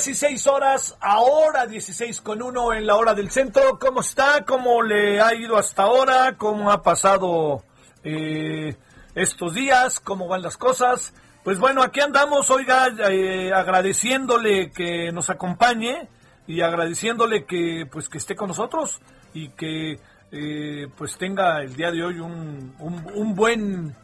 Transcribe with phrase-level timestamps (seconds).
[0.00, 3.78] 16 horas, ahora 16 con 1 en la hora del centro.
[3.78, 4.46] ¿Cómo está?
[4.46, 6.36] ¿Cómo le ha ido hasta ahora?
[6.38, 7.64] ¿Cómo ha pasado
[8.02, 8.76] eh,
[9.14, 10.00] estos días?
[10.00, 11.12] ¿Cómo van las cosas?
[11.44, 16.08] Pues bueno, aquí andamos, oiga, eh, agradeciéndole que nos acompañe
[16.46, 19.02] y agradeciéndole que pues que esté con nosotros
[19.34, 20.00] y que
[20.32, 23.94] eh, pues tenga el día de hoy un, un, buen,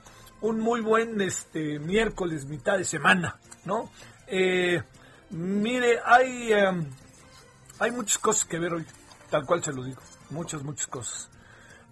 [0.42, 3.88] un muy buen este miércoles, mitad de semana, ¿no?
[4.26, 4.82] Eh,
[5.30, 6.90] mire, hay, em,
[7.78, 8.86] hay muchas cosas que ver hoy,
[9.30, 11.30] tal cual se lo digo, muchas, muchas cosas.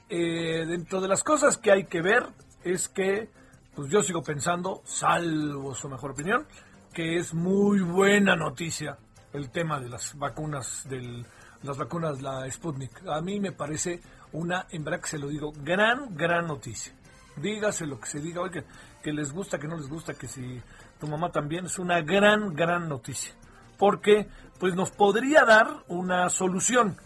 [0.08, 2.26] Eh, dentro de las cosas que hay que ver
[2.62, 3.30] es que,
[3.74, 6.46] pues yo sigo pensando, salvo su mejor opinión,
[6.92, 8.98] que es muy buena noticia
[9.32, 11.26] el tema de las vacunas, del,
[11.62, 13.06] las vacunas, la Sputnik.
[13.08, 14.00] A mí me parece
[14.32, 16.92] una, en verdad que se lo digo, gran, gran noticia.
[17.36, 18.64] Dígase lo que se diga, que,
[19.02, 20.62] que les gusta, que no les gusta, que si
[20.98, 23.34] tu mamá también, es una gran, gran noticia.
[23.78, 24.28] Porque
[24.58, 26.96] pues nos podría dar una solución.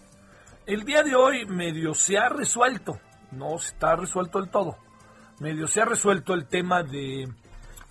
[0.66, 3.00] El día de hoy medio se ha resuelto,
[3.32, 4.76] no está resuelto del todo,
[5.40, 7.22] medio se ha resuelto el tema de,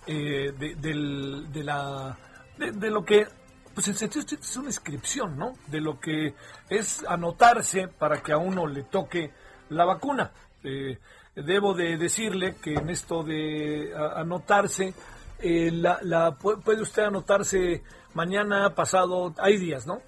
[0.06, 2.16] eh, de, de la,
[2.56, 3.26] de, lo que,
[3.74, 5.54] pues en sentido es una inscripción, ¿no?
[5.66, 6.34] De lo que
[6.68, 9.32] es anotarse para que a uno le toque
[9.70, 10.30] la vacuna.
[10.62, 10.98] Eh,
[11.34, 14.94] debo de decirle que en esto de anotarse,
[15.40, 17.82] eh, la, la- pu- puede usted anotarse
[18.14, 20.00] mañana, pasado, hay días, ¿no?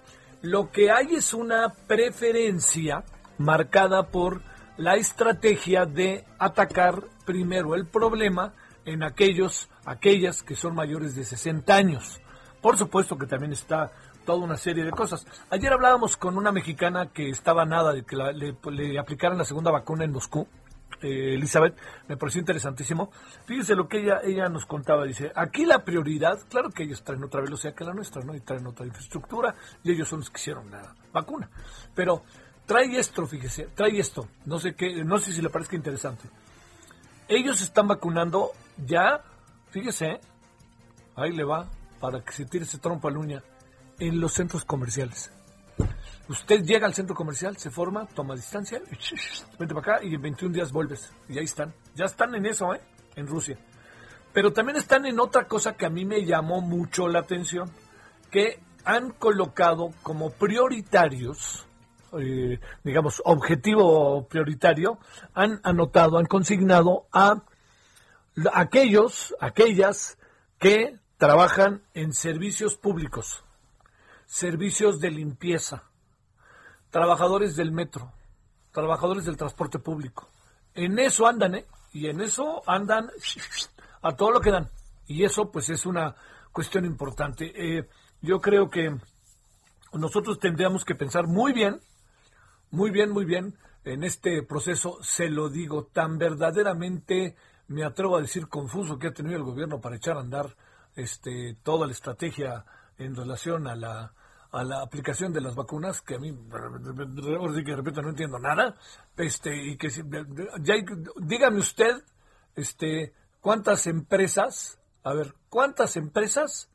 [0.42, 3.04] Lo que hay es una preferencia
[3.38, 4.42] marcada por
[4.76, 8.54] la estrategia de atacar primero el problema
[8.84, 12.20] en aquellos, aquellas que son mayores de 60 años.
[12.62, 13.90] Por supuesto que también está
[14.24, 15.26] toda una serie de cosas.
[15.50, 19.44] Ayer hablábamos con una mexicana que estaba nada de que la- le, le aplicaran la
[19.44, 20.46] segunda vacuna en Moscú.
[21.02, 21.76] Eh, Elizabeth,
[22.08, 23.10] me pareció interesantísimo.
[23.44, 27.24] Fíjese lo que ella, ella nos contaba, dice, aquí la prioridad, claro que ellos traen
[27.24, 28.34] otra velocidad que la nuestra, ¿no?
[28.34, 31.48] Y traen otra infraestructura, y ellos son los que hicieron la vacuna.
[31.94, 32.22] Pero
[32.66, 36.28] trae esto, fíjese, trae esto, no sé qué, no sé si le parezca interesante.
[37.28, 38.52] Ellos están vacunando
[38.84, 39.22] ya,
[39.70, 40.20] fíjese,
[41.16, 41.68] ahí le va,
[42.00, 43.42] para que se tire ese trompo a la uña,
[43.98, 45.30] en los centros comerciales.
[46.30, 48.80] Usted llega al centro comercial, se forma, toma distancia,
[49.58, 51.12] vente para acá y en 21 días vuelves.
[51.28, 51.74] Y ahí están.
[51.96, 52.80] Ya están en eso, ¿eh?
[53.16, 53.58] En Rusia.
[54.32, 57.68] Pero también están en otra cosa que a mí me llamó mucho la atención,
[58.30, 61.66] que han colocado como prioritarios,
[62.16, 65.00] eh, digamos, objetivo prioritario,
[65.34, 67.42] han anotado, han consignado a
[68.54, 70.16] aquellos, aquellas
[70.60, 73.44] que trabajan en servicios públicos,
[74.26, 75.89] servicios de limpieza,
[76.90, 78.12] trabajadores del metro,
[78.72, 80.28] trabajadores del transporte público.
[80.74, 81.66] En eso andan, ¿eh?
[81.92, 83.10] Y en eso andan
[84.02, 84.68] a todo lo que dan.
[85.06, 86.14] Y eso, pues, es una
[86.52, 87.52] cuestión importante.
[87.54, 87.88] Eh,
[88.20, 88.96] yo creo que
[89.92, 91.80] nosotros tendríamos que pensar muy bien,
[92.70, 97.34] muy bien, muy bien en este proceso, se lo digo, tan verdaderamente,
[97.68, 100.54] me atrevo a decir, confuso que ha tenido el gobierno para echar a andar
[100.96, 102.64] este, toda la estrategia
[102.98, 104.12] en relación a la,
[104.52, 108.38] a la aplicación de las vacunas, que a mí, ahora sí que repito, no entiendo
[108.38, 108.74] nada,
[109.16, 109.90] este, y que
[110.60, 110.74] ya
[111.16, 112.02] dígame usted,
[112.56, 116.68] este, cuántas empresas, a ver, cuántas empresas,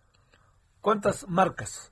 [0.81, 1.91] cuántas marcas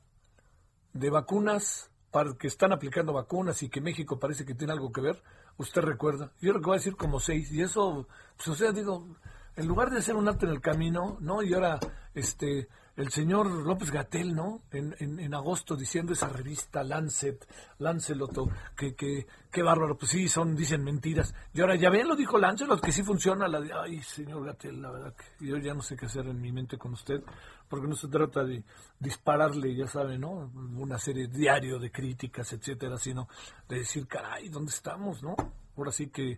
[0.94, 5.02] de vacunas para que están aplicando vacunas y que México parece que tiene algo que
[5.02, 5.22] ver,
[5.58, 6.32] usted recuerda.
[6.40, 8.08] Yo creo que va a decir como seis, y eso,
[8.38, 9.18] pues o sea, digo,
[9.56, 11.42] en lugar de hacer un alto en el camino, ¿no?
[11.44, 11.80] Y ahora,
[12.14, 14.62] este, el señor López Gatel, ¿no?
[14.72, 17.48] En, en, agosto diciendo esa revista Lancet,
[17.80, 21.34] Lancelot, que, que, qué bárbaro, pues sí, son, dicen mentiras.
[21.54, 24.80] Y ahora ya ven, lo dijo Lancelot, que sí funciona la de, ay, señor Gatel,
[24.80, 27.24] la verdad que yo ya no sé qué hacer en mi mente con usted,
[27.68, 28.64] porque no se trata de
[29.00, 30.52] dispararle, ya sabe, ¿no?
[30.78, 33.28] Una serie diario de críticas, etcétera, sino
[33.68, 35.36] de decir, caray, ¿dónde estamos, no?
[35.76, 36.38] Ahora sí que,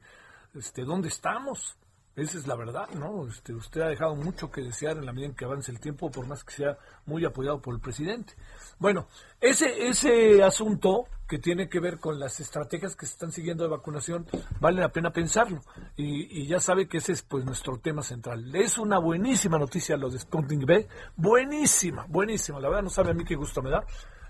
[0.54, 1.78] este, ¿dónde estamos?
[2.16, 3.28] Esa es la verdad, ¿no?
[3.28, 6.10] Este, usted ha dejado mucho que desear en la medida en que avance el tiempo,
[6.10, 8.36] por más que sea muy apoyado por el presidente.
[8.80, 9.08] Bueno,
[9.42, 13.70] ese, ese asunto que tiene que ver con las estrategias que se están siguiendo de
[13.70, 14.26] vacunación,
[14.62, 15.62] vale la pena pensarlo.
[15.98, 18.56] Y, ya sabe que ese es pues nuestro tema central.
[18.56, 20.88] Es una buenísima noticia lo de Sputnik B,
[21.18, 22.62] buenísima, buenísima.
[22.62, 23.84] La verdad no sabe a mí qué gusto me da.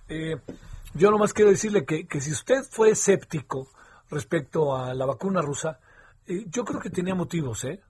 [0.07, 0.37] Eh,
[0.95, 3.67] yo nomás quiero decirle que, que si usted fue escéptico
[4.09, 5.79] respecto a la vacuna rusa,
[6.27, 7.81] yo creo que tenía motivos, ¿eh?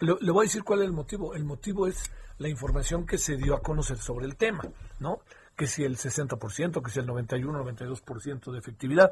[0.00, 1.34] Le, voy a decir cuál es el motivo.
[1.34, 4.62] El motivo es la información que se dio a conocer sobre el tema,
[4.98, 5.18] ¿no?
[5.56, 9.10] Que si el 60%, que si el 91, 92% de efectividad.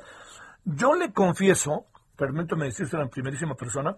[0.64, 1.86] Yo le confieso,
[2.16, 3.96] permítame decirse en primerísima persona,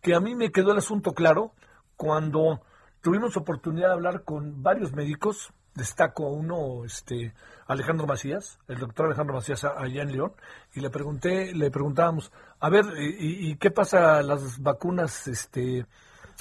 [0.00, 1.52] que a mí me quedó el asunto claro
[1.96, 2.62] cuando
[3.02, 7.34] tuvimos oportunidad de hablar con varios médicos, destaco a uno, este,
[7.66, 10.32] Alejandro Macías, el doctor Alejandro Macías allá en León,
[10.74, 15.86] y le pregunté, le preguntábamos, a ver, ¿y, qué pasa las vacunas, este,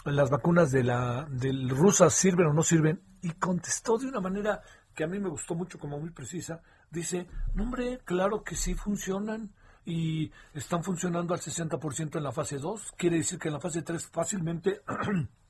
[0.06, 3.01] las vacunas de la, del rusas sirven o no sirven?
[3.22, 4.62] Y contestó de una manera
[4.94, 9.51] que a mí me gustó mucho, como muy precisa, dice, hombre, claro que sí funcionan,
[9.86, 13.81] y están funcionando al 60% en la fase 2, quiere decir que en la fase
[13.81, 14.81] 3 fácilmente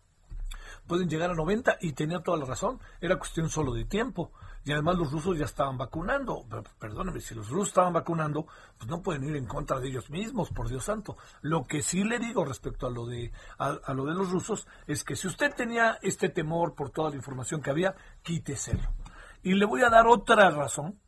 [0.88, 4.32] pueden llegar a 90 y tenía toda la razón, era cuestión solo de tiempo.
[4.64, 6.46] Y además los rusos ya estaban vacunando.
[6.80, 8.46] Perdóneme, si los rusos estaban vacunando,
[8.78, 11.18] pues no pueden ir en contra de ellos mismos, por Dios santo.
[11.42, 15.04] Lo que sí le digo respecto a lo de a, lo de los rusos es
[15.04, 18.94] que si usted tenía este temor por toda la información que había, quíteselo.
[19.42, 21.00] Y le voy a dar otra razón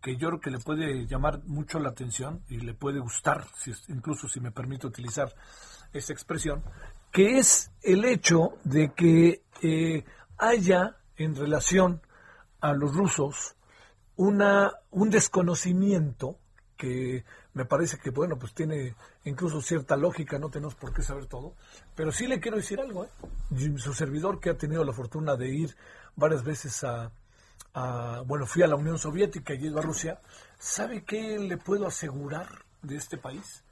[0.00, 3.72] que yo creo que le puede llamar mucho la atención y le puede gustar, si,
[3.88, 5.34] incluso si me permite utilizar
[5.92, 6.62] esa expresión,
[7.10, 10.04] que es el hecho de que eh,
[10.38, 12.00] haya en relación
[12.60, 13.56] a los rusos
[14.16, 16.38] una, un desconocimiento
[16.76, 21.26] que me parece que, bueno, pues tiene incluso cierta lógica, no tenemos por qué saber
[21.26, 21.54] todo,
[21.94, 23.08] pero sí le quiero decir algo, ¿eh?
[23.76, 25.76] Su servidor que ha tenido la fortuna de ir
[26.16, 27.10] varias veces a,
[27.74, 30.20] a, bueno, fui a la Unión Soviética y ido a Rusia,
[30.58, 33.64] ¿sabe qué le puedo asegurar de este país?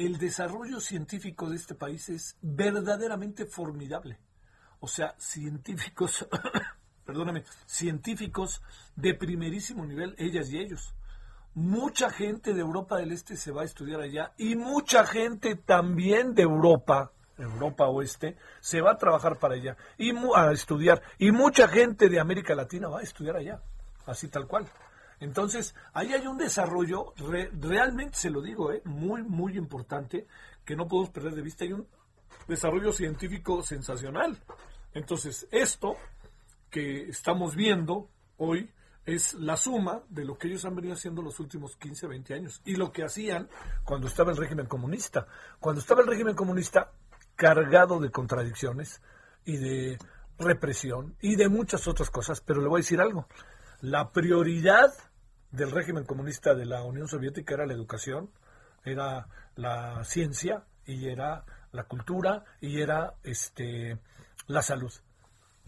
[0.00, 4.18] El desarrollo científico de este país es verdaderamente formidable.
[4.80, 6.26] O sea, científicos,
[7.04, 8.62] perdóname, científicos
[8.96, 10.94] de primerísimo nivel, ellas y ellos.
[11.52, 16.34] Mucha gente de Europa del Este se va a estudiar allá y mucha gente también
[16.34, 21.02] de Europa, Europa Oeste, se va a trabajar para allá y a estudiar.
[21.18, 23.60] Y mucha gente de América Latina va a estudiar allá,
[24.06, 24.66] así tal cual.
[25.20, 27.12] Entonces, ahí hay un desarrollo,
[27.60, 30.26] realmente se lo digo, eh, muy, muy importante,
[30.64, 31.64] que no podemos perder de vista.
[31.64, 31.86] Hay un
[32.48, 34.38] desarrollo científico sensacional.
[34.94, 35.96] Entonces, esto
[36.70, 38.08] que estamos viendo
[38.38, 38.70] hoy
[39.04, 42.62] es la suma de lo que ellos han venido haciendo los últimos 15, 20 años
[42.64, 43.48] y lo que hacían
[43.84, 45.26] cuando estaba el régimen comunista.
[45.58, 46.92] Cuando estaba el régimen comunista
[47.34, 49.02] cargado de contradicciones
[49.44, 49.98] y de
[50.38, 53.26] represión y de muchas otras cosas, pero le voy a decir algo.
[53.80, 54.92] La prioridad
[55.50, 58.30] del régimen comunista de la Unión Soviética era la educación,
[58.84, 59.26] era
[59.56, 63.98] la ciencia y era la cultura y era este
[64.46, 64.92] la salud.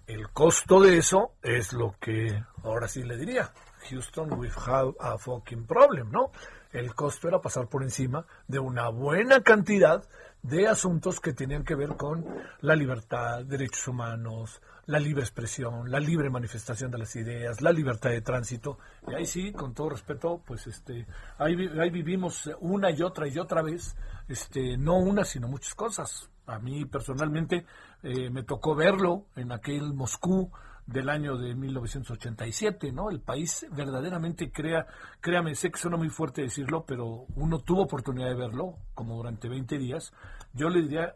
[0.06, 3.52] El costo de eso es lo que ahora sí le diría.
[3.88, 6.32] Houston, we have a fucking problem, ¿no?
[6.72, 10.02] El costo era pasar por encima de una buena cantidad
[10.42, 12.24] de asuntos que tenían que ver con
[12.60, 18.10] la libertad, derechos humanos, la libre expresión, la libre manifestación de las ideas, la libertad
[18.10, 18.78] de tránsito.
[19.08, 21.06] Y ahí sí, con todo respeto, pues este,
[21.38, 23.96] ahí, ahí vivimos una y otra y otra vez,
[24.28, 26.30] este, no una, sino muchas cosas.
[26.46, 27.64] A mí personalmente
[28.02, 30.50] eh, me tocó verlo en aquel Moscú
[30.86, 33.10] del año de 1987, ¿no?
[33.10, 34.86] El país verdaderamente crea,
[35.20, 39.48] créame, sé que suena muy fuerte decirlo, pero uno tuvo oportunidad de verlo, como durante
[39.48, 40.12] 20 días.
[40.54, 41.14] Yo le diría,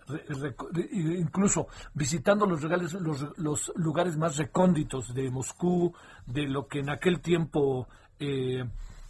[0.91, 5.93] incluso visitando los, los, los, lugares más recónditos de Moscú,
[6.27, 8.65] de lo que en aquel tiempo, eh,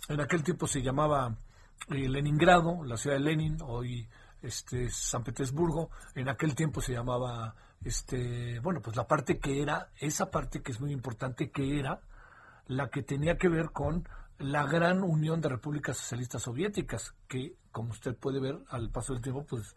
[0.08, 1.36] en aquel tiempo se llamaba
[1.90, 4.08] eh, Leningrado, la ciudad de Lenin, hoy
[4.42, 7.54] este San Petersburgo, en aquel tiempo se llamaba
[7.86, 12.00] este, bueno, pues la parte que era, esa parte que es muy importante, que era
[12.66, 17.92] la que tenía que ver con la gran unión de repúblicas socialistas soviéticas, que como
[17.92, 19.76] usted puede ver al paso del tiempo, pues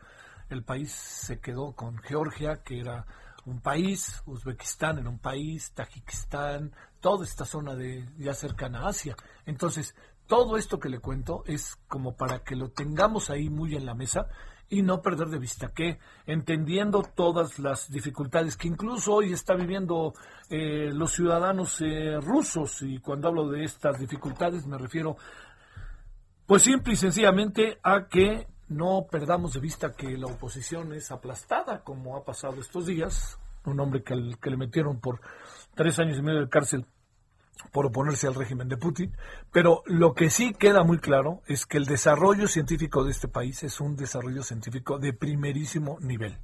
[0.50, 3.06] el país se quedó con Georgia, que era
[3.46, 9.16] un país, Uzbekistán era un país, Tajikistán, toda esta zona de ya cercana a Asia.
[9.46, 13.86] Entonces, todo esto que le cuento es como para que lo tengamos ahí muy en
[13.86, 14.28] la mesa
[14.70, 20.14] y no perder de vista que, entendiendo todas las dificultades que incluso hoy está viviendo
[20.50, 25.18] eh, los ciudadanos eh, rusos, y cuando hablo de estas dificultades me refiero,
[26.46, 31.84] pues simple y sencillamente a que no perdamos de vista que la oposición es aplastada,
[31.84, 35.20] como ha pasado estos días, un hombre que, que le metieron por
[35.76, 36.86] tres años y medio de cárcel
[37.72, 39.16] por oponerse al régimen de Putin,
[39.52, 43.64] pero lo que sí queda muy claro es que el desarrollo científico de este país
[43.64, 46.38] es un desarrollo científico de primerísimo nivel.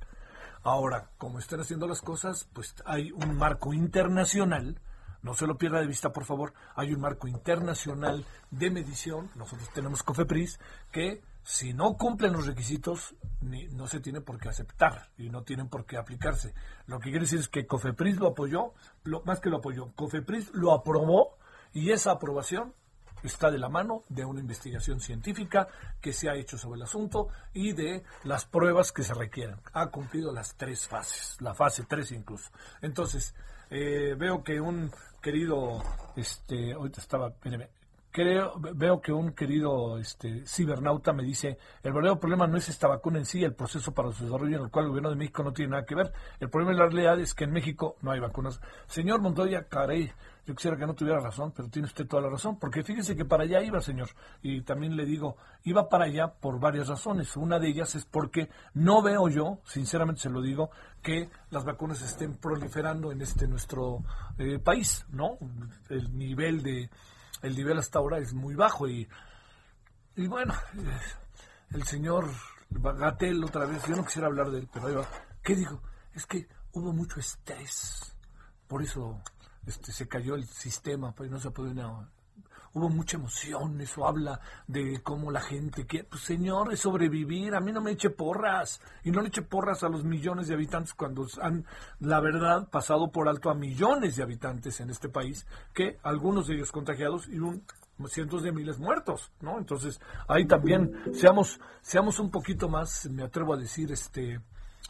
[0.63, 4.79] Ahora, como están haciendo las cosas, pues hay un marco internacional,
[5.21, 9.69] no se lo pierda de vista, por favor, hay un marco internacional de medición, nosotros
[9.73, 10.59] tenemos COFEPRIS,
[10.91, 15.69] que si no cumplen los requisitos, no se tiene por qué aceptar y no tienen
[15.69, 16.55] por qué aplicarse.
[16.87, 18.73] Lo que quiere decir es que COFEPRIS lo apoyó,
[19.25, 21.37] más que lo apoyó, COFEPRIS lo aprobó
[21.71, 22.73] y esa aprobación
[23.21, 25.67] está de la mano de una investigación científica
[26.01, 29.57] que se ha hecho sobre el asunto y de las pruebas que se requieren.
[29.73, 32.49] Ha cumplido las tres fases, la fase tres incluso.
[32.81, 33.35] Entonces,
[33.69, 35.83] eh, veo que un querido,
[36.15, 37.33] este, ahorita estaba,
[38.15, 42.87] Creo, veo que un querido este, cibernauta me dice, el verdadero problema no es esta
[42.87, 45.43] vacuna en sí, el proceso para su desarrollo en el cual el gobierno de México
[45.43, 46.13] no tiene nada que ver.
[46.39, 48.61] El problema de la realidad es que en México no hay vacunas.
[48.87, 50.13] Señor Montoya, caray,
[50.45, 53.25] yo quisiera que no tuviera razón, pero tiene usted toda la razón, porque fíjese que
[53.25, 54.07] para allá iba, señor.
[54.41, 57.35] Y también le digo, iba para allá por varias razones.
[57.35, 60.69] Una de ellas es porque no veo yo, sinceramente se lo digo,
[61.01, 64.05] que las vacunas estén proliferando en este nuestro
[64.37, 65.37] eh, país, ¿no?
[65.89, 66.89] El nivel de
[67.41, 69.07] el nivel hasta ahora es muy bajo y,
[70.15, 70.53] y bueno,
[71.71, 72.29] el señor
[72.69, 75.07] Gatel otra vez, yo no quisiera hablar de él, pero ahí va.
[75.43, 75.81] ¿Qué digo?
[76.13, 78.15] Es que hubo mucho estrés,
[78.67, 79.21] por eso
[79.65, 82.09] este, se cayó el sistema, pues no se puede nada
[82.75, 87.61] hubo mucha emoción, eso habla de cómo la gente quiere, pues señor, es sobrevivir, a
[87.61, 90.93] mí no me eche porras, y no le eche porras a los millones de habitantes
[90.93, 91.65] cuando han,
[92.01, 96.55] la verdad, pasado por alto a millones de habitantes en este país, que algunos de
[96.55, 97.39] ellos contagiados y
[98.09, 99.57] cientos de miles muertos, ¿no?
[99.57, 104.41] Entonces, ahí también seamos, seamos un poquito más, me atrevo a decir, este,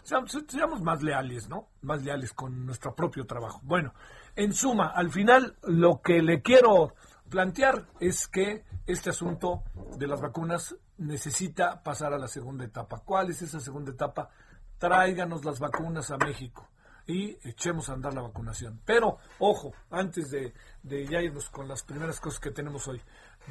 [0.03, 1.67] seamos, seamos más leales, ¿no?
[1.83, 3.61] Más leales con nuestro propio trabajo.
[3.63, 3.93] Bueno,
[4.35, 6.95] en suma, al final, lo que le quiero
[7.29, 9.63] plantear es que este asunto
[9.97, 13.01] de las vacunas necesita pasar a la segunda etapa.
[13.03, 14.29] ¿Cuál es esa segunda etapa?
[14.77, 16.69] Tráiganos las vacunas a México
[17.07, 18.81] y echemos a andar la vacunación.
[18.85, 20.53] Pero, ojo, antes de,
[20.83, 23.01] ya irnos con las primeras cosas que tenemos hoy,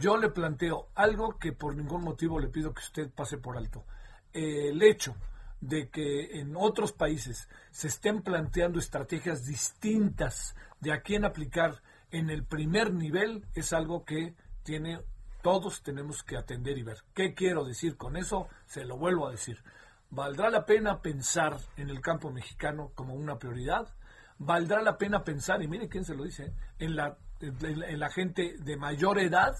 [0.01, 3.85] yo le planteo algo que por ningún motivo le pido que usted pase por alto.
[4.33, 5.15] el hecho
[5.61, 11.81] de que en otros países se estén planteando estrategias distintas de a quién aplicar
[12.15, 15.01] en el primer nivel es algo que tiene
[15.43, 16.99] todos tenemos que atender y ver.
[17.13, 18.49] ¿Qué quiero decir con eso?
[18.67, 19.63] Se lo vuelvo a decir.
[20.11, 23.89] ¿Valdrá la pena pensar en el campo mexicano como una prioridad?
[24.39, 28.55] ¿Valdrá la pena pensar, y mire quién se lo dice, en la, en la gente
[28.59, 29.55] de mayor edad?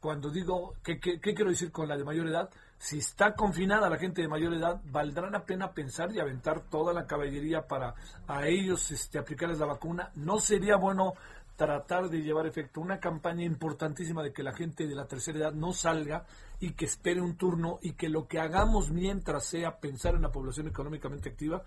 [0.00, 2.48] Cuando digo, ¿qué, ¿qué, quiero decir con la de mayor edad?
[2.78, 6.92] Si está confinada la gente de mayor edad, ¿valdrá la pena pensar y aventar toda
[6.92, 7.94] la caballería para
[8.28, 10.12] a ellos este, aplicarles la vacuna?
[10.14, 11.14] ¿No sería bueno
[11.56, 15.52] tratar de llevar efecto una campaña importantísima de que la gente de la tercera edad
[15.52, 16.26] no salga
[16.60, 20.30] y que espere un turno y que lo que hagamos mientras sea pensar en la
[20.30, 21.62] población económicamente activa.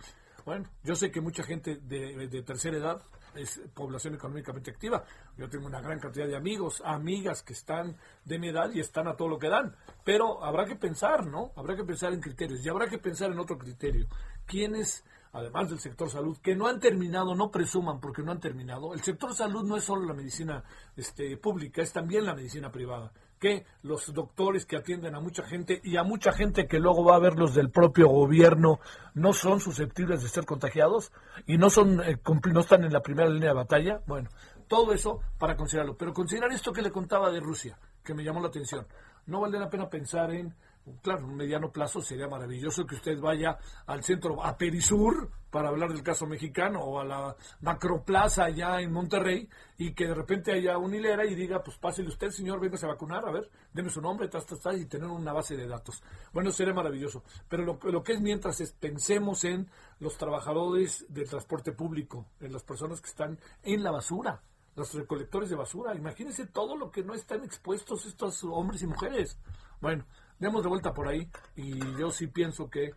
[0.46, 3.02] Bueno, yo sé que mucha gente de, tercera edad
[3.36, 5.04] es población económicamente activa.
[5.38, 9.08] Yo tengo una gran cantidad de amigos, amigas que están de mi edad y están
[9.08, 9.76] a todo lo que dan.
[10.04, 11.52] Pero habrá que pensar, ¿no?
[11.56, 14.08] Habrá que pensar en criterios y habrá que pensar en otro criterio.
[14.46, 18.94] ¿Quiénes además del sector salud, que no han terminado, no presuman porque no han terminado.
[18.94, 20.64] El sector salud no es solo la medicina
[20.96, 23.12] este, pública, es también la medicina privada.
[23.40, 27.16] Que los doctores que atienden a mucha gente y a mucha gente que luego va
[27.16, 28.80] a ver los del propio gobierno
[29.14, 31.14] no son susceptibles de ser contagiados
[31.48, 32.20] y no, son, eh,
[32.52, 34.02] no están en la primera línea de batalla.
[34.08, 34.30] Bueno,
[34.68, 35.96] todo eso para considerarlo.
[35.96, 38.86] Pero considerar esto que le contaba de Rusia, que me llamó la atención.
[39.26, 40.54] No vale la pena pensar en
[41.02, 45.92] claro, un mediano plazo sería maravilloso que usted vaya al centro, a Perisur, para hablar
[45.92, 50.78] del caso mexicano, o a la Macroplaza allá en Monterrey, y que de repente haya
[50.78, 54.02] una hilera y diga, pues pásele usted, señor, véngase a vacunar, a ver, deme su
[54.02, 56.04] nombre, tas, tas, y tener una base de datos.
[56.34, 57.24] Bueno, sería maravilloso.
[57.48, 59.70] Pero lo, lo que es mientras es, pensemos en
[60.00, 64.42] los trabajadores del transporte público, en las personas que están en la basura
[64.76, 65.94] los recolectores de basura.
[65.94, 69.38] Imagínense todo lo que no están expuestos estos hombres y mujeres.
[69.82, 70.06] Bueno,
[70.40, 72.92] demos de vuelta por ahí y yo sí pienso que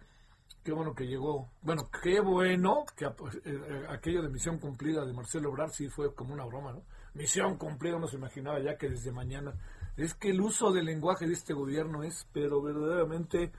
[0.62, 1.48] Qué bueno que llegó.
[1.62, 3.10] Bueno, qué bueno que eh,
[3.44, 6.84] eh, aquello de misión cumplida de Marcelo Obrar sí fue como una broma, ¿no?
[7.14, 9.54] Misión cumplida, uno se imaginaba ya que desde mañana.
[9.96, 13.50] Es que el uso del lenguaje de este gobierno es, pero verdaderamente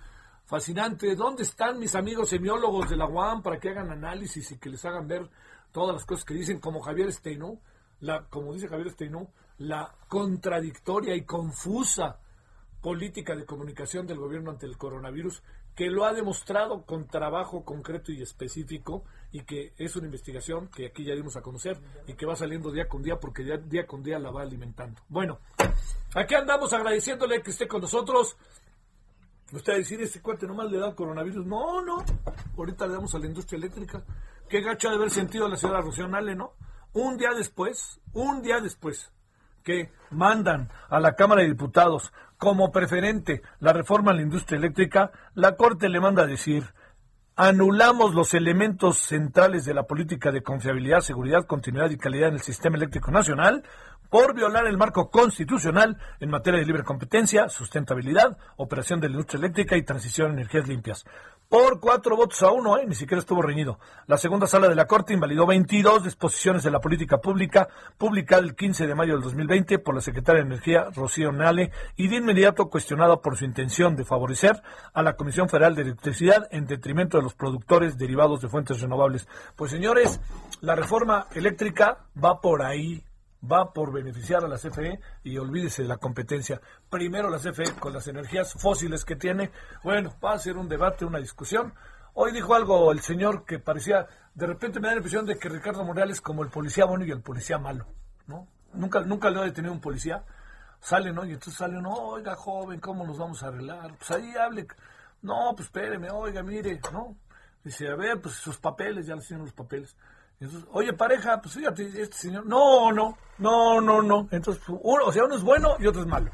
[0.45, 1.13] fascinante.
[1.15, 4.85] ¿Dónde están mis amigos semiólogos de la UAM para que hagan análisis y que les
[4.85, 5.29] hagan ver
[5.73, 7.59] todas las cosas que dicen, como Javier Steinú,
[7.99, 12.19] la, como dice Javier Steinú, la contradictoria y confusa
[12.83, 15.41] política de comunicación del gobierno ante el coronavirus,
[15.73, 20.87] que lo ha demostrado con trabajo concreto y específico y que es una investigación que
[20.87, 23.87] aquí ya dimos a conocer y que va saliendo día con día porque ya día
[23.87, 25.01] con día la va alimentando.
[25.07, 25.39] Bueno,
[26.13, 28.35] aquí andamos agradeciéndole que esté con nosotros.
[29.53, 31.45] Usted a decir, este cuate nomás le da coronavirus.
[31.45, 32.03] No, no.
[32.57, 34.03] Ahorita le damos a la industria eléctrica.
[34.49, 36.53] Qué gacho de haber sentido la señora Rocío ¿no?
[36.91, 39.13] Un día después, un día después
[39.63, 42.11] que mandan a la Cámara de Diputados
[42.43, 43.41] como preferente.
[43.61, 46.65] La reforma a la industria eléctrica, la Corte le manda a decir,
[47.37, 52.41] anulamos los elementos centrales de la política de confiabilidad, seguridad, continuidad y calidad en el
[52.41, 53.63] sistema eléctrico nacional
[54.09, 59.39] por violar el marco constitucional en materia de libre competencia, sustentabilidad, operación de la industria
[59.39, 61.05] eléctrica y transición a energías limpias
[61.53, 62.85] por cuatro votos a uno, ¿eh?
[62.87, 63.77] ni siquiera estuvo reñido.
[64.07, 67.67] La segunda sala de la Corte invalidó 22 disposiciones de la política pública
[67.99, 72.07] publicada el 15 de mayo del 2020 por la secretaria de Energía, Rocío Nale, y
[72.07, 74.63] de inmediato cuestionada por su intención de favorecer
[74.95, 79.27] a la Comisión Federal de Electricidad en detrimento de los productores derivados de fuentes renovables.
[79.55, 80.19] Pues señores,
[80.61, 83.03] la reforma eléctrica va por ahí,
[83.43, 86.61] va por beneficiar a la CFE y olvídese de la competencia.
[86.89, 89.51] Primero la CFE con las energías fósiles que tiene.
[89.83, 91.73] Bueno, va a ser un debate, una discusión.
[92.13, 95.49] Hoy dijo algo el señor que parecía, de repente me da la impresión de que
[95.49, 97.87] Ricardo Morales como el policía bueno y el policía malo,
[98.27, 98.47] ¿no?
[98.73, 100.23] Nunca, nunca le ha detenido un policía.
[100.79, 101.25] Sale, ¿no?
[101.25, 103.95] Y entonces sale uno, oiga, joven, ¿cómo nos vamos a arreglar?
[103.97, 104.67] Pues ahí hable.
[105.21, 107.15] No, pues espéreme, oiga, mire, ¿no?
[107.63, 109.95] Dice, a ver, pues sus papeles, ya les tienen los papeles.
[110.71, 114.27] Oye, pareja, pues fíjate, este señor, no, no, no, no, no.
[114.31, 116.31] Entonces, uno, o sea, uno es bueno y otro es malo.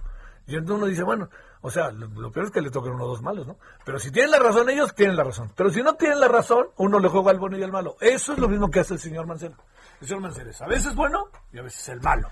[0.47, 1.29] Y entonces uno dice, bueno,
[1.61, 3.57] o sea, lo, peor es que le toquen uno dos malos, ¿no?
[3.85, 5.51] Pero si tienen la razón ellos, tienen la razón.
[5.55, 7.97] Pero si no tienen la razón, uno le juega al bueno y al malo.
[7.99, 9.55] Eso es lo mismo que hace el señor Mancera.
[10.01, 12.29] El señor Mancera es a veces bueno y a veces el malo.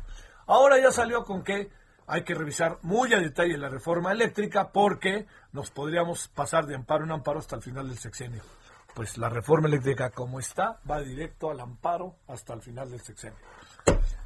[0.47, 1.69] Ahora ya salió con que
[2.07, 7.03] hay que revisar muy a detalle la reforma eléctrica porque nos podríamos pasar de amparo
[7.03, 8.41] en amparo hasta el final del sexenio
[8.97, 13.37] pues la reforma eléctrica como está va directo al amparo hasta el final del sexenio.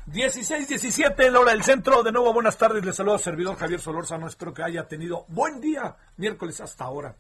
[0.06, 2.02] 16, 17 en la hora del centro.
[2.04, 2.86] De nuevo, buenas tardes.
[2.86, 4.28] Les saludo al servidor Javier Solórzano.
[4.28, 7.14] Espero que haya tenido buen día miércoles hasta ahora.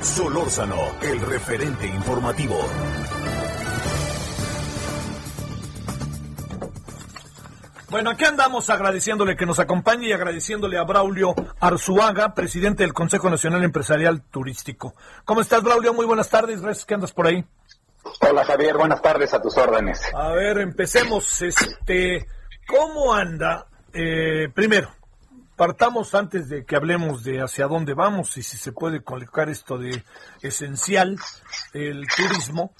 [0.00, 2.58] Solórzano, el referente informativo.
[7.90, 13.30] Bueno, aquí andamos agradeciéndole que nos acompañe y agradeciéndole a Braulio Arzuaga, presidente del Consejo
[13.30, 14.94] Nacional Empresarial Turístico.
[15.24, 15.94] ¿Cómo estás, Braulio?
[15.94, 16.60] Muy buenas tardes.
[16.60, 17.42] Gracias que andas por ahí.
[18.20, 18.76] Hola, Javier.
[18.76, 20.02] Buenas tardes a tus órdenes.
[20.14, 21.40] A ver, empecemos.
[21.40, 22.26] Este,
[22.66, 23.68] ¿Cómo anda?
[23.94, 24.90] Eh, primero,
[25.56, 29.78] partamos antes de que hablemos de hacia dónde vamos y si se puede colocar esto
[29.78, 30.04] de
[30.42, 31.16] esencial,
[31.72, 32.74] el turismo.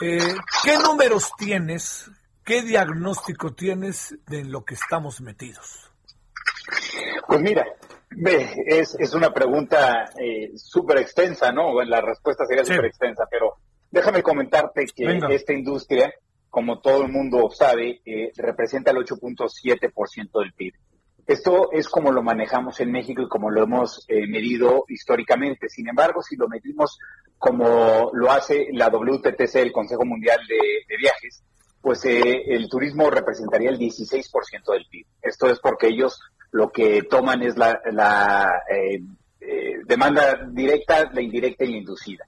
[0.00, 2.10] Eh, ¿Qué números tienes
[2.46, 5.90] ¿Qué diagnóstico tienes de lo que estamos metidos?
[7.26, 7.66] Pues mira,
[8.66, 11.82] es, es una pregunta eh, súper extensa, ¿no?
[11.82, 13.54] La respuesta sería súper extensa, pero
[13.90, 16.14] déjame comentarte que esta industria,
[16.48, 20.74] como todo el mundo sabe, eh, representa el 8.7% del PIB.
[21.26, 25.68] Esto es como lo manejamos en México y como lo hemos eh, medido históricamente.
[25.68, 26.96] Sin embargo, si lo medimos
[27.38, 31.42] como lo hace la WTTC, el Consejo Mundial de Viajes,
[31.86, 35.06] pues eh, el turismo representaría el 16% del PIB.
[35.22, 36.20] Esto es porque ellos
[36.50, 37.80] lo que toman es la,
[38.68, 39.00] eh,
[39.40, 42.24] eh, demanda directa, la indirecta y la inducida.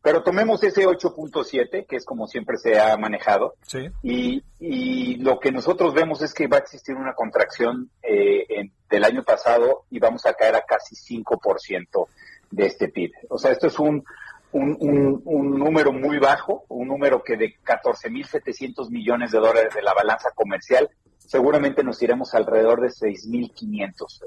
[0.00, 3.56] Pero tomemos ese 8.7, que es como siempre se ha manejado,
[4.02, 9.24] y, y, lo que nosotros vemos es que va a existir una contracción del año
[9.24, 12.06] pasado y vamos a caer a casi 5%
[12.50, 13.12] de este PIB.
[13.28, 14.04] O sea, esto es un,
[14.52, 19.94] un, un, número muy bajo, un número que de 14.700 millones de dólares de la
[19.94, 24.26] balanza comercial, seguramente nos iremos alrededor de 6.500.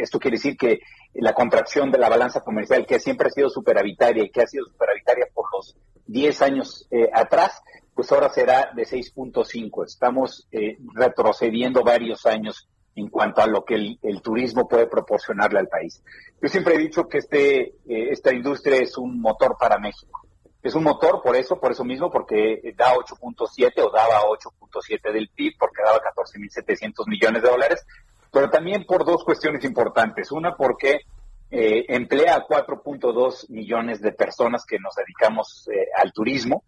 [0.00, 0.80] Esto quiere decir que
[1.14, 4.64] la contracción de la balanza comercial, que siempre ha sido superavitaria y que ha sido
[4.66, 7.62] superavitaria por los 10 años eh, atrás,
[7.94, 9.86] pues ahora será de 6.5.
[9.86, 15.68] Estamos eh, retrocediendo varios años en cuanto a lo que el, turismo puede proporcionarle al
[15.68, 16.02] país.
[16.42, 20.26] Yo siempre he dicho que este, eh, esta industria es un motor para México.
[20.62, 25.28] Es un motor por eso, por eso mismo, porque da 8.7 o daba 8.7 del
[25.28, 27.86] PIB, porque daba 14.700 millones de dólares,
[28.32, 30.32] pero también por dos cuestiones importantes.
[30.32, 31.02] Una, porque
[31.50, 36.64] eh, emplea a 4.2 millones de personas que nos dedicamos eh, al turismo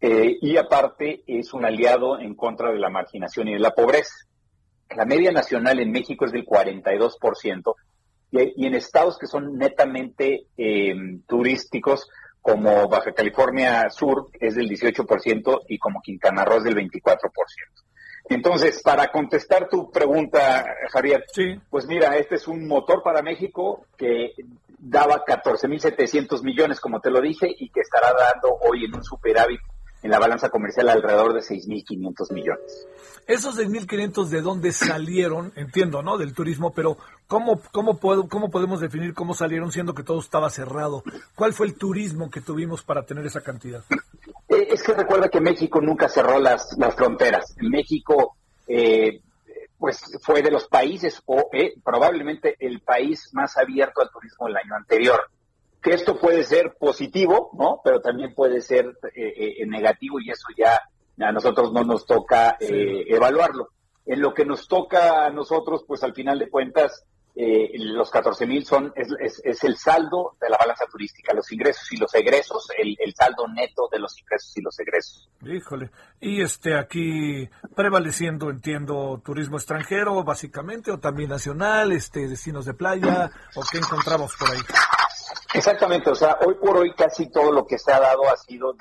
[0.00, 4.14] eh, y aparte es un aliado en contra de la marginación y de la pobreza.
[4.96, 7.74] La media nacional en México es del 42%
[8.30, 10.46] y, y en estados que son netamente
[11.26, 12.08] turísticos
[12.42, 17.18] como Baja California Sur es del 18% y como Quintana Roo es del 24%.
[18.28, 21.24] Entonces, para contestar tu pregunta, Javier,
[21.70, 24.32] pues mira, este es un motor para México que
[24.78, 29.60] daba 14.700 millones, como te lo dije, y que estará dando hoy en un superávit
[30.02, 32.86] en la balanza comercial alrededor de 6.500 millones.
[33.26, 36.18] Esos 6.500 de dónde salieron, entiendo, ¿no?
[36.18, 40.50] Del turismo, pero ¿cómo, cómo, puedo, ¿cómo podemos definir cómo salieron siendo que todo estaba
[40.50, 41.04] cerrado?
[41.36, 43.84] ¿Cuál fue el turismo que tuvimos para tener esa cantidad?
[44.48, 47.54] Eh, es que recuerda que México nunca cerró las, las fronteras.
[47.60, 48.36] México,
[48.66, 49.20] eh,
[49.78, 54.56] pues fue de los países, o eh, probablemente el país más abierto al turismo el
[54.56, 55.20] año anterior
[55.82, 57.80] que esto puede ser positivo, ¿no?
[57.82, 60.80] Pero también puede ser eh, eh, negativo y eso ya
[61.20, 63.68] a nosotros no nos toca eh, evaluarlo.
[64.06, 68.66] En lo que nos toca a nosotros, pues al final de cuentas, los 14 mil
[68.66, 69.08] son es,
[69.42, 73.48] es, el saldo de la balanza turística, los ingresos y los egresos, el, el, saldo
[73.48, 75.30] neto de los ingresos y los egresos.
[75.40, 75.90] Híjole,
[76.20, 83.30] y este aquí prevaleciendo, entiendo, turismo extranjero básicamente o también nacional, este destinos de playa
[83.56, 84.60] o qué encontramos por ahí.
[85.54, 88.74] Exactamente, o sea, hoy por hoy casi todo lo que se ha dado ha sido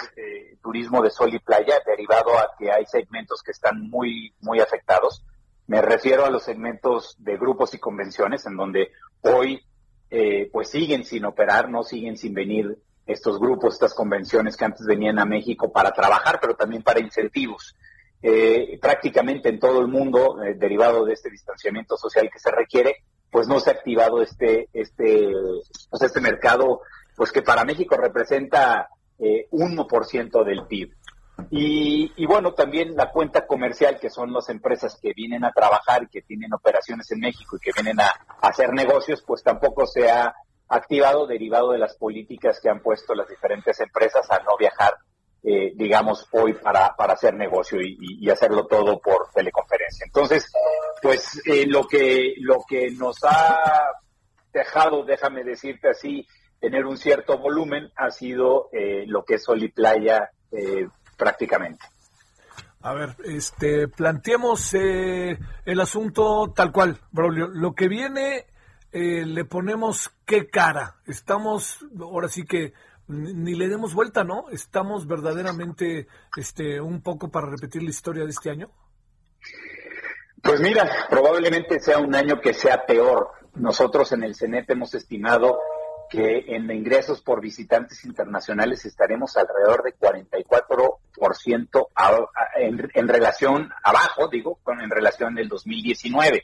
[0.61, 5.23] turismo de sol y playa, derivado a que hay segmentos que están muy, muy afectados.
[5.67, 9.61] Me refiero a los segmentos de grupos y convenciones, en donde hoy
[10.09, 14.85] eh, pues siguen sin operar, no siguen sin venir estos grupos, estas convenciones que antes
[14.85, 17.75] venían a México para trabajar, pero también para incentivos.
[18.21, 23.03] Eh, prácticamente en todo el mundo, eh, derivado de este distanciamiento social que se requiere,
[23.32, 25.32] pues no se ha activado este, este,
[25.89, 26.82] pues este mercado,
[27.15, 30.94] pues que para México representa eh, 1% del PIB.
[31.50, 36.08] Y, y, bueno, también la cuenta comercial, que son las empresas que vienen a trabajar,
[36.10, 40.36] que tienen operaciones en México y que vienen a, hacer negocios, pues tampoco se ha
[40.67, 44.94] activado derivado de las políticas que han puesto las diferentes empresas a no viajar
[45.44, 50.06] eh, digamos, hoy para, para hacer negocio y, hacerlo todo por teleconferencia.
[50.06, 50.46] Entonces,
[51.01, 53.57] pues eh, lo, que, lo que nos ha
[54.53, 56.27] dejado, déjame decirte así,
[56.59, 60.29] tener un cierto volumen ha sido eh, lo que es Sol Playa
[61.17, 61.85] prácticamente.
[62.81, 67.47] A ver, este, planteemos el asunto tal cual, Braulio.
[67.47, 68.47] Lo que viene,
[68.91, 70.97] le ponemos qué cara.
[71.05, 72.73] Estamos, ahora sí que
[73.11, 74.49] ni le demos vuelta, ¿no?
[74.49, 78.71] ¿Estamos verdaderamente este, un poco para repetir la historia de este año?
[80.41, 83.32] Pues mira, probablemente sea un año que sea peor.
[83.56, 85.60] Nosotros en el CENET hemos estimado
[86.10, 91.88] que en ingresos por visitantes internacionales estaremos alrededor de 44%
[92.58, 96.43] en, en relación abajo, digo, con, en relación del 2019.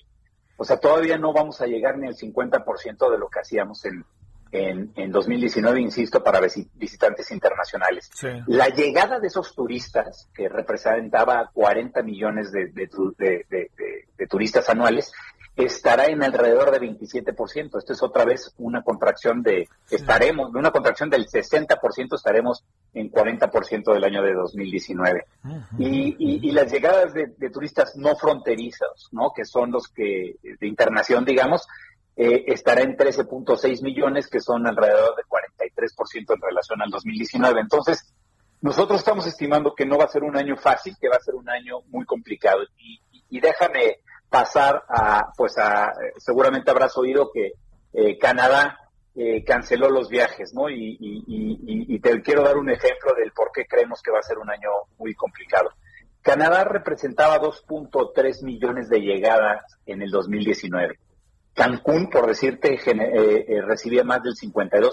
[0.58, 4.06] O sea, todavía no vamos a llegar ni al 50% de lo que hacíamos en,
[4.52, 8.10] en, en 2019, insisto, para visitantes internacionales.
[8.48, 15.12] La llegada de esos turistas, que representaba 40 millones de, de, turistas anuales,
[15.56, 17.78] estará en alrededor de 27%.
[17.78, 23.12] Esto es otra vez una contracción de, estaremos, de una contracción del 60%, estaremos en
[23.12, 25.26] 40% del año de 2019.
[25.80, 29.32] y, y, y, las llegadas de, turistas no fronterizos, ¿no?
[29.36, 31.68] Que son los que, de internación, digamos,
[32.20, 37.62] eh, estará en 13.6 millones, que son alrededor de 43% en relación al 2019.
[37.62, 38.12] Entonces,
[38.60, 41.36] nosotros estamos estimando que no va a ser un año fácil, que va a ser
[41.36, 42.64] un año muy complicado.
[42.80, 44.00] Y, déjame
[44.30, 47.52] pasar a, pues a, seguramente habrás oído que
[47.94, 48.80] eh, Canadá
[49.16, 50.72] eh, canceló los viajes, ¿no?
[50.72, 54.38] Y, y, te quiero dar un ejemplo del por qué creemos que va a ser
[54.40, 55.70] un año muy complicado.
[56.22, 61.00] Canadá representaba 2.3 millones de llegadas en el 2019.
[61.58, 64.92] Cancún, por decirte, eh, eh, recibía más del 52%,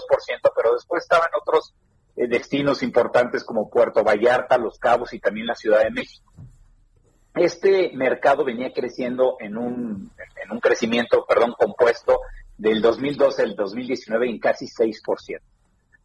[0.55, 1.75] pero después estaban otros
[2.15, 6.33] eh, destinos importantes como Puerto Vallarta, Los Cabos y también la Ciudad de México.
[7.35, 10.11] Este mercado venía creciendo en un,
[10.43, 12.21] en un crecimiento, perdón, compuesto
[12.57, 15.39] del 2012 al 2019 en casi 6%.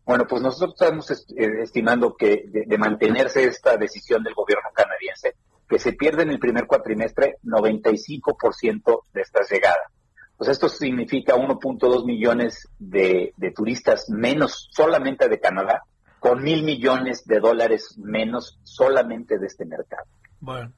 [0.04, 5.94] Bueno, pues nosotros estamos estimando que de, mantenerse esta decisión del gobierno canadiense, que se
[5.94, 9.99] pierde en el primer cuatrimestre 95% de estas llegadas.
[10.40, 15.82] Pues esto significa 1.2 millones de, turistas menos solamente de Canadá,
[16.18, 20.04] con mil millones de dólares menos solamente de este mercado.
[20.40, 20.72] Bueno.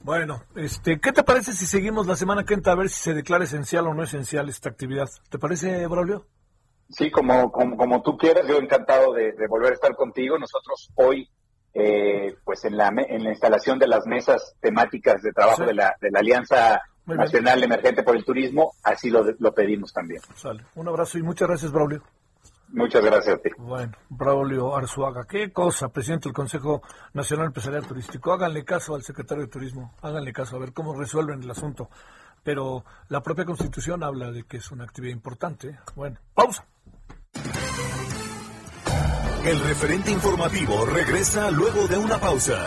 [0.00, 3.14] Bueno, este, ¿qué te parece si seguimos la semana que entra a ver si se
[3.14, 5.08] declara esencial o no esencial esta actividad?
[5.30, 6.26] ¿Te parece, Braulio?
[6.90, 10.40] Sí, como, como, tú quieras, yo encantado de, volver a estar contigo.
[10.40, 11.30] Nosotros hoy,
[11.72, 15.94] eh, pues en la, en la instalación de las mesas temáticas de trabajo de, la,
[16.00, 16.82] de la Alianza
[17.16, 20.20] Nacional Emergente por el Turismo, así lo, lo pedimos también.
[20.74, 22.02] Un abrazo y muchas gracias, Braulio.
[22.70, 23.50] Muchas gracias a ti.
[23.56, 26.82] Bueno, Braulio Arzuaga, qué cosa, presidente del Consejo
[27.14, 28.32] Nacional Empresarial Turístico.
[28.32, 31.88] Háganle caso al secretario de Turismo, háganle caso a ver cómo resuelven el asunto.
[32.42, 35.78] Pero la propia Constitución habla de que es una actividad importante.
[35.94, 36.66] Bueno, pausa.
[39.44, 42.66] El referente informativo regresa luego de una pausa.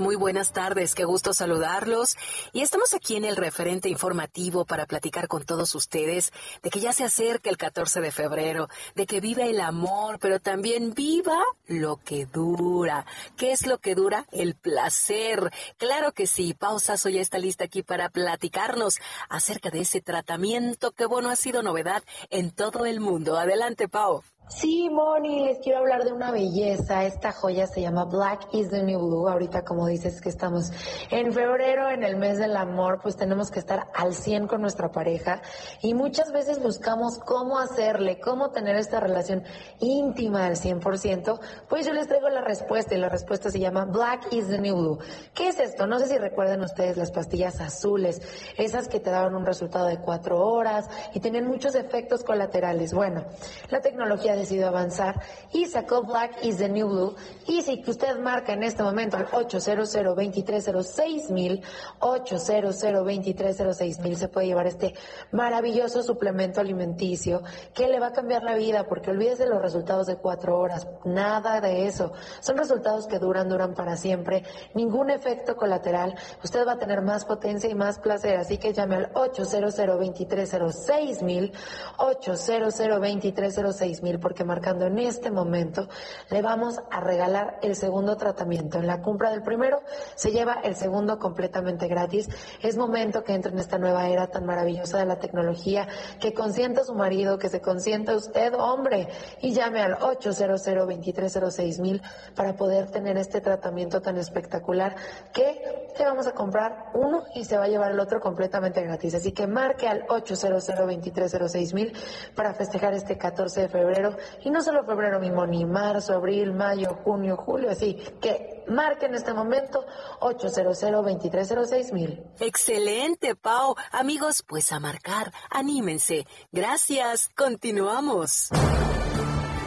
[0.00, 2.16] Muy buenas tardes, qué gusto saludarlos.
[2.52, 6.92] Y estamos aquí en el referente informativo para platicar con todos ustedes de que ya
[6.92, 11.96] se acerca el 14 de febrero, de que viva el amor, pero también viva lo
[11.96, 13.04] que dura.
[13.36, 14.26] ¿Qué es lo que dura?
[14.30, 15.50] El placer.
[15.76, 21.06] Claro que sí, Pausa, soy está lista aquí para platicarnos acerca de ese tratamiento que
[21.06, 23.36] bueno ha sido novedad en todo el mundo.
[23.36, 24.22] Adelante, Pau.
[24.48, 27.04] Sí, Moni, les quiero hablar de una belleza.
[27.04, 29.28] Esta joya se llama Black is the New Blue.
[29.28, 30.70] Ahorita, como dices que estamos
[31.10, 34.92] en febrero, en el mes del amor, pues tenemos que estar al 100 con nuestra
[34.92, 35.40] pareja
[35.80, 39.42] y muchas veces buscamos cómo hacerle, cómo tener esta relación
[39.80, 41.40] íntima al 100%.
[41.68, 44.76] Pues yo les traigo la respuesta y la respuesta se llama Black is the New
[44.76, 44.98] Blue.
[45.32, 45.86] ¿Qué es esto?
[45.86, 48.20] No sé si recuerdan ustedes las pastillas azules,
[48.58, 52.92] esas que te daban un resultado de cuatro horas y tenían muchos efectos colaterales.
[52.92, 53.24] Bueno,
[53.70, 55.20] la tecnología decidió avanzar
[55.52, 57.14] y sacó Black is the New Blue.
[57.46, 61.62] Y si usted marca en este momento al 800 2306 mil,
[62.00, 64.94] 800 2306 mil, se puede llevar este
[65.30, 67.42] maravilloso suplemento alimenticio
[67.74, 71.60] que le va a cambiar la vida, porque olvídese los resultados de cuatro horas, nada
[71.60, 72.12] de eso.
[72.40, 76.14] Son resultados que duran, duran para siempre, ningún efecto colateral.
[76.42, 81.22] Usted va a tener más potencia y más placer, así que llame al 800 2306
[81.22, 81.52] mil,
[81.98, 85.88] 800 2306 mil, porque marcando en este momento
[86.30, 88.78] le vamos a regalar el segundo tratamiento.
[88.78, 89.82] En la compra del primero
[90.14, 92.28] se lleva el segundo completamente gratis.
[92.62, 95.88] Es momento que entre en esta nueva era tan maravillosa de la tecnología,
[96.20, 99.08] que consienta su marido, que se consienta usted, hombre,
[99.40, 102.02] y llame al 800 2306 mil
[102.34, 104.94] para poder tener este tratamiento tan espectacular
[105.32, 109.14] que le vamos a comprar uno y se va a llevar el otro completamente gratis.
[109.14, 111.92] Así que marque al 800 2306 mil
[112.34, 114.11] para festejar este 14 de febrero
[114.42, 119.14] y no solo febrero mismo, ni marzo, abril, mayo, junio, julio, así que marque en
[119.14, 119.84] este momento
[120.20, 122.24] 800 2306 mil.
[122.40, 123.74] Excelente, Pau.
[123.90, 126.26] Amigos, pues a marcar, anímense.
[126.50, 128.48] Gracias, continuamos.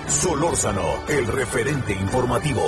[0.08, 2.62] Solórzano, el referente informativo.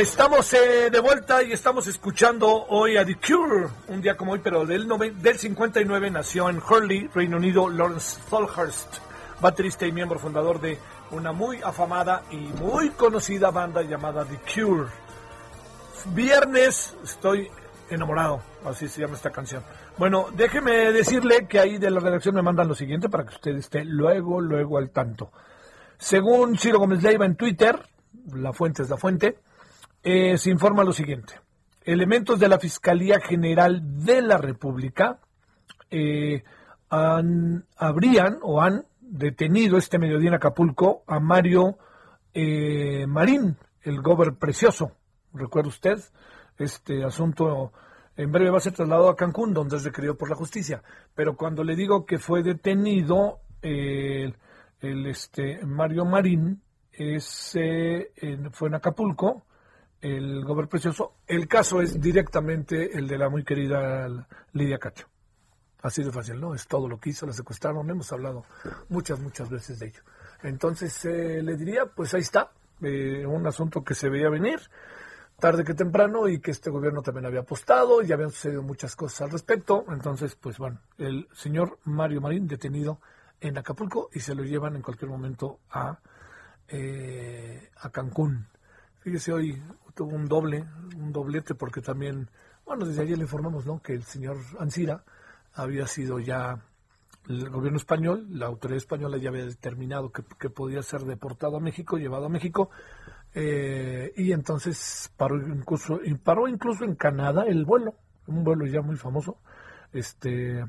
[0.00, 4.40] Estamos eh, de vuelta y estamos escuchando hoy a The Cure, un día como hoy,
[4.42, 4.88] pero del,
[5.20, 8.98] del 59 nació en Hurley, Reino Unido, Lawrence Tolhurst,
[9.40, 10.78] baterista y miembro fundador de
[11.12, 14.88] una muy afamada y muy conocida banda llamada The Cure.
[16.06, 17.48] Viernes, estoy
[17.88, 19.62] enamorado, así se llama esta canción.
[19.96, 23.56] Bueno, déjeme decirle que ahí de la redacción me mandan lo siguiente para que usted
[23.56, 25.30] esté luego, luego al tanto.
[25.98, 27.78] Según Ciro Gómez Leiva en Twitter,
[28.34, 29.38] la fuente es la fuente,
[30.04, 31.40] eh, se informa lo siguiente.
[31.82, 35.18] Elementos de la Fiscalía General de la República
[35.90, 36.44] eh,
[36.90, 41.78] han, habrían o han detenido este mediodía en Acapulco a Mario
[42.34, 44.92] eh, Marín, el gober precioso.
[45.32, 45.98] ¿Recuerda usted?
[46.58, 47.72] Este asunto
[48.14, 50.82] en breve va a ser trasladado a Cancún, donde es requerido por la justicia.
[51.14, 54.36] Pero cuando le digo que fue detenido el,
[54.80, 56.62] este Mario Marín,
[56.92, 58.12] ese
[58.52, 59.46] fue en Acapulco,
[60.04, 61.14] el gobernador precioso.
[61.26, 64.06] El caso es directamente el de la muy querida
[64.52, 65.08] Lidia Cacho.
[65.80, 66.54] Así de fácil, ¿no?
[66.54, 68.44] Es todo lo que hizo, la secuestraron, hemos hablado
[68.90, 70.02] muchas, muchas veces de ello.
[70.42, 74.60] Entonces, eh, le diría, pues ahí está, eh, un asunto que se veía venir
[75.38, 79.22] tarde que temprano y que este gobierno también había apostado, y habían sucedido muchas cosas
[79.22, 79.84] al respecto.
[79.88, 83.00] Entonces, pues bueno, el señor Mario Marín detenido
[83.40, 85.98] en Acapulco y se lo llevan en cualquier momento a
[86.68, 88.46] eh, a Cancún.
[89.04, 89.62] Fíjese, hoy
[89.94, 90.64] tuvo un doble,
[90.96, 92.30] un doblete, porque también,
[92.64, 93.82] bueno, desde ayer le informamos, ¿no?
[93.82, 95.04] Que el señor Ansira
[95.52, 96.64] había sido ya
[97.28, 101.98] el gobierno español, la autoridad española ya había determinado que, podía ser deportado a México,
[101.98, 102.70] llevado a México,
[103.34, 108.96] eh, y entonces paró incluso, paró incluso en Canadá el vuelo, un vuelo ya muy
[108.96, 109.36] famoso,
[109.92, 110.64] este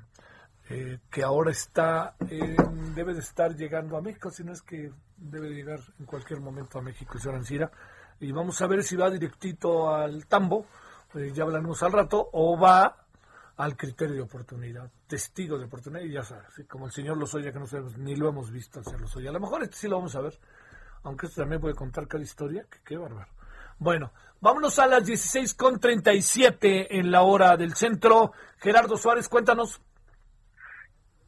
[0.68, 5.52] eh, que ahora está, debe de estar llegando a México, si no es que debe
[5.52, 7.72] llegar en cualquier momento a México el señor Ancira.
[8.20, 10.66] Y vamos a ver si va directito al tambo,
[11.16, 13.06] eh, ya hablaremos al rato, o va
[13.58, 17.60] al criterio de oportunidad, testigo de oportunidad, y ya sabes, como el señor Lozoya, que
[17.60, 19.30] no sabemos, ni lo hemos visto al señor Lozoya.
[19.30, 20.38] A lo mejor este sí lo vamos a ver,
[21.04, 23.32] aunque este también puede contar cada historia, que qué bárbaro.
[23.78, 28.32] Bueno, vámonos a las 16.37 en la hora del centro.
[28.58, 29.82] Gerardo Suárez, cuéntanos.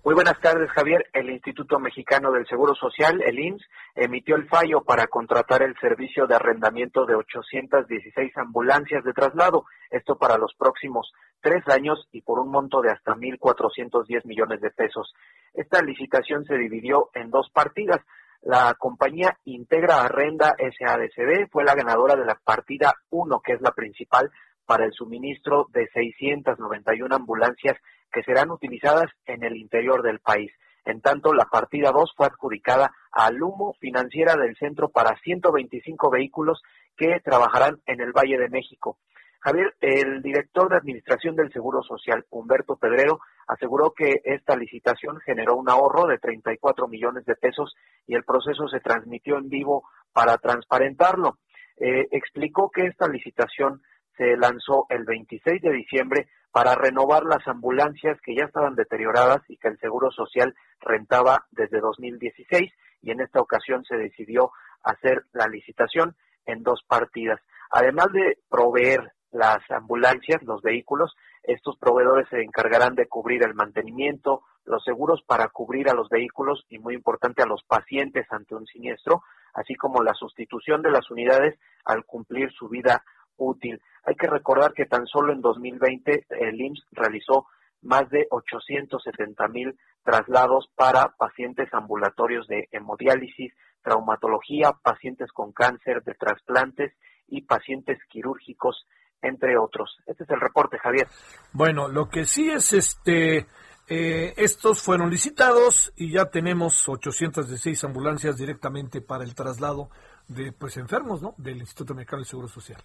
[0.08, 1.06] Muy buenas tardes, Javier.
[1.12, 6.26] El Instituto Mexicano del Seguro Social, el IMSS, emitió el fallo para contratar el servicio
[6.28, 12.40] de arrendamiento de 816 ambulancias de traslado, esto para los próximos tres años y por
[12.40, 15.14] un monto de hasta 1.410 millones de pesos.
[15.54, 18.00] Esta licitación se dividió en dos partidas.
[18.44, 23.72] La compañía Integra Arrenda SADCB fue la ganadora de la partida 1, que es la
[23.72, 24.32] principal,
[24.66, 27.76] para el suministro de 691 ambulancias
[28.12, 30.52] que serán utilizadas en el interior del país.
[30.86, 36.62] En tanto, la partida 2 fue adjudicada a Lumo Financiera del Centro para 125 vehículos
[36.96, 38.98] que trabajarán en el Valle de México.
[39.40, 45.56] Javier, el director de Administración del Seguro Social, Humberto Pedrero, aseguró que esta licitación generó
[45.56, 47.76] un ahorro de 34 millones de pesos
[48.08, 51.38] y el proceso se transmitió en vivo para transparentarlo.
[51.80, 53.82] Eh, explicó que esta licitación
[54.18, 59.58] se lanzó el 26 de diciembre para renovar las ambulancias que ya estaban deterioradas y
[59.58, 62.72] que el Seguro Social rentaba desde 2016
[63.04, 64.52] y en esta ocasión se decidió
[64.84, 67.40] hacer la licitación en dos partidas.
[67.70, 74.44] Además de proveer las ambulancias, los vehículos, estos proveedores se encargarán de cubrir el mantenimiento,
[74.66, 78.66] los seguros para cubrir a los vehículos y muy importante a los pacientes ante un
[78.66, 83.04] siniestro, así como la sustitución de las unidades al cumplir su vida
[83.38, 83.82] útil.
[84.04, 87.48] Hay que recordar que tan solo en 2020 el IMSS realizó
[87.82, 96.14] más de 870 mil traslados para pacientes ambulatorios de hemodiálisis, traumatología, pacientes con cáncer de
[96.14, 96.94] trasplantes
[97.28, 98.86] y pacientes quirúrgicos,
[99.22, 99.98] entre otros.
[100.06, 101.08] Este es el reporte, Javier.
[101.52, 103.48] Bueno, lo que sí es este,
[103.90, 109.90] eh, estos fueron licitados y ya tenemos 816 ambulancias directamente para el traslado
[110.28, 111.36] de pues enfermos, ¿no?
[111.38, 112.82] Del Instituto Mexicano del Seguro Social.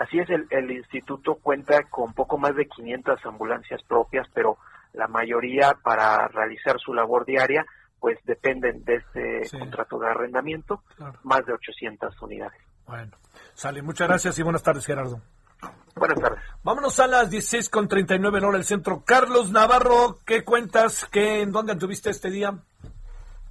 [0.00, 4.56] Así es, el, instituto cuenta con poco más de 500 ambulancias propias, pero
[4.94, 7.66] la mayoría para realizar su labor diaria,
[7.98, 10.82] pues dependen de este contrato de arrendamiento,
[11.22, 12.58] más de 800 unidades.
[12.86, 13.12] Bueno,
[13.52, 13.82] sale.
[13.82, 15.20] Muchas gracias y buenas tardes, Gerardo.
[15.94, 16.42] Buenas tardes.
[16.62, 19.04] Vámonos a las 16.39 en hora del centro.
[19.04, 21.06] Carlos Navarro, ¿qué cuentas?
[21.12, 22.54] ¿Qué, ¿En dónde anduviste este día?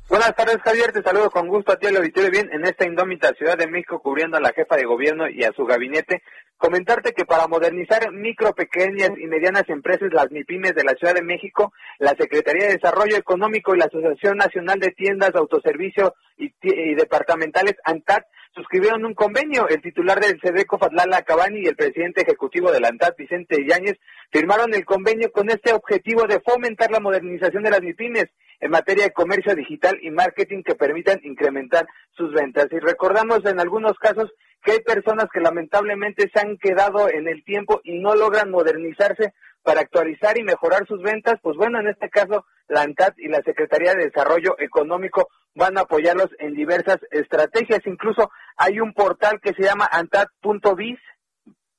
[0.10, 0.92] Buenas tardes, Javier.
[0.92, 4.02] Te saludo con gusto a ti, al auditorio bien, en esta indómita Ciudad de México,
[4.02, 6.24] cubriendo a la jefa de gobierno y a su gabinete,
[6.60, 11.22] Comentarte que para modernizar micro, pequeñas y medianas empresas, las MIPIMES de la Ciudad de
[11.22, 16.52] México, la Secretaría de Desarrollo Económico y la Asociación Nacional de Tiendas, Autoservicio y,
[16.96, 19.70] Departamentales, ANTAT, suscribieron un convenio.
[19.70, 23.98] El titular del CEDECO, Fadlala Cabani, y el presidente ejecutivo de la ANTAD, Vicente Yáñez,
[24.30, 28.28] firmaron el convenio con este objetivo de fomentar la modernización de las MIPIMES
[28.60, 32.68] en materia de comercio digital y marketing que permitan incrementar sus ventas.
[32.72, 34.32] Y recordamos en algunos casos
[34.64, 39.34] que hay personas que lamentablemente se han quedado en el tiempo y no logran modernizarse
[39.64, 43.42] para actualizar y mejorar sus ventas, pues bueno, en este caso la ANTAD y la
[43.42, 47.82] Secretaría de Desarrollo Económico van a apoyarlos en diversas estrategias.
[47.86, 51.00] Incluso hay un portal que se llama antad.biz,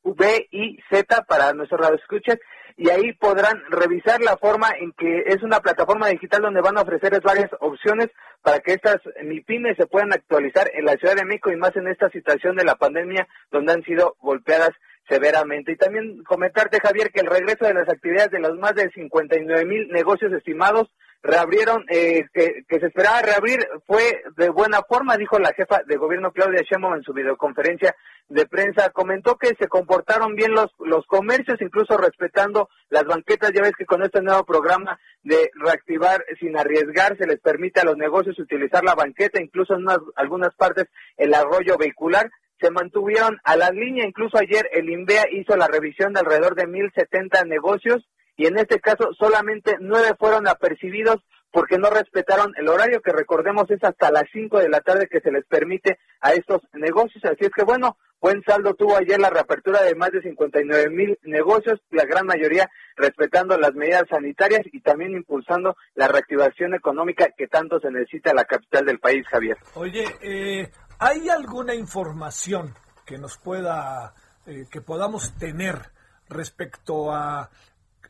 [0.03, 2.39] V y Z para nuestros radioescuchas,
[2.77, 6.83] y ahí podrán revisar la forma en que es una plataforma digital donde van a
[6.83, 8.09] ofrecerles varias opciones
[8.43, 11.89] para que estas MIPIMES se puedan actualizar en la Ciudad de México y más en
[11.89, 14.71] esta situación de la pandemia donde han sido golpeadas
[15.09, 15.73] severamente.
[15.73, 19.65] Y también comentarte, Javier, que el regreso de las actividades de los más de 59
[19.65, 20.89] mil negocios estimados
[21.23, 26.33] reabrieron, eh, que, se esperaba reabrir, fue de buena forma, dijo la jefa de gobierno
[26.33, 27.95] Claudia Sheinbaum en su videoconferencia
[28.29, 28.91] de prensa.
[28.91, 33.53] Comentó que se comportaron bien los, los comercios, incluso respetando las banquetas.
[33.53, 37.85] Ya ves que con este nuevo programa de reactivar sin arriesgar se les permite a
[37.85, 43.57] los negocios utilizar la banqueta, incluso en algunas partes el arroyo vehicular se mantuvieron a
[43.57, 44.07] la línea.
[44.07, 48.07] Incluso ayer el INVEA hizo la revisión de alrededor de 1.070 negocios
[48.41, 51.23] y en este caso solamente nueve fueron apercibidos
[51.53, 55.21] porque no respetaron el horario que recordemos es hasta las 5 de la tarde que
[55.21, 57.23] se les permite a estos negocios.
[57.27, 61.19] Así es que bueno, buen saldo tuvo ayer la reapertura de más de 59 mil
[61.25, 67.47] negocios, la gran mayoría respetando las medidas sanitarias y también impulsando la reactivación económica que
[67.47, 69.59] tanto se necesita en la capital del país, Javier.
[69.75, 72.73] Oye, eh, ¿Hay alguna información
[73.05, 74.15] que nos pueda,
[74.47, 75.91] eh, que podamos tener
[76.31, 77.51] respecto a,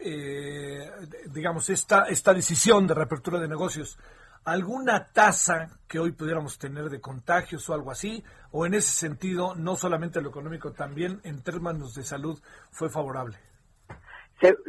[0.00, 0.90] eh,
[1.26, 3.98] digamos, esta, esta decisión de reapertura de negocios?
[4.44, 8.24] ¿Alguna tasa que hoy pudiéramos tener de contagios o algo así?
[8.50, 12.40] ¿O en ese sentido, no solamente lo económico, también en términos de salud
[12.70, 13.38] fue favorable?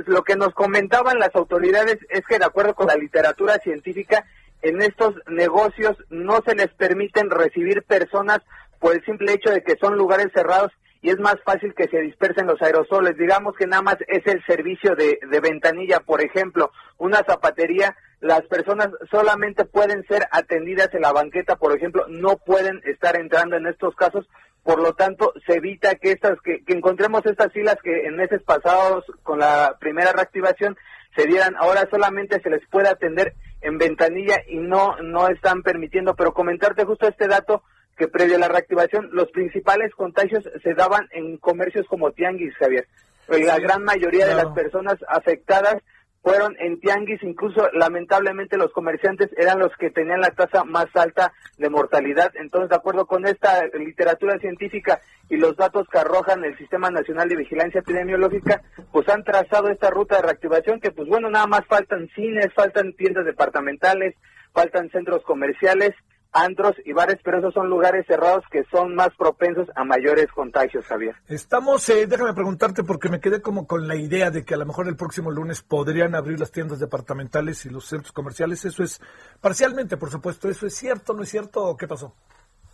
[0.05, 4.25] lo que nos comentaban las autoridades es que de acuerdo con la literatura científica,
[4.61, 8.39] en estos negocios no se les permiten recibir personas
[8.79, 10.71] por el simple hecho de que son lugares cerrados
[11.01, 13.17] y es más fácil que se dispersen los aerosoles.
[13.17, 18.41] Digamos que nada más es el servicio de, de ventanilla, por ejemplo, una zapatería, las
[18.43, 23.65] personas solamente pueden ser atendidas en la banqueta, por ejemplo, no pueden estar entrando en
[23.65, 24.29] estos casos,
[24.63, 28.43] por lo tanto se evita que estas que, que encontremos estas filas que en meses
[28.43, 30.77] pasados con la primera reactivación
[31.15, 36.15] se dieran, ahora solamente se les puede atender en ventanilla y no, no están permitiendo,
[36.15, 37.63] pero comentarte justo este dato
[38.01, 42.87] que previo a la reactivación los principales contagios se daban en comercios como Tianguis, Javier.
[43.27, 45.75] La gran mayoría de las personas afectadas
[46.23, 51.31] fueron en tianguis, incluso lamentablemente los comerciantes eran los que tenían la tasa más alta
[51.59, 52.31] de mortalidad.
[52.39, 54.99] Entonces, de acuerdo con esta literatura científica
[55.29, 59.91] y los datos que arrojan el Sistema Nacional de Vigilancia Epidemiológica, pues han trazado esta
[59.91, 64.15] ruta de reactivación que, pues bueno, nada más faltan cines, faltan tiendas departamentales,
[64.53, 65.93] faltan centros comerciales
[66.31, 70.85] antros y bares, pero esos son lugares cerrados que son más propensos a mayores contagios,
[70.85, 71.15] Javier.
[71.27, 74.65] Estamos, eh, déjame preguntarte porque me quedé como con la idea de que a lo
[74.65, 78.63] mejor el próximo lunes podrían abrir las tiendas departamentales y los centros comerciales.
[78.65, 79.01] Eso es
[79.41, 80.49] parcialmente, por supuesto.
[80.49, 82.15] ¿Eso es cierto, no es cierto o qué pasó?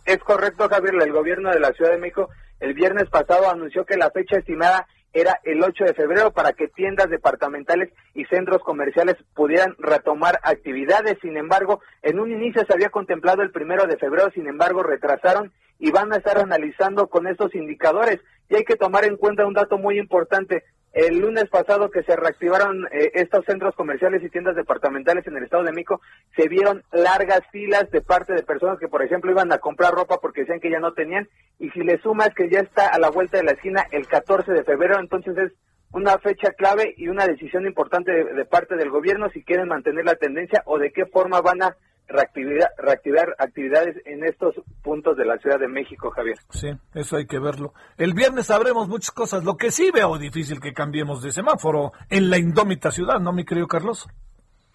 [0.04, 0.94] Es correcto, Javier.
[1.02, 2.28] El gobierno de la Ciudad de México
[2.60, 6.68] el viernes pasado anunció que la fecha estimada era el 8 de febrero para que
[6.68, 11.18] tiendas departamentales y centros comerciales pudieran retomar actividades.
[11.22, 15.52] Sin embargo, en un inicio se había contemplado el primero de febrero, sin embargo, retrasaron
[15.78, 18.20] y van a estar analizando con estos indicadores.
[18.48, 20.64] Y hay que tomar en cuenta un dato muy importante.
[20.92, 25.44] El lunes pasado que se reactivaron eh, estos centros comerciales y tiendas departamentales en el
[25.44, 26.00] Estado de México,
[26.34, 30.18] se vieron largas filas de parte de personas que, por ejemplo, iban a comprar ropa
[30.20, 31.28] porque decían que ya no tenían.
[31.58, 34.52] Y si le sumas que ya está a la vuelta de la esquina el 14
[34.52, 35.52] de febrero, entonces es
[35.92, 40.16] una fecha clave y una decisión importante de parte del gobierno si quieren mantener la
[40.16, 41.76] tendencia o de qué forma van a
[42.08, 46.38] reactivar actividades en estos puntos de la Ciudad de México, Javier.
[46.50, 47.74] Sí, eso hay que verlo.
[47.96, 49.44] El viernes sabremos muchas cosas.
[49.44, 53.44] Lo que sí veo difícil que cambiemos de semáforo en la indómita ciudad, ¿no, mi
[53.44, 54.08] querido Carlos?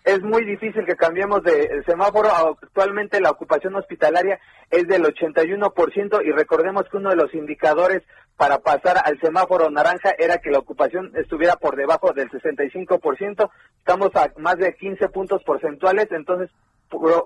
[0.03, 2.29] Es muy difícil que cambiemos de semáforo.
[2.29, 8.03] Actualmente la ocupación hospitalaria es del 81% y recordemos que uno de los indicadores
[8.35, 13.49] para pasar al semáforo naranja era que la ocupación estuviera por debajo del 65%.
[13.77, 16.49] Estamos a más de 15 puntos porcentuales, entonces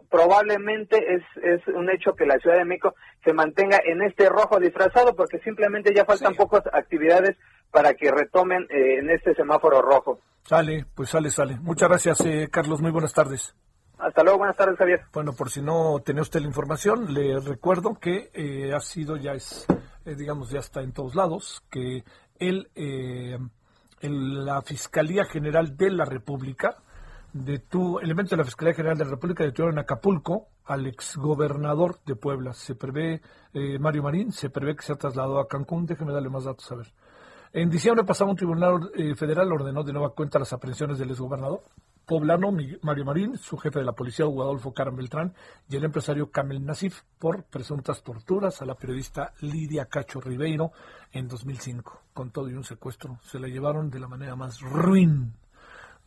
[0.10, 4.60] probablemente es, es un hecho que la Ciudad de México se mantenga en este rojo
[4.60, 7.36] disfrazado porque simplemente ya faltan pocas actividades
[7.72, 10.20] para que retomen eh, en este semáforo rojo.
[10.44, 11.58] Sale, pues sale, sale.
[11.62, 12.82] Muchas gracias, eh, Carlos.
[12.82, 13.56] Muy buenas tardes.
[14.00, 15.02] Hasta luego, buenas tardes, Javier.
[15.12, 19.32] Bueno, por si no tenía usted la información, le recuerdo que eh, ha sido, ya
[19.34, 19.66] es,
[20.06, 22.04] digamos, ya está en todos lados, que
[22.40, 22.70] él,
[24.02, 26.78] la Fiscalía General de la República,
[27.46, 32.00] de tu elemento de la Fiscalía General de la República detuvieron en Acapulco al exgobernador
[32.06, 32.54] de Puebla.
[32.54, 33.22] Se prevé,
[33.54, 35.86] eh, Mario Marín, se prevé que se ha trasladado a Cancún.
[35.86, 36.94] Déjeme darle más datos a ver.
[37.54, 41.64] En diciembre pasado, un tribunal eh, federal ordenó de nueva cuenta las aprehensiones del exgobernador
[42.08, 45.34] poblano Mario Marín, su jefe de la policía, Hugo Adolfo Caram Beltrán,
[45.70, 50.72] y el empresario Camel Nasif por presuntas torturas a la periodista Lidia Cacho Ribeiro
[51.12, 52.02] en 2005.
[52.14, 55.34] Con todo y un secuestro, se la llevaron de la manera más ruin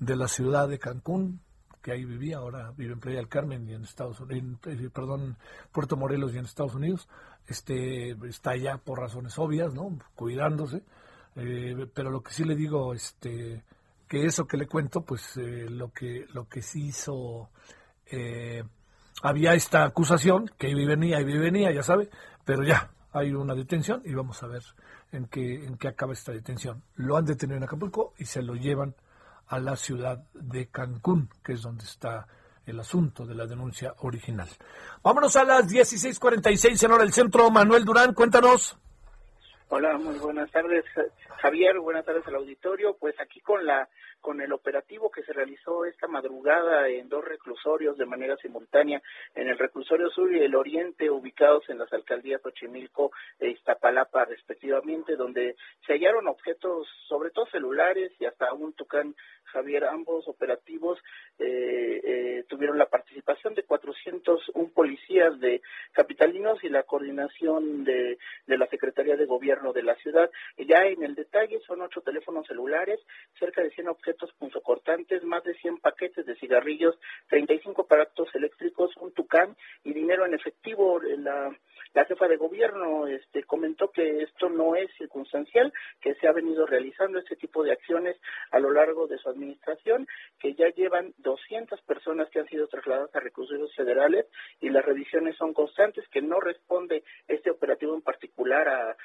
[0.00, 1.40] de la ciudad de Cancún,
[1.82, 5.36] que ahí vivía, ahora vive en Playa del Carmen y en Estados Unidos, eh, perdón,
[5.72, 7.08] Puerto Morelos y en Estados Unidos,
[7.46, 9.98] este está allá por razones obvias, ¿no?
[10.14, 10.82] Cuidándose,
[11.36, 13.62] eh, pero lo que sí le digo, este,
[14.08, 17.50] que eso que le cuento, pues eh, lo que lo que sí hizo,
[19.22, 22.10] había esta acusación que ahí venía, ahí venía, ya sabe,
[22.44, 24.62] pero ya hay una detención y vamos a ver
[25.12, 26.82] en qué en qué acaba esta detención.
[26.96, 28.94] Lo han detenido en Acapulco y se lo llevan
[29.50, 32.26] a la ciudad de Cancún, que es donde está
[32.66, 34.48] el asunto de la denuncia original.
[35.02, 37.50] Vámonos a las 16:46 en hora del centro.
[37.50, 38.78] Manuel Durán, cuéntanos.
[39.68, 40.84] Hola, muy buenas tardes,
[41.42, 41.80] Javier.
[41.80, 42.96] Buenas tardes al auditorio.
[42.98, 43.88] Pues aquí con la
[44.20, 49.02] con el operativo que se realizó esta madrugada en dos reclusorios de manera simultánea,
[49.34, 55.16] en el reclusorio sur y el oriente, ubicados en las alcaldías Xochimilco e Iztapalapa, respectivamente,
[55.16, 55.56] donde
[55.86, 59.14] se hallaron objetos, sobre todo celulares y hasta un tucán
[59.52, 60.98] Javier, ambos operativos
[61.38, 65.60] eh, eh, tuvieron la participación de 401 policías de
[65.92, 70.30] capitalinos y la coordinación de, de la Secretaría de Gobierno de la ciudad.
[70.56, 73.00] Ya en el detalle son ocho teléfonos celulares,
[73.38, 76.98] cerca de 100 objetos punzocortantes, más de 100 paquetes de cigarrillos,
[77.28, 81.00] 35 aparatos eléctricos, un tucán y dinero en efectivo.
[81.00, 81.50] La,
[81.92, 86.64] la jefa de gobierno este, comentó que esto no es circunstancial, que se ha venido
[86.66, 88.16] realizando este tipo de acciones
[88.52, 90.06] a lo largo de su administración,
[90.38, 94.26] que ya llevan 200 personas que han sido trasladadas a recursos federales
[94.60, 98.96] y las revisiones son constantes, que no responde este operativo en particular a,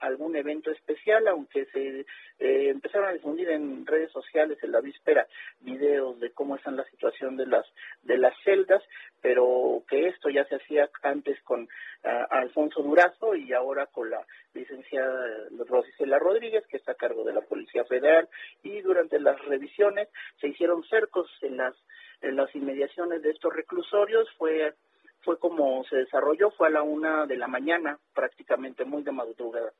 [0.00, 2.06] algún evento especial, aunque se
[2.38, 5.26] eh, empezaron a difundir en redes sociales en la víspera
[5.60, 7.66] videos de cómo está la situación de las
[8.02, 8.82] de las celdas,
[9.20, 11.68] pero que esto ya se hacía antes con
[12.02, 14.24] Alfonso Durazo y ahora con la
[14.54, 18.28] licenciada Rosicela Rodríguez, que está a cargo de la Policía Federal,
[18.62, 20.08] y durante las revisiones
[20.40, 21.74] se hicieron cercos en las,
[22.22, 24.74] en las inmediaciones de estos reclusorios, fue
[25.22, 29.70] fue como se desarrolló, fue a la una de la mañana, prácticamente muy de madrugada.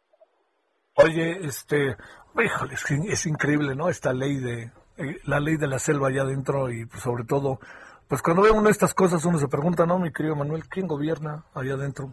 [0.95, 1.97] Oye, este,
[2.43, 3.89] híjole, es, increíble, ¿no?
[3.89, 7.61] Esta ley de, eh, la ley de la selva allá adentro y pues, sobre todo,
[8.09, 11.45] pues cuando ve uno estas cosas uno se pregunta, ¿no, mi querido Manuel, quién gobierna
[11.55, 12.13] allá adentro?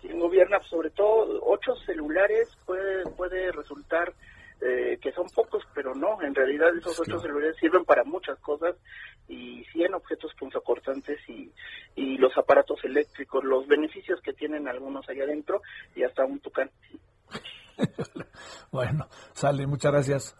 [0.00, 0.58] ¿Quién gobierna?
[0.70, 4.14] Sobre todo, ocho celulares puede, puede resultar
[4.60, 8.74] eh, que son pocos, pero no, en realidad esos ocho celulares sirven para muchas cosas
[9.28, 11.52] y 100 objetos punzocortantes y,
[11.94, 15.60] y los aparatos eléctricos, los beneficios que tienen algunos allá adentro
[15.94, 16.70] y hasta un tucán.
[18.72, 20.36] bueno, sale, muchas gracias.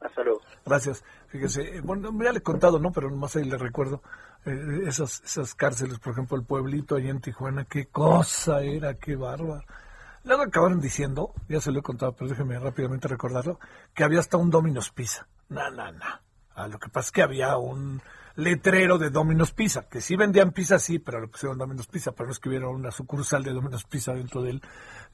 [0.00, 0.40] Hasta luego.
[0.64, 1.04] Gracias.
[1.28, 2.92] Fíjese, bueno, ya le he contado, ¿no?
[2.92, 4.02] Pero nomás ahí le recuerdo
[4.44, 9.16] eh, esas, esas cárceles, por ejemplo, el pueblito allá en Tijuana, qué cosa era, qué
[9.16, 9.64] bárbaro.
[10.24, 13.60] Luego acabaron diciendo, ya se lo he contado, pero déjeme rápidamente recordarlo,
[13.94, 15.26] que había hasta un Domino's Pizza.
[15.48, 16.04] No, no, no.
[16.54, 18.02] Ah, lo que pasa es que había un
[18.36, 22.28] letrero de Domino's Pizza, que sí vendían pizza, sí, pero le pusieron Domino's Pizza, pero
[22.28, 24.62] no es una sucursal de Domino's Pizza dentro del,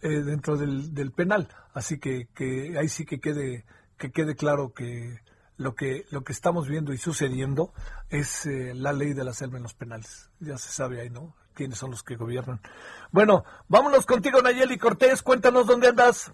[0.01, 1.49] eh, dentro del, del, penal.
[1.73, 3.65] Así que, que ahí sí que quede,
[3.97, 5.21] que quede claro que
[5.57, 7.73] lo que lo que estamos viendo y sucediendo
[8.11, 10.31] es eh, la ley de la selva en los penales.
[10.41, 11.35] Ya se sabe ahí, ¿no?
[11.55, 12.61] quiénes son los que gobiernan.
[13.11, 16.33] Bueno, vámonos contigo, Nayeli Cortés, cuéntanos dónde andas.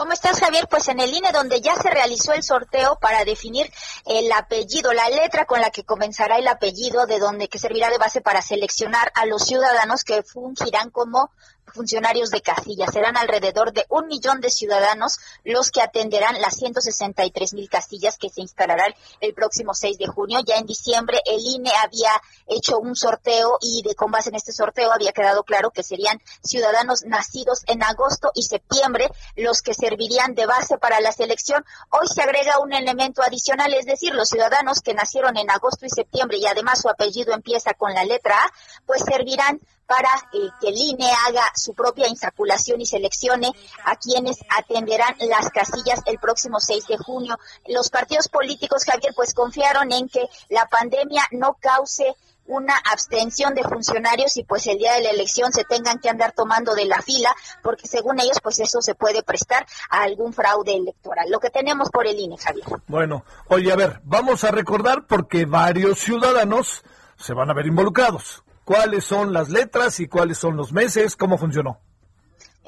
[0.00, 0.66] ¿Cómo estás, Javier?
[0.66, 3.70] Pues en el INE, donde ya se realizó el sorteo para definir
[4.06, 7.98] el apellido, la letra con la que comenzará el apellido, de donde que servirá de
[7.98, 11.30] base para seleccionar a los ciudadanos que fungirán como
[11.70, 12.86] funcionarios de casilla.
[12.86, 18.30] Serán alrededor de un millón de ciudadanos los que atenderán las 163 mil casillas que
[18.30, 20.40] se instalarán el próximo 6 de junio.
[20.46, 22.10] Ya en diciembre el INE había
[22.46, 26.20] hecho un sorteo y de con base en este sorteo había quedado claro que serían
[26.42, 31.64] ciudadanos nacidos en agosto y septiembre los que servirían de base para la selección.
[31.90, 35.90] Hoy se agrega un elemento adicional, es decir, los ciudadanos que nacieron en agosto y
[35.90, 38.52] septiembre y además su apellido empieza con la letra A,
[38.86, 39.60] pues servirán
[39.90, 43.50] para eh, que el INE haga su propia insaculación y seleccione
[43.84, 47.36] a quienes atenderán las casillas el próximo 6 de junio.
[47.66, 52.14] Los partidos políticos, Javier, pues confiaron en que la pandemia no cause
[52.46, 56.34] una abstención de funcionarios y pues el día de la elección se tengan que andar
[56.36, 60.76] tomando de la fila, porque según ellos pues eso se puede prestar a algún fraude
[60.76, 61.28] electoral.
[61.28, 62.66] Lo que tenemos por el INE, Javier.
[62.86, 66.84] Bueno, oye, a ver, vamos a recordar porque varios ciudadanos
[67.16, 71.36] se van a ver involucrados cuáles son las letras y cuáles son los meses, cómo
[71.36, 71.80] funcionó.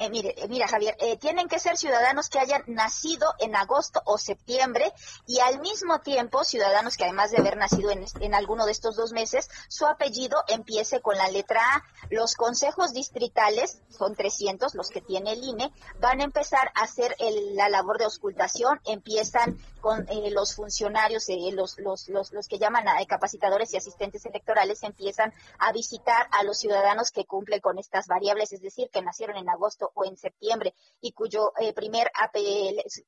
[0.02, 4.02] Eh, mire, eh, mira Javier, eh, tienen que ser ciudadanos que hayan nacido en agosto
[4.04, 4.92] o septiembre
[5.28, 8.96] y al mismo tiempo ciudadanos que además de haber nacido en, en, alguno de estos
[8.96, 11.84] dos meses, su apellido empiece con la letra A.
[12.10, 17.14] Los consejos distritales, son 300 los que tiene el INE, van a empezar a hacer
[17.52, 23.04] la labor de auscultación, empiezan con los funcionarios, los, los, los, los, que llaman a
[23.06, 28.52] capacitadores y asistentes electorales, empiezan a visitar a los ciudadanos que cumplen con estas variables,
[28.52, 32.10] es decir, que nacieron en agosto o en septiembre y cuyo eh, primer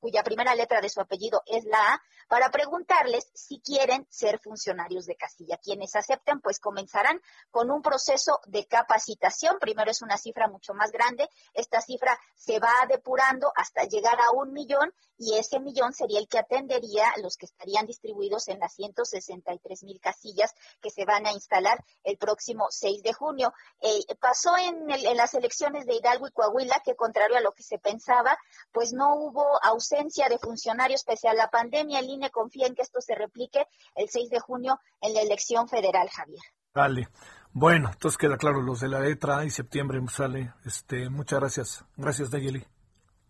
[0.00, 5.06] cuya primera letra de su apellido es la A, para preguntarles si quieren ser funcionarios
[5.06, 5.58] de Castilla.
[5.58, 7.20] Quienes acepten, pues comenzarán
[7.50, 9.58] con un proceso de capacitación.
[9.60, 11.28] Primero es una cifra mucho más grande.
[11.52, 16.28] Esta cifra se va depurando hasta llegar a un millón y ese millón sería el
[16.28, 21.32] que atendería los que estarían distribuidos en las 163 mil casillas que se van a
[21.32, 23.52] instalar el próximo 6 de junio.
[23.80, 27.62] Eh, pasó en, en las elecciones de Hidalgo y Coahuila que contrario a lo que
[27.62, 28.38] se pensaba,
[28.72, 32.00] pues no hubo ausencia de funcionarios pese a la pandemia.
[32.00, 35.68] El INE confía en que esto se replique el 6 de junio en la elección
[35.68, 36.42] federal, Javier.
[36.74, 37.08] Vale.
[37.52, 40.52] Bueno, entonces queda claro los de la letra y septiembre sale.
[40.64, 41.84] Este, muchas gracias.
[41.96, 42.66] Gracias, Dayeli.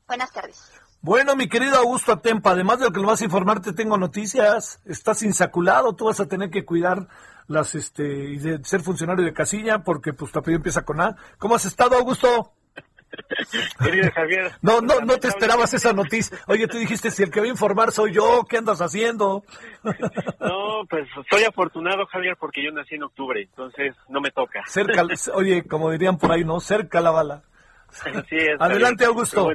[0.06, 0.72] Buenas tardes.
[1.02, 3.98] Bueno, mi querido Augusto Atempa, además de lo que lo vas a informar, te tengo
[3.98, 4.80] noticias.
[4.86, 7.08] Estás insaculado, tú vas a tener que cuidar
[7.46, 11.16] las, este, y de ser funcionario de casilla, porque pues tu apellido empieza con A.
[11.36, 12.54] ¿Cómo has estado, Augusto?
[13.84, 14.52] Querido Javier.
[14.62, 16.38] No, no, no te esperabas esa noticia.
[16.46, 19.44] Oye, tú dijiste, si el que va a informar soy yo, ¿qué andas haciendo?
[20.40, 24.62] No, pues soy afortunado, Javier, porque yo nací en octubre, entonces no me toca.
[24.66, 26.60] Cerca, oye, como dirían por ahí, ¿no?
[26.60, 27.42] Cerca la bala.
[28.58, 29.50] Adelante, Augusto.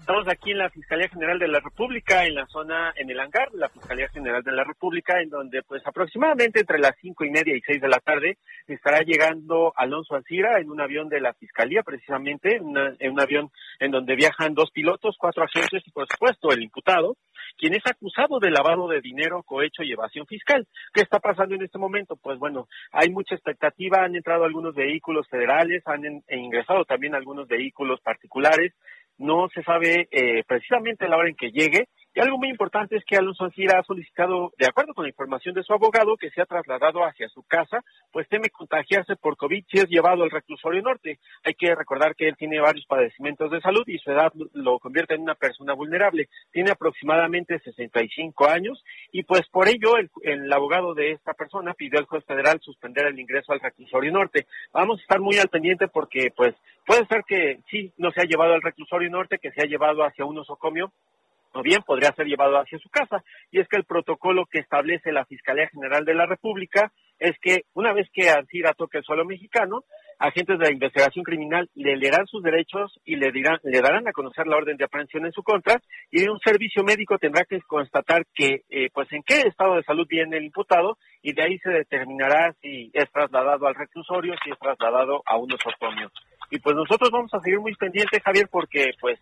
[0.00, 3.50] Estamos aquí en la Fiscalía General de la República, en la zona, en el hangar
[3.52, 7.30] de la Fiscalía General de la República, en donde pues aproximadamente entre las cinco y
[7.30, 11.34] media y seis de la tarde estará llegando Alonso Ancira en un avión de la
[11.34, 16.50] Fiscalía, precisamente, en un avión en donde viajan dos pilotos, cuatro agentes y por supuesto
[16.50, 17.16] el imputado,
[17.56, 20.66] quien es acusado de lavado de dinero, cohecho y evasión fiscal.
[20.92, 22.16] ¿Qué está pasando en este momento?
[22.16, 28.00] Pues bueno, hay mucha expectativa, han entrado algunos vehículos federales, han ingresado también algunos vehículos
[28.00, 28.72] particulares,
[29.20, 31.88] no se sabe eh, precisamente la hora en que llegue.
[32.14, 35.54] Y algo muy importante es que Alonso Ancira ha solicitado, de acuerdo con la información
[35.54, 39.64] de su abogado, que se ha trasladado hacia su casa, pues teme contagiarse por COVID
[39.70, 41.18] si es llevado al reclusorio norte.
[41.44, 45.14] Hay que recordar que él tiene varios padecimientos de salud y su edad lo convierte
[45.14, 46.28] en una persona vulnerable.
[46.50, 48.82] Tiene aproximadamente 65 años
[49.12, 53.06] y pues por ello el, el abogado de esta persona pidió al juez federal suspender
[53.06, 54.46] el ingreso al reclusorio norte.
[54.72, 56.54] Vamos a estar muy al pendiente porque pues
[56.90, 60.02] Puede ser que sí, no se ha llevado al reclusorio norte, que se ha llevado
[60.02, 60.90] hacia un osocomio,
[61.52, 63.22] o bien podría ser llevado hacia su casa.
[63.50, 67.64] Y es que el protocolo que establece la Fiscalía General de la República es que
[67.74, 69.84] una vez que Ancira toque el suelo mexicano,
[70.18, 74.12] agentes de la investigación criminal le leerán sus derechos y le dirán, le darán a
[74.12, 75.80] conocer la orden de aprehensión en su contra
[76.10, 80.06] y un servicio médico tendrá que constatar que, eh, pues, en qué estado de salud
[80.08, 84.58] viene el imputado y de ahí se determinará si es trasladado al reclusorio, si es
[84.58, 86.10] trasladado a un osocomio.
[86.50, 89.18] Y pues nosotros vamos a seguir muy pendientes, Javier, porque pues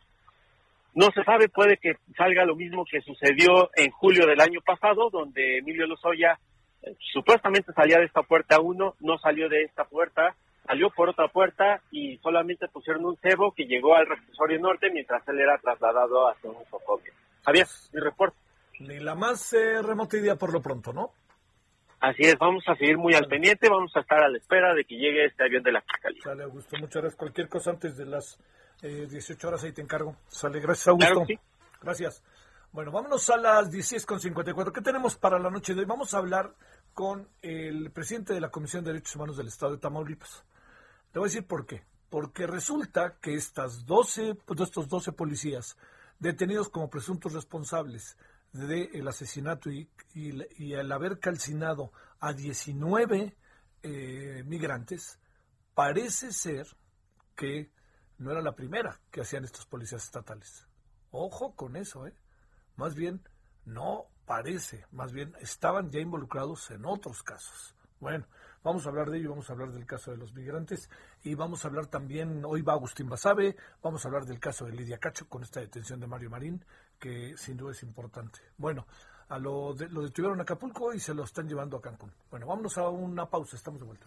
[0.99, 5.11] no se sabe, puede que salga lo mismo que sucedió en julio del año pasado,
[5.11, 6.41] donde Emilio Lozoya
[6.83, 10.35] eh, supuestamente salía de esta puerta uno, no salió de esta puerta,
[10.67, 15.23] salió por otra puerta y solamente pusieron un cebo que llegó al reclusorio norte mientras
[15.29, 17.13] él era trasladado hacia un socomio.
[17.45, 18.37] Javier, mi reporte.
[18.81, 21.13] Ni la más eh, remota idea por lo pronto, ¿no?
[22.01, 24.85] Así es, vamos a seguir muy al pendiente, vamos a estar a la espera de
[24.85, 26.23] que llegue este avión de la Fiscalía.
[26.25, 27.17] Sale, Augusto, muchas gracias.
[27.17, 28.41] Cualquier cosa antes de las
[28.83, 30.17] eh, 18 horas ahí te encargo.
[30.29, 31.25] Sale, gracias, Augusto.
[31.81, 32.23] Gracias.
[32.71, 34.73] Bueno, vámonos a las 10.54.
[34.73, 35.87] ¿Qué tenemos para la noche de hoy?
[35.87, 36.55] Vamos a hablar
[36.93, 40.45] con el presidente de la Comisión de Derechos Humanos del Estado de Tamaulipas.
[41.13, 41.83] Te voy a decir por qué.
[42.11, 45.77] porque resulta que estas 12, pues, estos 12 policías
[46.19, 48.17] detenidos como presuntos responsables
[48.53, 53.37] del asesinato y, y, el haber calcinado a 19
[53.83, 55.19] eh, migrantes,
[55.75, 56.67] parece ser
[57.37, 57.71] que
[58.19, 60.67] no era la primera que hacían estos policías estatales.
[61.11, 62.15] Ojo con eso, ¿eh?
[62.77, 63.23] Más bien,
[63.65, 67.75] no parece, más bien estaban ya involucrados en otros casos.
[68.01, 68.27] Bueno,
[68.63, 70.89] vamos a hablar de ello, vamos a hablar del caso de los migrantes
[71.23, 74.73] y vamos a hablar también, hoy va Agustín Basabe, vamos a hablar del caso de
[74.73, 76.65] Lidia Cacho con esta detención de Mario Marín,
[76.99, 78.41] que sin duda es importante.
[78.57, 78.87] Bueno,
[79.29, 82.13] a lo, lo detuvieron a Acapulco y se lo están llevando a Cancún.
[82.31, 84.07] Bueno, vámonos a una pausa, estamos de vuelta.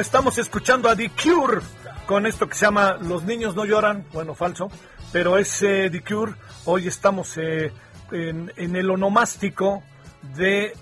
[0.00, 1.60] Estamos escuchando a The Cure
[2.06, 4.70] con esto que se llama Los niños no lloran, bueno, falso,
[5.12, 6.32] pero es eh, The Cure.
[6.64, 7.70] Hoy estamos eh,
[8.10, 9.82] en, el onomástico
[10.34, 10.72] de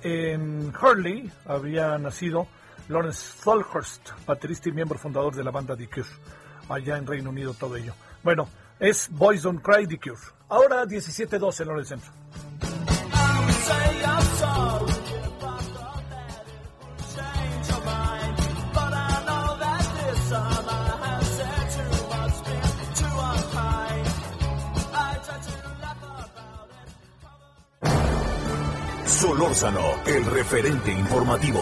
[0.80, 2.46] Hurley, había nacido
[2.88, 6.08] Lawrence Tholhurst, baterista y miembro fundador de la banda The Cure,
[6.68, 7.94] allá en Reino Unido todo ello.
[8.22, 8.48] Bueno,
[8.78, 10.22] es Boys Don't Cry The Cure.
[10.48, 12.12] Ahora 17-12 en el centro.
[29.28, 31.60] Solórzano, el referente informativo.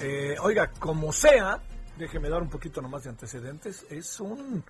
[0.00, 1.60] Eh, oiga, como sea,
[1.96, 4.64] déjeme dar un poquito nomás de antecedentes, es un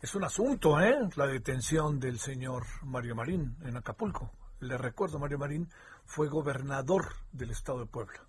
[0.00, 0.96] es un asunto, ¿eh?
[1.16, 4.30] La detención del señor Mario Marín en Acapulco.
[4.60, 5.68] Le recuerdo, Mario Marín
[6.04, 8.24] fue gobernador del estado de Puebla.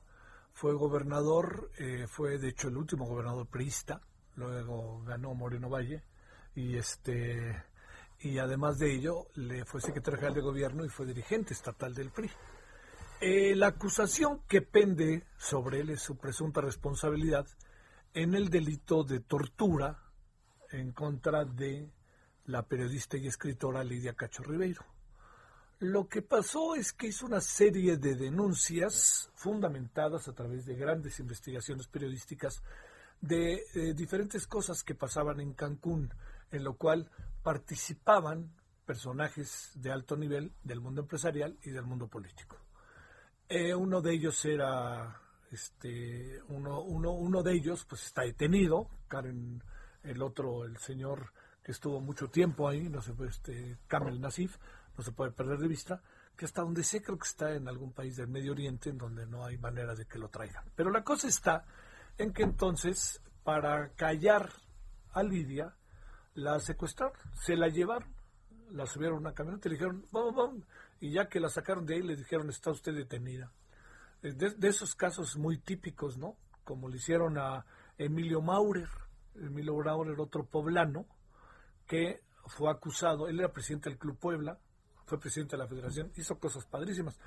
[0.52, 4.02] Fue gobernador, eh, fue de hecho el último gobernador priista,
[4.36, 6.04] luego ganó Moreno Valle
[6.56, 7.64] y este
[8.22, 12.10] y además de ello le fue secretario general de gobierno y fue dirigente estatal del
[12.10, 12.30] PRI.
[13.22, 17.46] Eh, la acusación que pende sobre él es su presunta responsabilidad
[18.14, 20.09] en el delito de tortura
[20.72, 21.90] en contra de
[22.46, 24.84] la periodista y escritora Lidia Cacho Ribeiro.
[25.80, 31.20] Lo que pasó es que hizo una serie de denuncias fundamentadas a través de grandes
[31.20, 32.62] investigaciones periodísticas
[33.22, 36.14] de eh, diferentes cosas que pasaban en Cancún,
[36.52, 37.10] en lo cual
[37.44, 38.52] participaban
[38.86, 42.58] personajes de alto nivel del mundo empresarial y del mundo político.
[43.48, 49.64] Eh, uno de ellos era, este, uno, uno, uno de ellos pues está detenido, Karen,
[50.04, 51.34] el otro, el señor
[51.64, 54.58] que estuvo mucho tiempo ahí, no se puede, este, Kamel Nasif,
[54.98, 56.02] no se puede perder de vista,
[56.36, 59.26] que hasta donde sé creo que está en algún país del Medio Oriente en donde
[59.26, 60.64] no hay manera de que lo traigan.
[60.76, 61.66] Pero la cosa está
[62.18, 64.50] en que entonces, para callar
[65.12, 65.76] a Lidia,
[66.36, 68.14] la secuestraron, se la llevaron,
[68.72, 70.64] la subieron a una camioneta y le dijeron, vamos, vamos,
[71.02, 73.52] y ya que la sacaron de ahí, le dijeron, está usted detenida.
[74.22, 76.38] Eh, de, de esos casos muy típicos, ¿no?
[76.64, 77.66] Como le hicieron a
[77.98, 78.90] Emilio Maurer,
[79.46, 81.06] Emilio Maurer, otro poblano,
[81.88, 84.58] que fue acusado, él era presidente del Club Puebla,
[85.06, 87.20] fue presidente de la federación, hizo cosas padrísimas.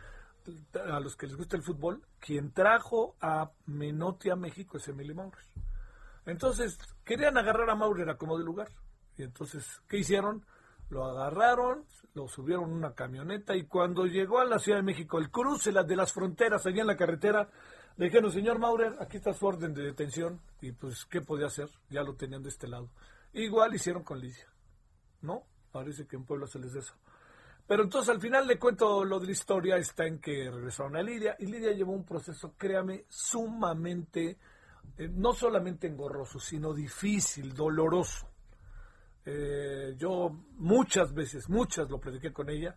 [0.75, 5.15] A los que les gusta el fútbol, quien trajo a Menotti a México es Emilio
[5.15, 5.45] Maurer.
[6.27, 8.69] Entonces, querían agarrar a Maurer a como de lugar.
[9.17, 10.45] Y entonces, ¿qué hicieron?
[10.91, 11.85] Lo agarraron,
[12.15, 15.73] lo subieron en una camioneta y cuando llegó a la Ciudad de México, el cruce
[15.73, 17.49] de las fronteras allá en la carretera,
[17.97, 20.41] le dijeron, señor Maurer, aquí está su orden de detención.
[20.61, 21.69] Y pues, ¿qué podía hacer?
[21.91, 22.91] Ya lo tenían de este lado.
[23.33, 24.47] Igual hicieron con Lidia.
[25.21, 25.43] ¿No?
[25.71, 26.95] Parece que en Puebla se les de eso.
[27.67, 31.03] Pero entonces al final le cuento lo de la historia, está en que regresaron a
[31.03, 34.37] Lidia y Lidia llevó un proceso, créame, sumamente,
[34.99, 38.29] eh, no solamente engorroso, sino difícil, doloroso.
[39.25, 42.77] Eh, yo muchas veces, muchas lo prediqué con ella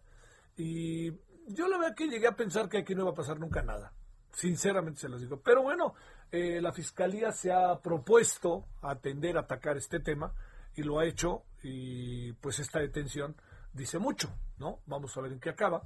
[0.56, 1.12] y
[1.48, 3.92] yo la verdad que llegué a pensar que aquí no iba a pasar nunca nada.
[4.36, 5.40] Sinceramente se los digo.
[5.40, 5.96] Pero bueno,
[6.30, 10.34] eh, la Fiscalía se ha propuesto atender, atacar este tema
[10.76, 13.36] y lo ha hecho y pues esta detención
[13.72, 14.82] dice mucho, ¿no?
[14.88, 15.84] Vamos a ver en qué acaba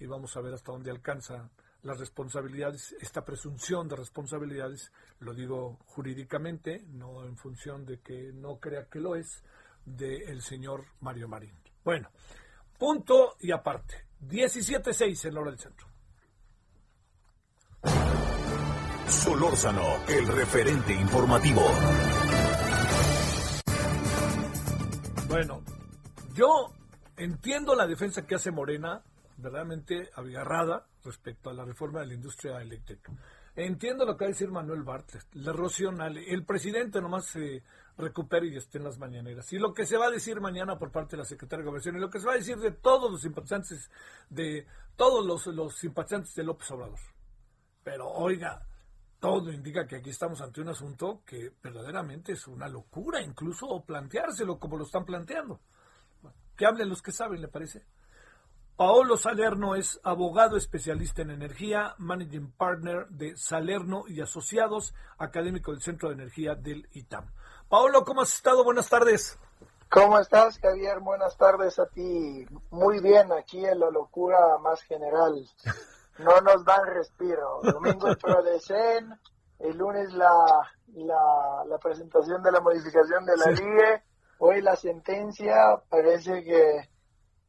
[0.00, 1.48] y vamos a ver hasta dónde alcanza
[1.82, 8.58] las responsabilidades, esta presunción de responsabilidades, lo digo jurídicamente, no en función de que no
[8.58, 9.44] crea que lo es,
[9.84, 11.54] del señor Mario Marín.
[11.84, 12.10] Bueno,
[12.78, 14.06] punto y aparte.
[14.20, 15.91] 17.6 en la hora del centro.
[19.12, 21.60] Solórzano, el referente informativo.
[25.28, 25.62] Bueno,
[26.34, 26.72] yo
[27.16, 29.02] entiendo la defensa que hace Morena,
[29.36, 33.12] verdaderamente abigarrada respecto a la reforma de la industria eléctrica.
[33.54, 37.62] Entiendo lo que va a decir Manuel Bartlett, la erosión, el presidente nomás se
[37.98, 39.52] recupera y esté en las mañaneras.
[39.52, 41.96] Y lo que se va a decir mañana por parte de la secretaria de Gobernación
[41.96, 43.90] y lo que se va a decir de todos los simpatizantes,
[44.30, 46.98] de todos los, los simpatizantes de López Obrador.
[47.84, 48.66] Pero oiga,
[49.22, 54.58] todo indica que aquí estamos ante un asunto que verdaderamente es una locura, incluso planteárselo
[54.58, 55.60] como lo están planteando.
[56.56, 57.86] Que hablen los que saben, ¿le parece?
[58.74, 65.82] Paolo Salerno es abogado especialista en energía, managing partner de Salerno y Asociados, académico del
[65.82, 67.30] Centro de Energía del ITAM.
[67.68, 68.64] Paolo, ¿cómo has estado?
[68.64, 69.38] Buenas tardes.
[69.88, 70.98] ¿Cómo estás, Javier?
[70.98, 72.44] Buenas tardes a ti.
[72.70, 75.48] Muy bien, aquí en la locura más general.
[76.18, 77.60] No nos dan respiro.
[77.62, 79.18] Domingo el Prodecen,
[79.58, 80.32] el lunes la,
[80.94, 83.64] la, la presentación de la modificación de la sí.
[84.38, 85.54] Hoy la sentencia
[85.88, 86.88] parece que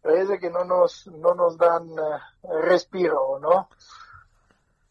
[0.02, 3.68] parece que no nos no nos dan uh, respiro, ¿no?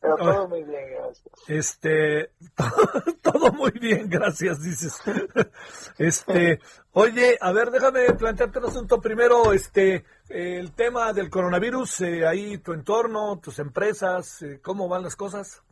[0.00, 1.32] Pero todo muy bien, gracias.
[1.46, 2.32] Este,
[3.22, 5.00] todo muy bien, gracias, dices.
[5.98, 6.58] Este,
[6.92, 12.58] oye, a ver, déjame plantearte un asunto primero, este, el tema del coronavirus, eh, ahí
[12.58, 15.62] tu entorno, tus empresas, eh, ¿cómo van las cosas?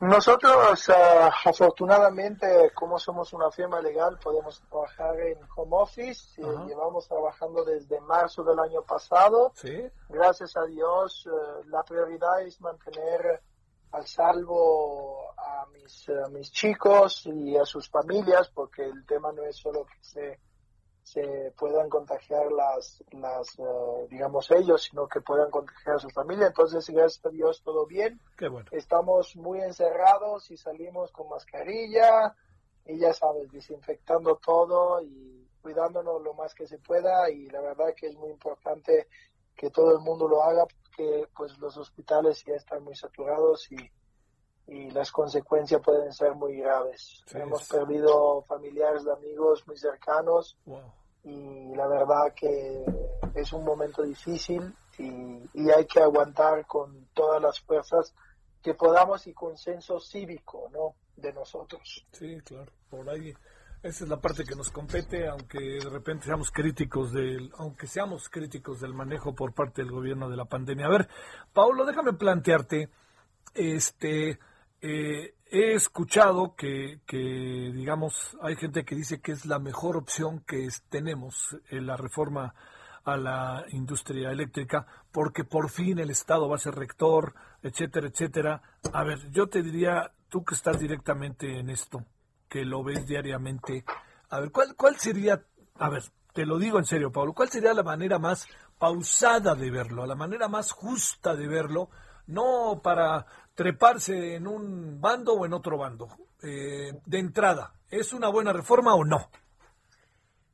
[0.00, 6.42] Nosotros, uh, afortunadamente, como somos una firma legal, podemos trabajar en home office.
[6.42, 9.52] Uh, llevamos trabajando desde marzo del año pasado.
[9.54, 9.86] ¿Sí?
[10.08, 13.40] Gracias a Dios, uh, la prioridad es mantener
[13.92, 19.44] al salvo a mis, a mis chicos y a sus familias, porque el tema no
[19.44, 20.40] es solo que se
[21.06, 26.48] se puedan contagiar las, las uh, digamos ellos, sino que puedan contagiar a su familia.
[26.48, 28.20] Entonces, gracias a Dios, todo bien.
[28.36, 28.68] Qué bueno.
[28.72, 32.34] Estamos muy encerrados y salimos con mascarilla
[32.84, 37.94] y ya sabes, desinfectando todo y cuidándonos lo más que se pueda y la verdad
[37.96, 39.06] que es muy importante
[39.54, 43.76] que todo el mundo lo haga porque pues los hospitales ya están muy saturados y,
[44.68, 47.22] y las consecuencias pueden ser muy graves.
[47.26, 50.92] Sí, Hemos es- perdido familiares amigos muy cercanos Wow.
[51.24, 52.84] y la verdad que
[53.34, 58.14] es un momento difícil y, y hay que aguantar con todas las fuerzas
[58.62, 60.94] que podamos y consenso cívico, ¿no?
[61.16, 62.04] De nosotros.
[62.12, 63.32] Sí, claro, por ahí.
[63.82, 68.28] Esa es la parte que nos compete, aunque de repente seamos críticos del, aunque seamos
[68.28, 70.86] críticos del manejo por parte del gobierno de la pandemia.
[70.86, 71.08] A ver,
[71.52, 72.88] Paulo, déjame plantearte,
[73.54, 74.38] este,
[74.88, 77.18] eh, he escuchado que, que,
[77.74, 82.54] digamos, hay gente que dice que es la mejor opción que tenemos en la reforma
[83.04, 87.34] a la industria eléctrica, porque por fin el Estado va a ser rector,
[87.64, 88.62] etcétera, etcétera.
[88.92, 92.04] A ver, yo te diría, tú que estás directamente en esto,
[92.48, 93.84] que lo ves diariamente,
[94.30, 95.42] a ver, ¿cuál, cuál sería,
[95.80, 98.46] a ver, te lo digo en serio, Pablo, ¿cuál sería la manera más
[98.78, 101.90] pausada de verlo, la manera más justa de verlo,
[102.26, 103.26] no para
[103.56, 106.08] treparse en un bando o en otro bando?
[106.42, 109.28] Eh, de entrada, ¿es una buena reforma o no?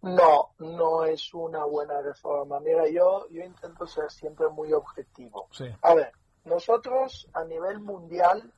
[0.01, 2.59] No, no es una buena reforma.
[2.61, 5.49] Mira, yo, yo intento ser siempre muy objetivo.
[5.83, 6.13] A ver,
[6.45, 8.53] nosotros a nivel mundial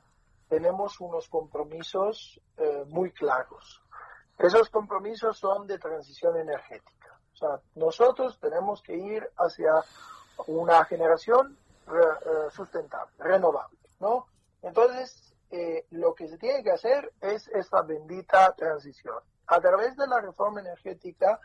[0.48, 3.82] tenemos unos compromisos eh, muy claros.
[4.38, 7.18] Esos compromisos son de transición energética.
[7.34, 9.72] O sea, nosotros tenemos que ir hacia
[10.46, 14.26] una generación eh, sustentable, renovable, ¿no?
[14.64, 19.18] Entonces, eh, lo que se tiene que hacer es esta bendita transición.
[19.46, 21.38] A través de la reforma energética,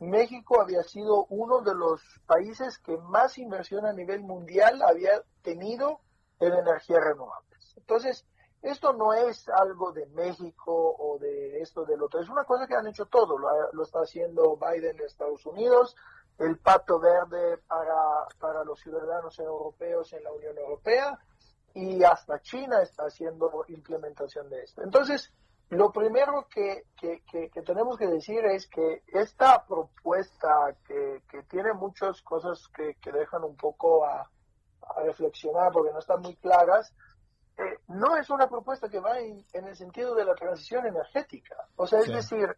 [0.00, 6.00] México había sido uno de los países que más inversión a nivel mundial había tenido
[6.40, 7.74] en energías renovables.
[7.76, 8.26] Entonces,
[8.62, 12.74] esto no es algo de México o de esto del otro, es una cosa que
[12.74, 15.94] han hecho todo, lo, está haciendo Biden en Estados Unidos,
[16.38, 21.18] el pacto verde para, para los ciudadanos europeos en la Unión Europea
[21.76, 24.82] y hasta China está haciendo implementación de esto.
[24.82, 25.30] Entonces,
[25.68, 31.20] lo primero que, que, tenemos que decir es que esta propuesta que,
[31.50, 34.30] tiene muchas cosas que, dejan un poco a,
[35.04, 36.94] reflexionar porque no están muy claras,
[37.58, 41.56] eh, no es una propuesta que va en, el sentido de la transición energética.
[41.76, 42.56] O sea, es decir,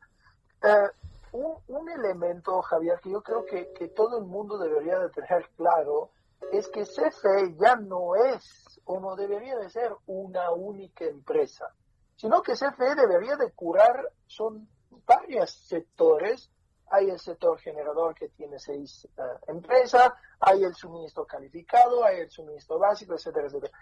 [0.63, 0.91] eh,
[1.33, 5.49] un, un, elemento, Javier, que yo creo que, que todo el mundo debería de tener
[5.57, 6.11] claro,
[6.53, 11.75] es que CFE ya no es o no debería de ser una única empresa,
[12.17, 14.69] sino que CFE debería de curar, son
[15.07, 16.51] varios sectores,
[16.91, 22.31] hay el sector generador que tiene seis eh, empresas, hay el suministro calificado, hay el
[22.31, 23.73] suministro básico, etcétera, etcétera.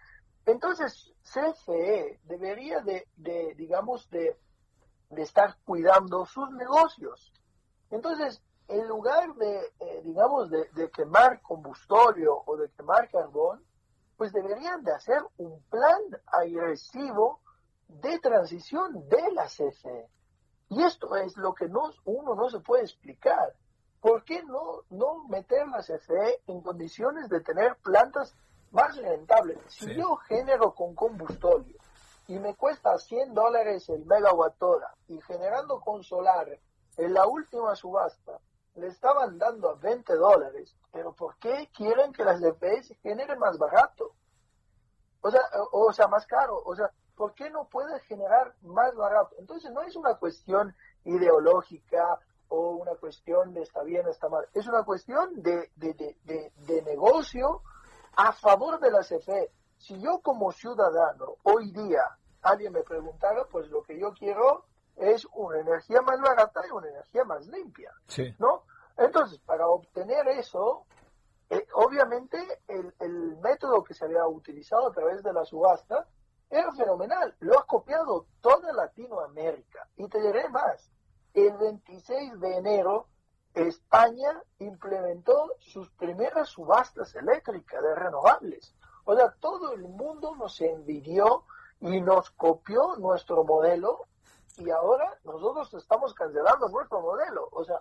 [0.46, 3.06] Entonces, CFE debería de,
[3.56, 4.36] digamos, de,
[5.16, 7.32] estar cuidando sus negocios.
[7.90, 13.64] Entonces, en lugar de, eh, digamos, de, quemar combustorio o de quemar carbón,
[14.16, 17.40] pues deberían de hacer un plan agresivo
[17.88, 20.08] de transición de la CFE.
[20.70, 23.54] Y esto es lo que no, uno no se puede explicar.
[24.00, 28.34] ¿Por qué no, no meter la CFE en condiciones de tener plantas
[28.76, 29.58] más rentable.
[29.68, 31.76] Si yo genero con combustorio
[32.28, 36.58] y me cuesta 100 dólares el megawatt hora y generando con solar
[36.96, 38.38] en la última subasta
[38.76, 43.58] le estaban dando a 20 dólares, pero ¿por qué quieren que las DPS generen más
[43.58, 44.12] barato?
[45.22, 45.40] O sea,
[45.72, 46.62] o, sea, más caro.
[46.64, 49.34] O sea, ¿por qué no puede generar más barato?
[49.38, 50.74] Entonces no es una cuestión
[51.04, 54.46] ideológica o una cuestión de está bien, está mal.
[54.54, 57.62] Es una cuestión de, de, de, de negocio
[58.16, 59.50] a favor de la CFE.
[59.78, 62.02] Si yo como ciudadano hoy día
[62.42, 64.64] alguien me preguntara, pues lo que yo quiero
[64.96, 67.92] es una energía más barata y una energía más limpia,
[68.38, 68.64] ¿no?
[68.96, 70.86] Entonces, para obtener eso,
[71.50, 76.06] eh, obviamente el, el, método que se había utilizado a través de la subasta
[76.48, 77.34] era fenomenal.
[77.40, 79.86] Lo ha copiado toda Latinoamérica.
[79.96, 80.90] Y te diré más,
[81.34, 83.06] el 26 de enero
[83.54, 88.74] España implementó sus primeras subastas eléctricas de renovables.
[89.04, 91.44] O sea, todo el mundo nos envidió
[91.80, 94.06] y nos copió nuestro modelo
[94.58, 97.48] y ahora nosotros estamos cancelando nuestro modelo.
[97.52, 97.80] O sea,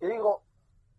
[0.00, 0.42] yo digo,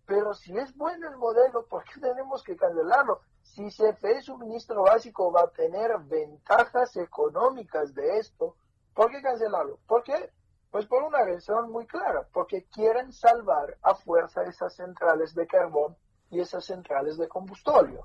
[0.06, 3.22] pero si es bueno el modelo, ¿por qué tenemos que cancelarlo?
[3.44, 8.56] Si CFE suministro básico va a tener ventajas económicas de esto,
[8.94, 9.80] ¿por qué cancelarlo?
[9.86, 10.32] ¿Por qué?
[10.72, 15.96] Pues por una razón muy clara, porque quieren salvar a fuerza esas centrales de carbón
[16.30, 18.02] y esas centrales de combustorio.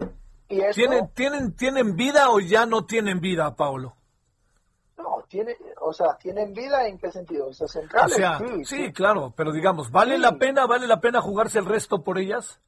[0.49, 3.97] Y ¿Tienen, ¿Tienen, ¿Tienen vida o ya no tienen vida, Paulo?
[4.97, 7.51] No, tiene, o sea, ¿tienen vida en qué sentido?
[7.51, 8.17] Esas centrales.
[8.69, 12.61] sí, claro, pero digamos, ¿vale la pena, vale la pena jugarse el resto por ellas?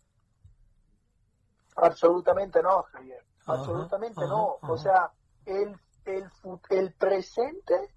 [1.76, 3.22] Absolutamente no, Javier.
[3.46, 4.58] Absolutamente no.
[4.62, 5.10] O sea,
[5.44, 6.30] el, el,
[6.70, 7.94] el presente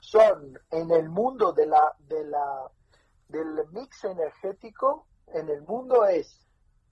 [0.00, 2.70] son en el mundo de la, de la,
[3.28, 6.40] del mix energético, en el mundo es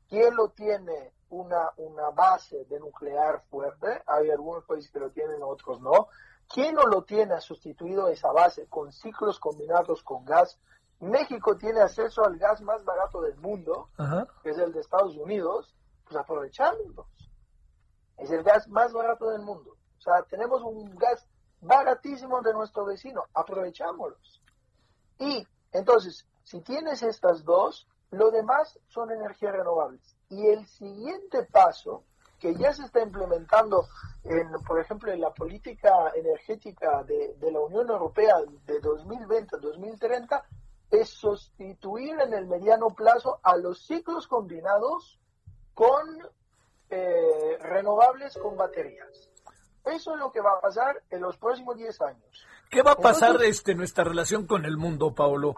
[0.08, 5.42] quién lo tiene una, una base de nuclear fuerte, hay algunos países que lo tienen,
[5.42, 6.08] otros no.
[6.48, 10.58] ¿Quién no lo tiene ha sustituido esa base con ciclos combinados con gas?
[11.00, 13.90] México tiene acceso al gas más barato del mundo,
[14.42, 15.74] que es el de Estados Unidos,
[16.04, 17.06] pues aprovechándolos.
[18.16, 19.76] Es el gas más barato del mundo.
[19.98, 21.26] O sea, tenemos un gas
[21.60, 24.42] baratísimos de nuestro vecino, aprovechámoslos.
[25.18, 30.16] Y entonces, si tienes estas dos, lo demás son energías renovables.
[30.30, 32.04] Y el siguiente paso,
[32.38, 33.88] que ya se está implementando,
[34.24, 38.36] en, por ejemplo, en la política energética de, la Unión Europea
[38.66, 40.44] de 2020 a 2030,
[40.90, 45.18] es sustituir en el mediano plazo a los ciclos combinados
[45.74, 46.18] con
[46.90, 49.30] eh, renovables con baterías.
[49.84, 52.46] Eso es lo que va a pasar en los próximos 10 años.
[52.70, 55.54] ¿Qué va a pasar este, nuestra relación con el mundo, Paulo?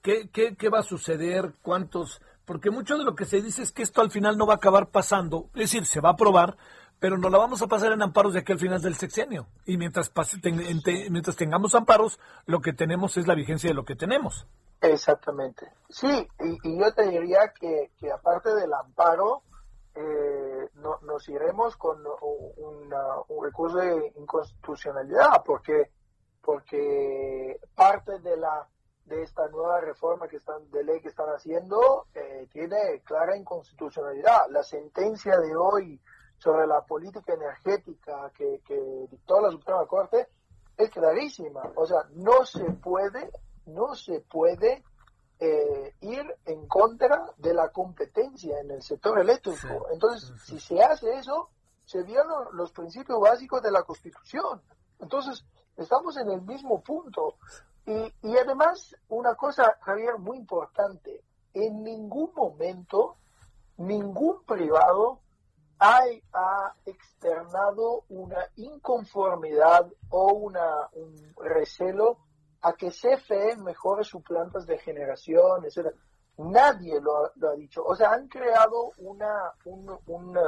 [0.00, 1.54] ¿Qué, qué, qué va a suceder?
[1.62, 2.20] ¿Cuántos?
[2.52, 4.56] Porque mucho de lo que se dice es que esto al final no va a
[4.56, 6.58] acabar pasando, es decir, se va a aprobar,
[7.00, 9.46] pero no la vamos a pasar en amparos de aquí al final del sexenio.
[9.64, 10.36] Y mientras, pase,
[11.08, 14.46] mientras tengamos amparos, lo que tenemos es la vigencia de lo que tenemos.
[14.82, 15.66] Exactamente.
[15.88, 19.44] Sí, y, yo te diría que, que aparte del amparo,
[19.94, 25.90] eh, no, nos iremos con un recurso de inconstitucionalidad, porque,
[26.42, 28.68] porque parte de la
[29.12, 34.46] de esta nueva reforma que están de ley que están haciendo eh, tiene clara inconstitucionalidad.
[34.48, 36.00] La sentencia de hoy
[36.38, 40.28] sobre la política energética que, que dictó la Suprema Corte
[40.78, 41.62] es clarísima.
[41.76, 43.30] O sea, no se puede,
[43.66, 44.82] no se puede
[45.38, 49.88] eh, ir en contra de la competencia en el sector eléctrico.
[49.92, 51.50] Entonces, si se hace eso,
[51.84, 54.62] se violan los principios básicos de la Constitución.
[55.00, 55.44] Entonces,
[55.76, 57.34] estamos en el mismo punto.
[57.86, 61.24] Y, y además, una cosa, Javier, muy importante,
[61.54, 63.16] en ningún momento
[63.76, 65.20] ningún privado
[65.78, 66.00] ha,
[66.32, 72.18] ha, externado una inconformidad o una, un recelo
[72.60, 75.92] a que CFE mejore sus plantas de generación, etc.
[76.38, 77.82] Nadie lo ha, dicho.
[77.84, 80.38] O sea, han creado una, un,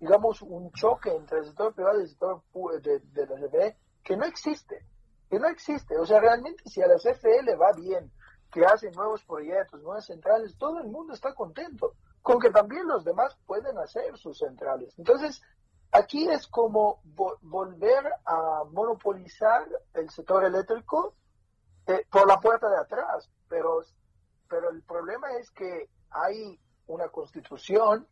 [0.00, 2.42] digamos, un choque entre el sector privado y el sector
[2.82, 4.84] de, de la CFE que no existe
[5.30, 5.96] que no existe.
[5.96, 8.12] O sea, realmente si a la CFE le va bien,
[8.50, 13.04] que hace nuevos proyectos, nuevas centrales, todo el mundo está contento, con que también los
[13.04, 14.92] demás pueden hacer sus centrales.
[14.98, 15.40] Entonces,
[15.92, 21.14] aquí es como volver a monopolizar el sector eléctrico
[21.86, 23.84] eh, por la puerta de atrás, pero,
[24.48, 26.58] pero el problema es que hay
[26.88, 28.06] una constitución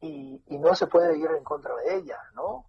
[0.00, 2.66] y, y no se puede ir en contra de ella, ¿no?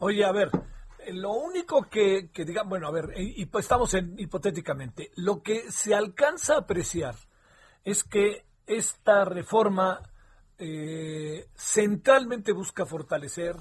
[0.00, 0.50] Oye, a ver,
[1.12, 5.70] lo único que, que diga, bueno, a ver, y, pues estamos en hipotéticamente, lo que
[5.70, 7.14] se alcanza a apreciar
[7.84, 10.00] es que esta reforma
[10.58, 13.56] eh, centralmente busca fortalecer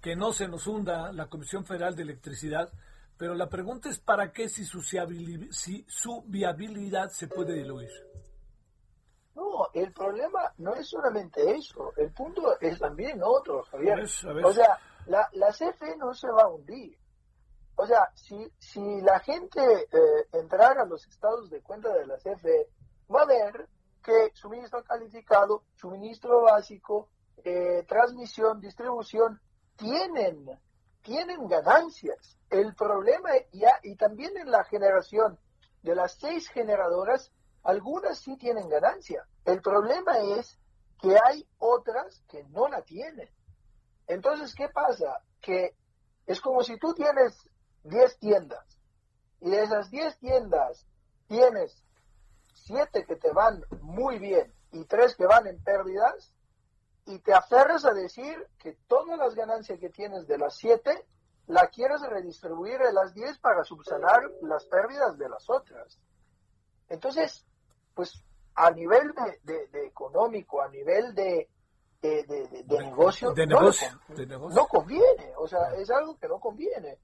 [0.00, 2.70] que no se nos hunda la Comisión Federal de Electricidad,
[3.16, 7.90] pero la pregunta es para qué si su, si su viabilidad se puede diluir.
[9.34, 14.04] No, el problema no es solamente eso, el punto es también otro, Javier.
[14.44, 16.98] O sea, la, la CFE no se va a hundir.
[17.76, 22.16] O sea, si, si la gente eh, entrara a los estados de cuenta de la
[22.16, 22.68] CFE,
[23.14, 23.68] va a ver
[24.02, 27.08] que suministro calificado, suministro básico,
[27.44, 29.40] eh, transmisión, distribución,
[29.76, 30.48] tienen,
[31.02, 32.38] tienen ganancias.
[32.48, 35.38] El problema, ya, y también en la generación
[35.82, 37.30] de las seis generadoras,
[37.62, 39.26] algunas sí tienen ganancia.
[39.44, 40.58] El problema es
[41.00, 43.28] que hay otras que no la tienen.
[44.06, 45.20] Entonces, ¿qué pasa?
[45.40, 45.74] Que
[46.26, 47.48] es como si tú tienes
[47.84, 48.78] 10 tiendas
[49.40, 50.86] y de esas 10 tiendas
[51.28, 51.82] tienes
[52.54, 56.32] 7 que te van muy bien y 3 que van en pérdidas
[57.06, 61.06] y te aferras a decir que todas las ganancias que tienes de las 7
[61.46, 66.00] la quieres redistribuir de las 10 para subsanar las pérdidas de las otras.
[66.88, 67.46] Entonces,
[67.94, 68.20] pues
[68.56, 69.14] a nivel
[69.44, 71.48] de económico, a nivel de,
[72.02, 72.24] de,
[72.78, 76.98] negocio, no, conviene, o sea, es algo que no conviene.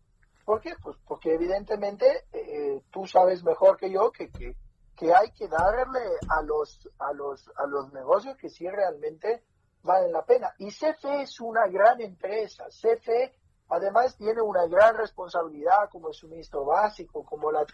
[0.44, 0.74] ¿Por qué?
[0.82, 4.56] Pues porque evidentemente eh, tú sabes mejor que yo que, que,
[4.96, 9.44] que, hay que darle a los, a, los, a los negocios que sí realmente
[9.82, 10.52] valen la pena.
[10.58, 13.32] Y CFE es una gran empresa, CFE
[13.68, 17.64] además tiene una gran responsabilidad como el suministro básico, como la,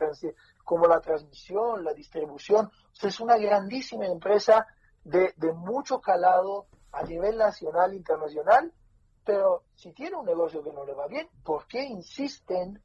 [0.65, 2.71] como la transmisión, la distribución.
[3.03, 4.67] es una grandísima empresa
[5.03, 8.73] de, de mucho calado a nivel nacional, internacional,
[9.25, 12.83] pero si tiene un negocio que no le va bien, ¿por qué insisten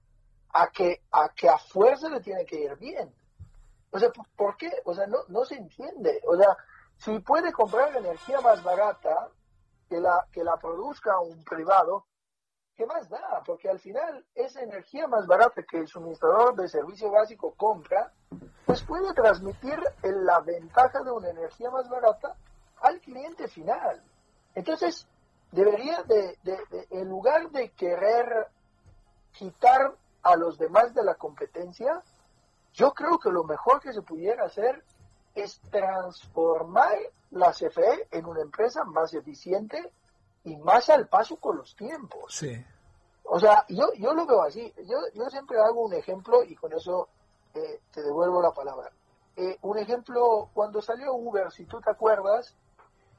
[0.49, 3.13] a que a, que a fuerza le tiene que ir bien?
[3.91, 4.69] O sea, ¿por qué?
[4.85, 6.21] O sea, no, no se entiende.
[6.27, 6.57] O sea,
[6.97, 9.30] si puede comprar energía más barata
[9.88, 12.07] que la, que la produzca un privado,
[12.75, 13.41] ¿qué más da?
[13.45, 18.11] Porque al final esa energía más barata que el suministrador de servicio básico compra,
[18.65, 22.35] pues puede transmitir la ventaja de una energía más barata
[22.84, 24.03] al cliente final.
[24.53, 25.07] Entonces,
[25.51, 26.38] debería de,
[26.91, 28.47] en lugar de querer
[29.31, 32.03] quitar a los demás de la competencia,
[32.73, 34.84] yo creo que lo mejor que se pudiera hacer
[35.34, 36.97] es transformar
[37.31, 39.91] la CFE en una empresa más eficiente
[40.43, 42.35] y más al paso con los tiempos.
[42.35, 42.64] Sí.
[43.23, 44.72] O sea, yo, yo lo veo así.
[44.85, 47.07] Yo, yo siempre hago un ejemplo y con eso
[47.53, 48.91] eh, te devuelvo la palabra.
[49.35, 52.55] Eh, un ejemplo, cuando salió Uber, si tú te acuerdas,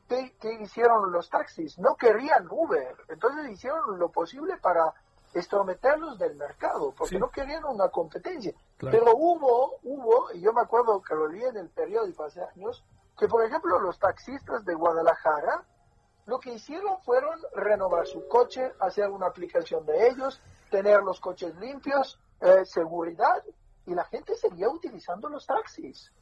[0.08, 1.78] ¿qué, hicieron los taxis?
[1.78, 2.96] No querían Uber.
[3.08, 4.92] Entonces hicieron lo posible para
[5.32, 8.52] estrometerlos del mercado, porque no querían una competencia.
[8.78, 12.84] Pero hubo, hubo, y yo me acuerdo que lo leí en el periódico hace años,
[13.18, 15.64] que por ejemplo los taxistas de Guadalajara
[16.26, 20.40] lo que hicieron fueron renovar su coche, hacer una aplicación de ellos,
[20.70, 23.42] tener los coches limpios, eh, seguridad,
[23.86, 26.12] y la gente seguía utilizando los taxis.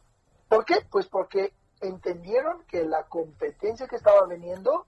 [0.49, 0.87] ¿Por qué?
[0.91, 4.87] Pues porque entendieron que la competencia que estaba veniendo,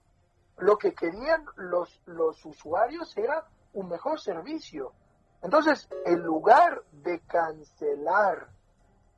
[0.57, 4.93] lo que querían los, los usuarios era un mejor servicio.
[5.41, 8.47] Entonces, en lugar de cancelar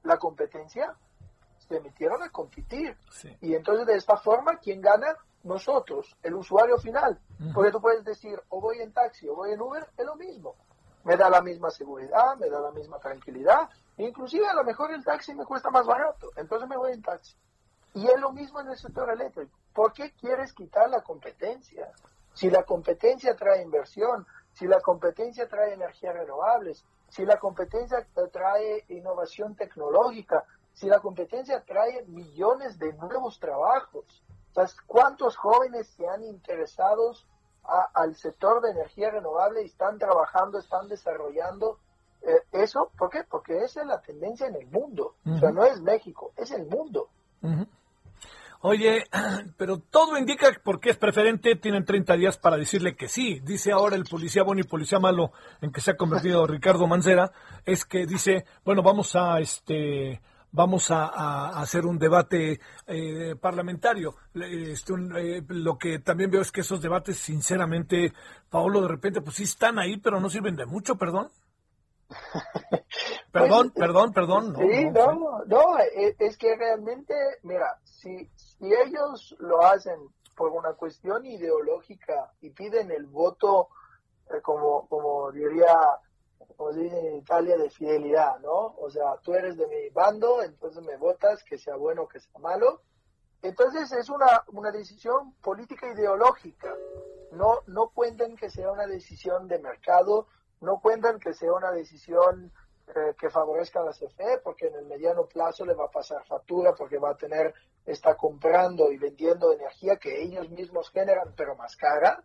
[0.03, 0.95] la competencia,
[1.57, 2.97] se metieron a competir.
[3.41, 5.15] Y entonces de esta forma, ¿quién gana?
[5.43, 7.19] Nosotros, el usuario final.
[7.53, 10.55] Porque tú puedes decir, o voy en taxi o voy en Uber, es lo mismo.
[11.03, 13.69] Me da la misma seguridad, me da la misma tranquilidad.
[13.97, 17.35] Inclusive a lo mejor el taxi me cuesta más barato, entonces me voy en taxi.
[17.93, 19.57] Y es lo mismo en el sector eléctrico.
[19.73, 21.91] ¿Por qué quieres quitar la competencia?
[22.33, 28.85] Si la competencia trae inversión, si la competencia trae energías renovables, si la competencia trae
[28.89, 30.43] innovación tecnológica,
[30.73, 34.23] si la competencia trae millones de nuevos trabajos.
[34.87, 37.13] ¿Cuántos jóvenes se han interesado
[37.93, 41.79] al sector de energía renovable y están trabajando, están desarrollando
[42.21, 42.91] eh, eso?
[42.97, 43.23] ¿Por qué?
[43.23, 45.15] Porque esa es la tendencia en el mundo.
[45.25, 47.09] O sea, no es México, es el mundo.
[48.61, 49.05] Oye,
[49.57, 53.39] pero todo indica que porque es preferente, tienen 30 días para decirle que sí.
[53.43, 55.31] Dice ahora el policía bueno y policía malo
[55.61, 57.31] en que se ha convertido Ricardo Mancera,
[57.65, 60.21] es que dice, bueno, vamos a este
[60.51, 64.15] vamos a, hacer un debate eh, parlamentario.
[64.33, 68.13] Este, eh, lo que también veo es que esos debates, sinceramente,
[68.49, 71.29] Paolo, de repente, pues sí están ahí, pero no sirven de mucho, perdón.
[73.31, 74.53] perdón, pues, perdón, perdón.
[74.53, 77.13] No, sí, no, no, e, es que realmente,
[77.43, 79.99] mira, si, si ellos lo hacen
[80.35, 83.69] por una cuestión ideológica y piden el voto,
[84.29, 85.75] eh, como, como diría,
[86.55, 88.75] como dice en Italia, de fidelidad, ¿no?
[88.77, 92.19] O sea, tú eres de mi bando, entonces me votas, que sea bueno o que
[92.19, 92.81] sea malo.
[93.41, 96.73] Entonces es una, una decisión política ideológica.
[97.31, 100.27] No, no cuenten que sea una decisión de mercado,
[100.61, 102.51] no cuentan que sea una decisión
[102.87, 106.25] eh, que favorezca a la CFE, porque en el mediano plazo le va a pasar
[106.25, 107.53] factura, porque va a tener,
[107.85, 112.23] está comprando y vendiendo energía que ellos mismos generan, pero más cara.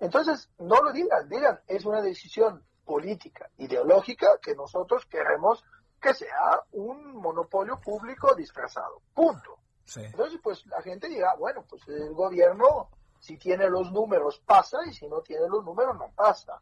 [0.00, 5.62] Entonces, no lo digan, digan, es una decisión política, ideológica, que nosotros queremos
[6.00, 9.02] que sea un monopolio público disfrazado.
[9.12, 9.58] Punto.
[9.96, 14.92] Entonces, pues la gente dirá, bueno, pues el gobierno, si tiene los números, pasa, y
[14.92, 16.60] si no tiene los números, no pasa.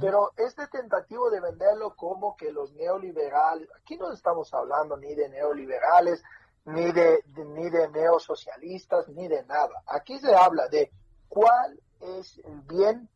[0.00, 5.28] Pero este tentativo de venderlo como que los neoliberales, aquí no estamos hablando ni de
[5.28, 6.20] neoliberales,
[6.64, 9.82] ni de, ni de neosocialistas, ni de nada.
[9.86, 10.90] Aquí se habla de
[11.28, 13.08] cuál es el bien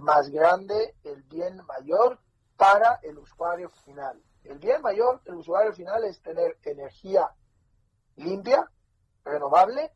[0.00, 2.18] más grande, el bien mayor
[2.56, 4.20] para el usuario final.
[4.42, 7.30] El bien mayor del usuario final es tener energía
[8.16, 8.68] limpia,
[9.24, 9.92] renovable,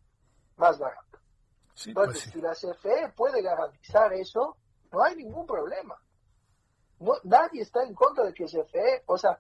[0.57, 1.19] más barata.
[1.79, 4.57] Pues Entonces, si la CFE puede garantizar eso,
[4.91, 5.97] no hay ningún problema.
[6.99, 9.39] No, nadie está en contra de que CFE, o sea,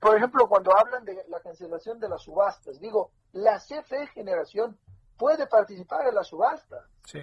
[0.00, 4.78] por ejemplo, cuando hablan de la cancelación de las subastas, digo, la CFE Generación
[5.18, 6.86] puede participar en la subasta.
[7.04, 7.20] Sí.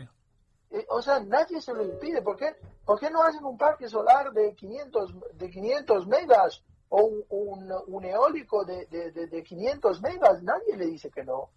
[0.70, 2.22] Eh, o sea, nadie se lo impide.
[2.22, 2.56] ¿Por qué?
[2.86, 8.06] ¿Por qué no hacen un parque solar de 500, de 500 megas o un, un,
[8.06, 10.44] eólico de, de, de, de 500 megas?
[10.44, 11.50] Nadie le dice que no.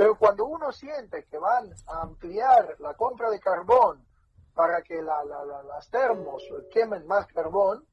[0.00, 4.02] Pero cuando uno siente que van a ampliar la compra de carbón
[4.54, 7.84] para que la, las termos quemen más carbón,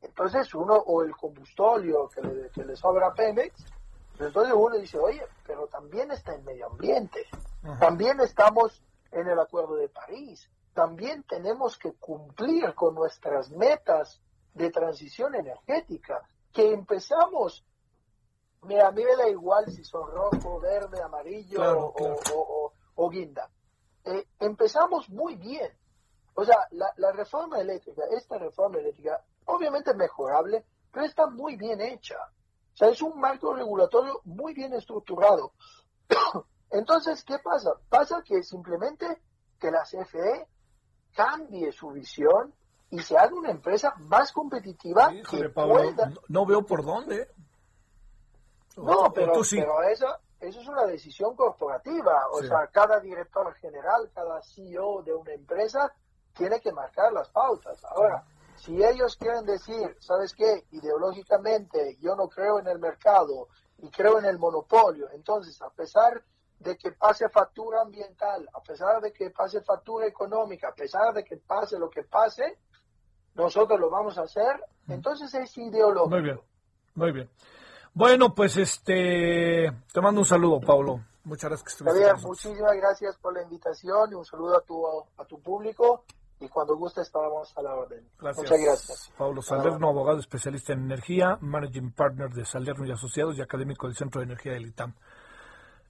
[0.00, 3.62] entonces uno, o el combustorio que le, que le sobra a Pemex,
[4.16, 7.26] pues entonces uno dice, oye, pero también está el medio ambiente,
[7.78, 8.82] también estamos
[9.12, 14.18] en el Acuerdo de París, también tenemos que cumplir con nuestras metas
[14.54, 17.66] de transición energética, que empezamos,
[18.62, 21.92] mira, a mí me da igual si son rojo, verde, amarillo
[22.96, 23.48] O, guinda.
[24.04, 25.70] Eh, empezamos muy bien,
[26.34, 32.16] o sea, la, reforma eléctrica, esta reforma eléctrica, obviamente mejorable, pero está muy bien hecha.
[32.72, 35.52] O sea, es un marco regulatorio muy bien estructurado.
[36.70, 37.72] Entonces, ¿qué pasa?
[37.88, 39.20] Pasa que simplemente
[39.58, 40.46] que la CFE
[41.14, 42.54] cambie su visión
[42.90, 46.12] y se haga una empresa más competitiva que pueda...
[46.28, 47.28] no, veo por dónde.
[48.76, 50.06] No, pero, pero eso,
[50.40, 52.28] eso es una decisión corporativa.
[52.32, 55.92] O sea, cada director general, cada CEO de una empresa
[56.34, 57.84] tiene que marcar las pautas.
[57.84, 58.24] Ahora,
[58.56, 60.64] si ellos quieren decir, ¿sabes qué?
[60.70, 63.48] Ideológicamente yo no creo en el mercado
[63.78, 66.22] y creo en el monopolio, entonces a pesar
[66.58, 71.24] de que pase factura ambiental, a pesar de que pase factura económica, a pesar de
[71.24, 72.58] que pase lo que pase,
[73.34, 76.10] nosotros lo vamos a hacer, entonces es ideológico.
[76.10, 76.40] Muy bien,
[76.94, 77.30] muy bien.
[77.94, 81.00] Bueno, pues este, te mando un saludo, Pablo.
[81.24, 84.84] Muchas gracias que estuviste Javier, muchísimas gracias por la invitación y un saludo a tu,
[85.18, 86.04] a tu público
[86.40, 88.08] y cuando guste estábamos a la orden.
[88.20, 89.12] Muchas gracias.
[89.16, 93.96] Pablo Salerno, abogado especialista en energía, managing partner de Salerno y Asociados y académico del
[93.96, 94.94] Centro de Energía del ITAM.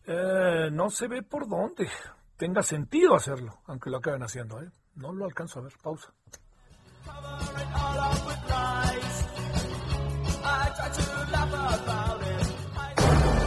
[0.06, 1.88] Eh, no se ve por dónde
[2.36, 4.60] tenga sentido hacerlo, aunque lo acaben haciendo.
[4.60, 4.70] ¿eh?
[4.96, 5.72] No lo alcanzo a ver.
[5.80, 6.12] Pausa.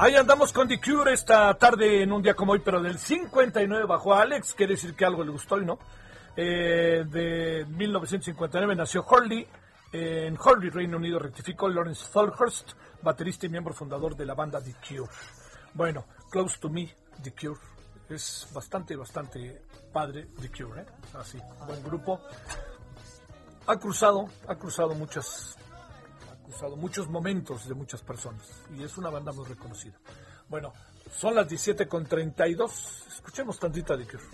[0.00, 3.84] Ahí andamos con The Cure esta tarde en un día como hoy, pero del 59
[3.84, 5.76] bajo Alex, quiere decir que algo le gustó y no.
[6.36, 9.44] Eh, de 1959 nació Hurley,
[9.90, 14.76] en Hurley, Reino Unido, rectificó Lawrence Tolhurst, baterista y miembro fundador de la banda The
[14.86, 15.10] Cure.
[15.74, 17.58] Bueno, Close to Me, The Cure.
[18.08, 19.62] Es bastante, bastante
[19.92, 20.86] padre The Cure, ¿eh?
[21.14, 22.20] Así, buen grupo.
[23.66, 25.57] Ha cruzado, ha cruzado muchas
[26.48, 28.46] usado muchos momentos de muchas personas
[28.76, 29.98] y es una banda muy reconocida.
[30.48, 30.72] Bueno,
[31.14, 33.06] son las 17 con 32.
[33.14, 34.24] Escuchemos tantita de Cure.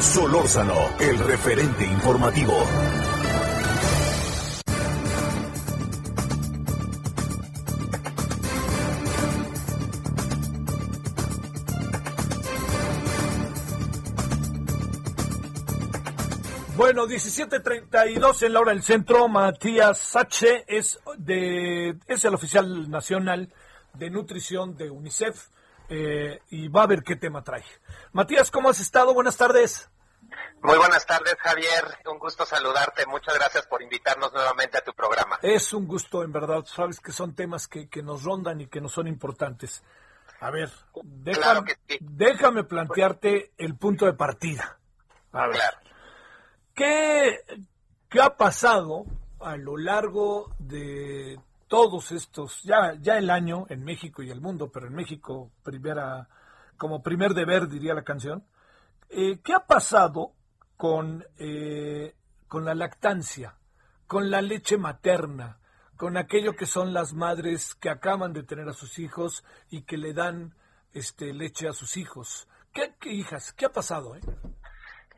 [0.00, 2.54] Solórzano, el referente informativo.
[16.86, 19.26] Bueno, 17.32 en la hora del centro.
[19.26, 23.52] Matías Sache es, de, es el oficial nacional
[23.94, 25.48] de nutrición de UNICEF
[25.88, 27.64] eh, y va a ver qué tema trae.
[28.12, 29.12] Matías, ¿cómo has estado?
[29.14, 29.90] Buenas tardes.
[30.62, 31.98] Muy buenas tardes, Javier.
[32.08, 33.04] Un gusto saludarte.
[33.06, 35.40] Muchas gracias por invitarnos nuevamente a tu programa.
[35.42, 36.64] Es un gusto, en verdad.
[36.66, 39.82] Sabes que son temas que, que nos rondan y que nos son importantes.
[40.38, 40.70] A ver,
[41.02, 44.78] déjame, plantearte el punto de partida.
[45.32, 45.85] A ver.
[46.76, 47.40] ¿Qué,
[48.10, 49.06] ¿Qué ha pasado
[49.40, 54.70] a lo largo de todos estos, ya, ya el año en México y el mundo,
[54.70, 56.28] pero en México primera,
[56.76, 58.44] como primer deber diría la canción,
[59.08, 60.34] eh, ¿qué ha pasado
[60.76, 62.14] con, eh,
[62.46, 63.56] con la lactancia,
[64.06, 65.58] con la leche materna,
[65.96, 69.96] con aquello que son las madres que acaban de tener a sus hijos y que
[69.96, 70.54] le dan
[70.92, 72.48] este, leche a sus hijos?
[72.74, 73.54] ¿Qué, qué hijas?
[73.54, 74.14] ¿Qué ha pasado?
[74.14, 74.20] Eh?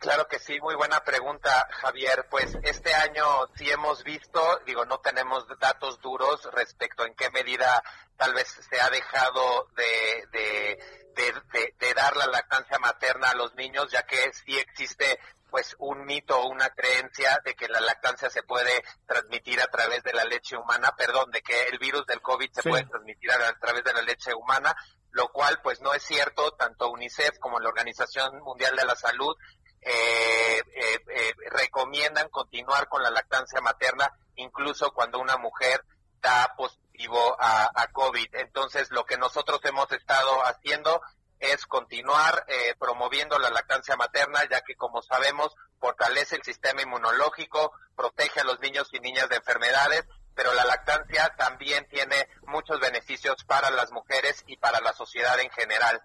[0.09, 2.26] Claro que sí, muy buena pregunta, Javier.
[2.30, 3.26] Pues este año
[3.56, 7.82] sí hemos visto, digo, no tenemos datos duros respecto en qué medida
[8.16, 13.93] tal vez se ha dejado de, de, de, dar la lactancia materna a los niños,
[13.93, 15.20] ya que sí existe
[15.51, 20.02] pues un mito o una creencia de que la lactancia se puede transmitir a través
[20.05, 23.59] de la leche humana, perdón, de que el virus del COVID se puede transmitir a,
[23.59, 24.74] través de la leche humana,
[25.10, 29.36] lo cual pues no es cierto, tanto UNICEF como la Organización Mundial de la Salud
[29.80, 35.84] eh, eh, eh, recomiendan continuar con la lactancia materna incluso cuando una mujer
[36.20, 38.34] da positivo a, a COVID.
[38.34, 41.00] Entonces lo que nosotros hemos estado haciendo
[41.40, 47.72] es continuar eh, promoviendo la lactancia materna, ya que como sabemos fortalece el sistema inmunológico,
[47.96, 53.44] protege a los niños y niñas de enfermedades, pero la lactancia también tiene muchos beneficios
[53.44, 56.02] para las mujeres y para la sociedad en general.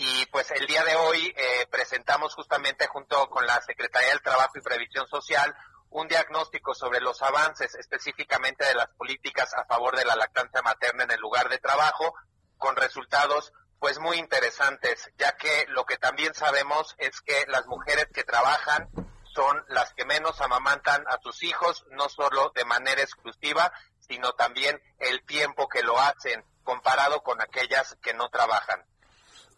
[0.00, 4.52] Y pues el día de hoy eh, presentamos justamente junto con la Secretaría del Trabajo
[4.54, 5.52] y Previsión Social
[5.90, 11.02] un diagnóstico sobre los avances específicamente de las políticas a favor de la lactancia materna
[11.02, 12.14] en el lugar de trabajo,
[12.58, 18.06] con resultados pues muy interesantes, ya que lo que también sabemos es que las mujeres
[18.14, 18.88] que trabajan
[19.24, 24.80] son las que menos amamantan a sus hijos, no solo de manera exclusiva, sino también
[25.00, 28.84] el tiempo que lo hacen comparado con aquellas que no trabajan.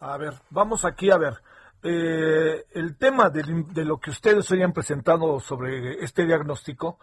[0.01, 1.41] A ver, vamos aquí a ver.
[1.83, 3.43] Eh, el tema de,
[3.85, 6.99] lo que ustedes hoy han presentado sobre este diagnóstico,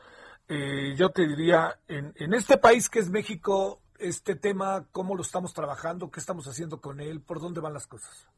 [0.49, 5.23] eh, yo te diría, en, en este país que es México, este tema, cómo lo
[5.23, 8.29] estamos trabajando, qué estamos haciendo con él, por dónde van las cosas.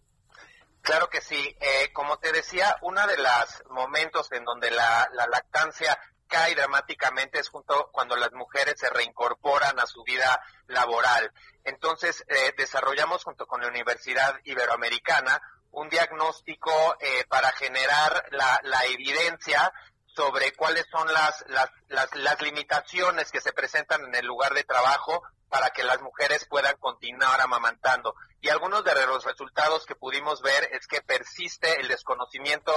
[0.82, 1.56] Claro que sí.
[1.60, 5.98] Eh, como te decía, uno de los momentos en donde la, lactancia
[6.30, 11.30] cae dramáticamente es junto cuando las mujeres se reincorporan a su vida laboral.
[11.64, 15.42] Entonces, eh, desarrollamos junto con la Universidad Iberoamericana
[15.72, 19.72] un diagnóstico eh, para generar la evidencia
[20.20, 24.64] sobre cuáles son las, las, las, las, limitaciones que se presentan en el lugar de
[24.64, 28.14] trabajo para que las mujeres puedan continuar amamantando.
[28.42, 32.70] Y algunos de los resultados que pudimos ver es que persiste el desconocimiento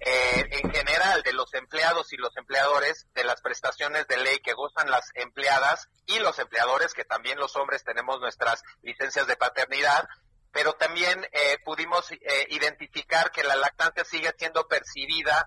[0.00, 4.54] eh, en general de los empleados y los empleadores de las prestaciones de ley que
[4.54, 10.08] gozan las empleadas y los empleadores, que también los hombres tenemos nuestras licencias de paternidad,
[10.50, 12.18] pero también eh, pudimos eh,
[12.50, 15.46] identificar que la lactancia sigue siendo percibida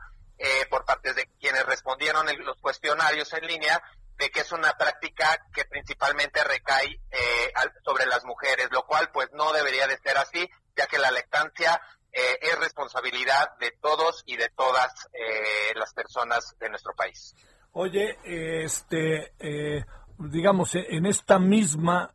[0.70, 3.82] por parte de quienes respondieron en los cuestionarios en línea
[4.22, 7.54] de que es una práctica que principalmente recae eh,
[7.84, 10.48] sobre las mujeres, lo cual pues no debería de ser así,
[10.78, 11.82] ya que la lactancia
[12.14, 17.36] eh, es responsabilidad de todos y de todas eh, las personas de nuestro país.
[17.74, 19.34] Oye, este,
[20.20, 22.14] digamos, en esta misma,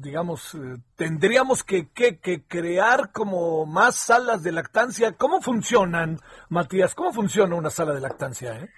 [0.00, 0.56] digamos,
[0.96, 5.12] tendríamos que, que, que, crear como más salas de lactancia.
[5.12, 6.94] ¿Cómo funcionan, Matías?
[6.94, 8.56] ¿Cómo funciona una sala de lactancia?
[8.56, 8.70] Eh?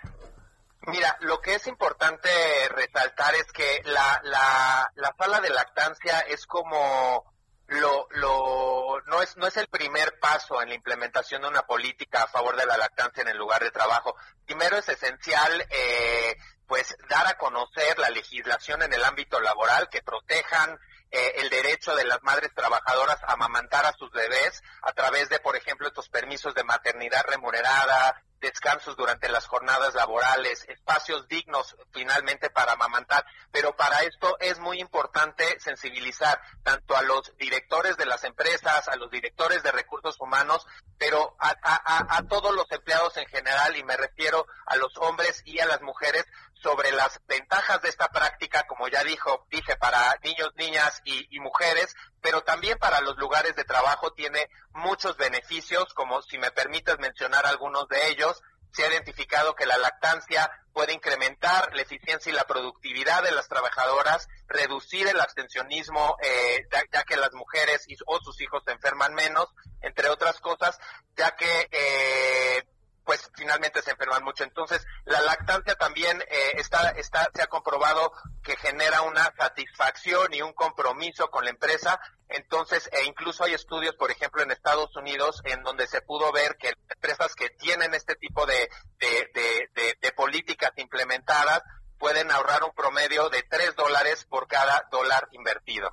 [0.87, 2.29] Mira, lo que es importante
[2.71, 7.31] resaltar es que la, la, la sala de lactancia es como
[7.71, 12.25] lo, lo, no es, no es el primer paso en la implementación de una política
[12.25, 14.17] a favor de la lactancia en el lugar de trabajo.
[14.45, 16.37] Primero es esencial, eh,
[16.71, 20.79] pues, dar a conocer la legislación en el ámbito laboral que protejan
[21.11, 25.41] eh, el derecho de las madres trabajadoras a amamantar a sus bebés a través de,
[25.41, 32.51] por ejemplo, estos permisos de maternidad remunerada, descansos durante las jornadas laborales, espacios dignos finalmente
[32.51, 38.23] para amamantar, pero para esto es muy importante sensibilizar tanto a los directores de las
[38.23, 40.65] empresas, a los directores de recursos humanos,
[40.99, 45.59] pero a, a todos los empleados en general, y me refiero a los hombres y
[45.59, 46.25] a las mujeres,
[46.63, 51.41] sobre las ventajas de esta práctica, como ya dijo, dije, para niños, niñas y, y,
[51.41, 56.99] mujeres, pero también para los lugares de trabajo tiene muchos beneficios, como si me permites
[56.99, 58.43] mencionar algunos de ellos.
[58.73, 63.49] Se ha identificado que la lactancia puede incrementar la eficiencia y la productividad de las
[63.49, 69.15] trabajadoras, reducir el abstencionismo, eh, ya, que las mujeres y, o sus hijos se enferman
[69.15, 69.49] menos,
[69.81, 70.79] entre otras cosas,
[71.17, 72.65] ya que eh,
[73.05, 74.45] pues finalmente se enferman mucho.
[74.45, 78.13] Entonces, la lactancia también eh, está, está, se ha comprobado
[78.43, 82.01] que genera una satisfacción y un compromiso con la empresa.
[82.29, 86.57] Entonces, e incluso hay estudios, por ejemplo, en Estados Unidos, en donde se pudo ver
[86.57, 91.63] que empresas que tienen este tipo de, de, de políticas implementadas
[91.99, 95.91] pueden ahorrar un promedio de 3 dólares por cada dólar invertido.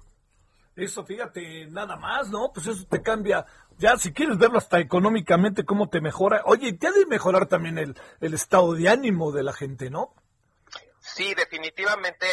[0.77, 2.51] Eso, fíjate, nada más, ¿no?
[2.53, 3.43] Pues eso te cambia
[3.77, 6.41] ya si quieres verlo hasta económicamente, cómo te mejora.
[6.45, 10.13] Oye, te ha de mejorar también el, el estado de ánimo de la gente, ¿no?
[10.99, 12.27] Sí, definitivamente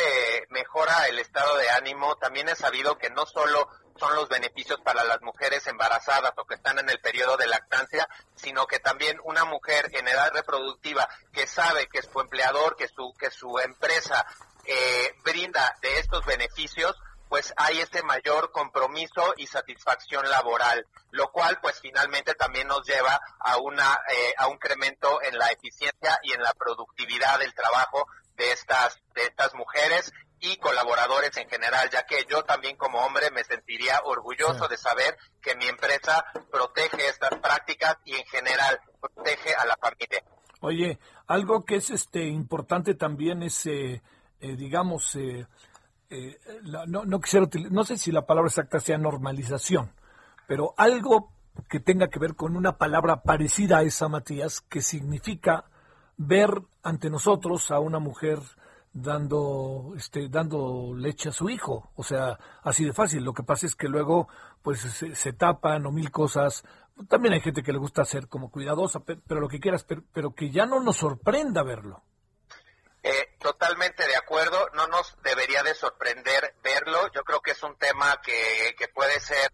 [0.50, 2.16] mejora el estado de ánimo.
[2.16, 6.56] También he sabido que no solo son los beneficios para las mujeres embarazadas o que
[6.56, 11.46] están en el periodo de lactancia, sino que también una mujer en edad reproductiva que
[11.46, 14.26] sabe que su empleador, que su, que su empresa
[14.66, 16.96] eh, brinda de estos beneficios,
[17.28, 23.20] pues hay ese mayor compromiso y satisfacción laboral, lo cual pues finalmente también nos lleva
[23.40, 28.06] a una eh, a un incremento en la eficiencia y en la productividad del trabajo
[28.36, 33.30] de estas de estas mujeres y colaboradores en general, ya que yo también como hombre
[33.30, 39.54] me sentiría orgulloso de saber que mi empresa protege estas prácticas y en general protege
[39.54, 40.22] a la familia.
[40.60, 44.02] Oye, algo que es este importante también es, eh,
[44.40, 45.46] eh, digamos, eh,
[46.86, 49.92] no, no quisiera no sé si la palabra exacta sea normalización,
[50.46, 51.32] pero algo
[51.68, 55.64] que tenga que ver con una palabra parecida a esa, Matías, que significa
[56.16, 58.38] ver ante nosotros a una mujer
[58.92, 61.90] dando este dando leche a su hijo.
[61.96, 63.24] O sea así de fácil.
[63.24, 64.28] Lo que pasa es que luego
[64.62, 66.64] pues se, tapan o mil cosas.
[67.08, 70.50] También hay gente que le gusta ser como cuidadosa pero, lo que quieras pero, que
[70.50, 72.02] ya no nos sorprenda verlo
[73.04, 77.76] eh, totalmente de acuerdo no nos debería de sorprender verlo yo creo que es un
[77.76, 79.52] tema que, que puede ser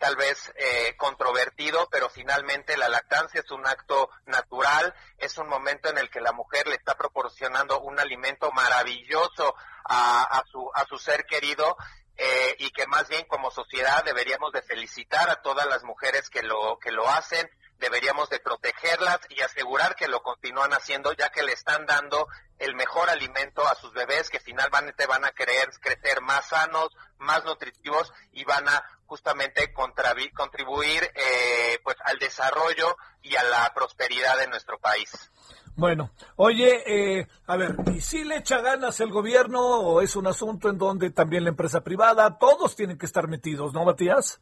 [0.00, 5.90] tal vez eh, controvertido, pero finalmente la lactancia es un acto natural, es un momento
[5.90, 9.54] en el que la mujer le está proporcionando un alimento maravilloso
[9.84, 11.76] a, su, a su ser querido
[12.16, 16.42] eh, y que más bien como sociedad deberíamos de felicitar a todas las mujeres que
[16.42, 17.50] lo, que lo hacen,
[17.80, 22.28] deberíamos de protegerlas y asegurar que lo continúan haciendo ya que le están dando
[22.58, 27.44] el mejor alimento a sus bebés que finalmente van a querer crecer más sanos, más
[27.44, 34.46] nutritivos y van a justamente contribuir eh, pues al desarrollo y a la prosperidad de
[34.46, 35.10] nuestro país.
[35.74, 40.26] Bueno, oye, eh, a ver, ¿y si le echa ganas el gobierno o es un
[40.26, 44.40] asunto en donde también la empresa privada, todos tienen que estar metidos, ¿no, Matías?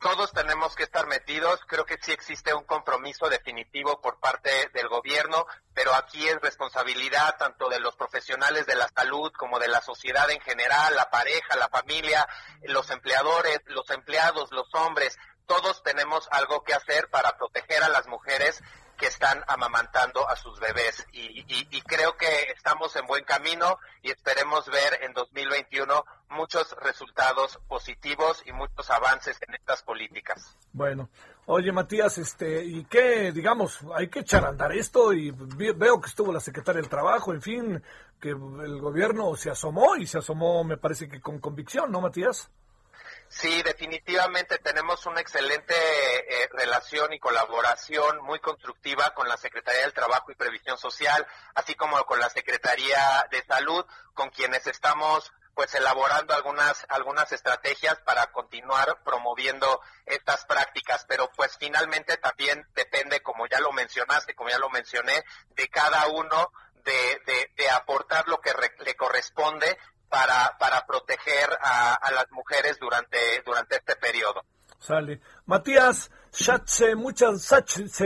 [0.00, 1.60] Todos tenemos que estar metidos.
[1.66, 7.36] Creo que sí existe un compromiso definitivo por parte del gobierno, pero aquí es responsabilidad
[7.38, 11.56] tanto de los profesionales de la salud como de la sociedad en general, la pareja,
[11.56, 12.28] la familia,
[12.62, 15.18] los empleadores, los empleados, los hombres.
[15.46, 18.62] Todos tenemos algo que hacer para proteger a las mujeres
[18.96, 21.06] que están amamantando a sus bebés.
[21.12, 21.44] Y,
[21.82, 28.52] creo que estamos en buen camino y esperemos ver en 2021 muchos resultados positivos y
[28.52, 30.56] muchos avances en estas políticas.
[30.72, 31.08] Bueno,
[31.46, 35.12] oye Matías, este, ¿y qué, digamos, hay que echar a andar esto?
[35.12, 37.82] Y veo que estuvo la secretaria del Trabajo, en fin,
[38.20, 42.50] que el gobierno se asomó y se asomó, me parece que con convicción, ¿no, Matías?
[43.28, 49.92] Sí, definitivamente tenemos una excelente eh, relación y colaboración muy constructiva con la Secretaría del
[49.92, 53.84] Trabajo y Previsión Social, así como con la Secretaría de Salud,
[54.14, 61.56] con quienes estamos pues elaborando algunas algunas estrategias para continuar promoviendo estas prácticas, pero pues
[61.58, 66.52] finalmente también depende, como ya lo mencionaste, como ya lo mencioné, de cada uno
[66.84, 68.52] de, de aportar lo que
[68.84, 69.76] le corresponde
[70.08, 74.44] para, para proteger a, las mujeres durante, durante este periodo.
[74.78, 75.20] Sale.
[75.46, 77.50] Matías Schatze, muchas,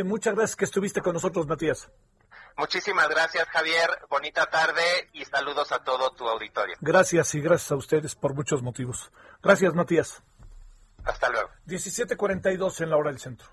[0.04, 1.90] muchas gracias que estuviste con nosotros, Matías.
[2.56, 3.88] Muchísimas gracias, Javier.
[4.08, 6.76] Bonita tarde y saludos a todo tu auditorio.
[6.80, 9.10] Gracias y gracias a ustedes por muchos motivos.
[9.42, 10.22] Gracias, Matías.
[11.04, 11.48] Hasta luego.
[11.66, 13.48] 17:42 en la hora del centro.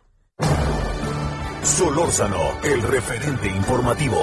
[1.63, 4.21] Solórzano, el referente informativo.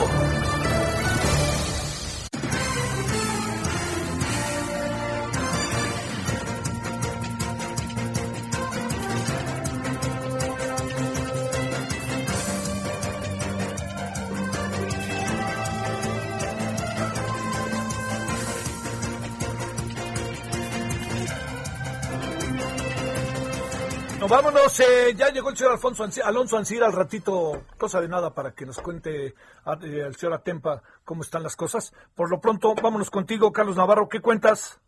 [24.74, 28.52] Vámonos, eh, ya llegó el señor Alfonso Alonso Ancira al ratito, cosa de nada para
[28.52, 29.34] que nos cuente eh,
[29.82, 31.92] el señor Atempa cómo están las cosas.
[32.14, 34.80] Por lo pronto, vámonos contigo, Carlos Navarro, ¿qué cuentas?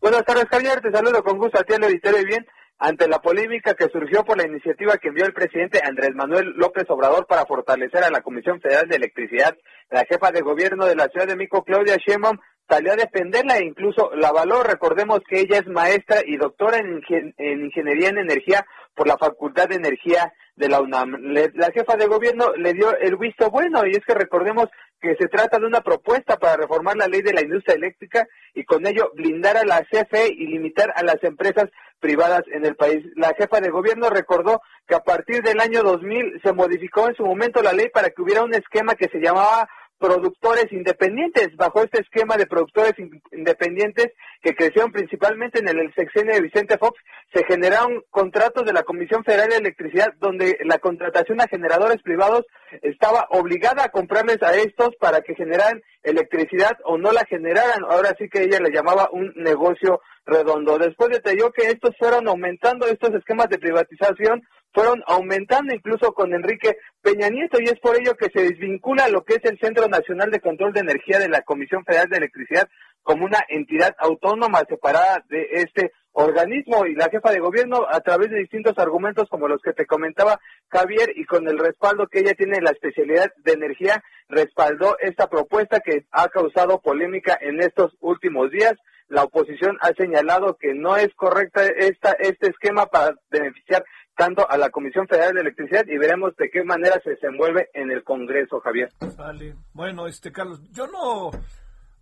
[0.00, 2.46] Buenas tardes, Javier, te saludo con gusto a ti, auditorio, y bien.
[2.78, 6.86] Ante la polémica que surgió por la iniciativa que envió el presidente Andrés Manuel López
[6.88, 9.54] Obrador para fortalecer a la Comisión Federal de Electricidad,
[9.90, 12.38] la jefa de gobierno de la Ciudad de México, Claudia Sheinbaum,
[12.70, 14.62] salió a defenderla e incluso la avaló.
[14.62, 17.02] Recordemos que ella es maestra y doctora en,
[17.38, 18.64] Ingeniería en Energía
[19.00, 21.16] por la Facultad de Energía de la UNAM.
[21.32, 24.68] la jefa de gobierno le dio el visto bueno y es que recordemos
[25.00, 28.62] que se trata de una propuesta para reformar la ley de la industria eléctrica y
[28.64, 33.02] con ello blindar a la CFE y limitar a las empresas privadas en el país.
[33.16, 37.24] La jefa de gobierno recordó que a partir del año 2000 se modificó en su
[37.24, 39.66] momento la ley para que hubiera un esquema que se llamaba
[40.00, 41.54] productores independientes.
[41.56, 42.94] Bajo este esquema de productores
[43.30, 44.12] independientes
[44.42, 46.98] que crecieron principalmente en el sexenio de Vicente Fox,
[47.32, 52.46] se generaron contratos de la Comisión Federal de Electricidad donde la contratación a generadores privados
[52.82, 57.84] estaba obligada a comprarles a estos para que generaran electricidad o no la generaran.
[57.84, 60.78] Ahora sí que ella le llamaba un negocio redondo.
[60.78, 66.76] Después detalló que estos fueron aumentando, estos esquemas de privatización fueron aumentando incluso con Enrique
[67.02, 70.30] Peña Nieto y es por ello que se desvincula lo que es el Centro Nacional
[70.30, 72.68] de Control de Energía de la Comisión Federal de Electricidad
[73.02, 78.30] como una entidad autónoma separada de este organismo y la jefa de gobierno a través
[78.30, 80.38] de distintos argumentos como los que te comentaba
[80.68, 85.28] Javier y con el respaldo que ella tiene en la especialidad de energía respaldó esta
[85.28, 88.74] propuesta que ha causado polémica en estos últimos días.
[89.08, 93.84] La oposición ha señalado que no es correcta esta, este esquema para beneficiar
[94.20, 98.04] a la Comisión Federal de Electricidad y veremos de qué manera se desenvuelve en el
[98.04, 98.90] Congreso, Javier.
[99.16, 99.54] Vale.
[99.72, 101.30] Bueno, este Carlos, yo no,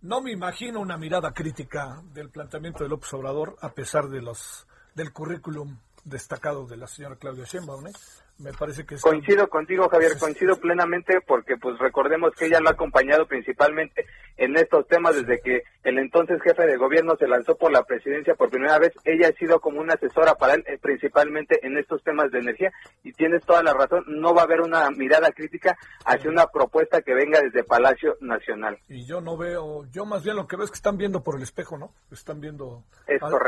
[0.01, 4.67] no me imagino una mirada crítica del planteamiento de López Obrador a pesar de los
[4.95, 7.87] del currículum destacado de la señora Claudia Sheinbaum.
[7.87, 7.91] ¿eh?
[8.39, 12.71] Me parece que coincido contigo, Javier, coincido plenamente porque pues recordemos que ella lo ha
[12.71, 14.05] acompañado principalmente
[14.37, 18.35] en estos temas desde que el entonces jefe de gobierno se lanzó por la presidencia
[18.35, 18.93] por primera vez.
[19.03, 22.71] Ella ha sido como una asesora para él, eh, principalmente en estos temas de energía
[23.03, 27.01] y tienes toda la razón, no va a haber una mirada crítica hacia una propuesta
[27.01, 28.79] que venga desde Palacio Nacional.
[28.87, 31.35] Y yo no veo, yo más bien lo que veo es que están viendo por
[31.35, 31.91] el espejo, ¿no?
[32.09, 32.85] Están viendo,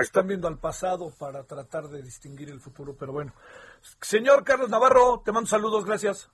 [0.02, 3.32] están viendo al pasado para tratar de distinguir el futuro, pero bueno.
[4.02, 6.30] Señor Carlos Navarro, te mando saludos, gracias.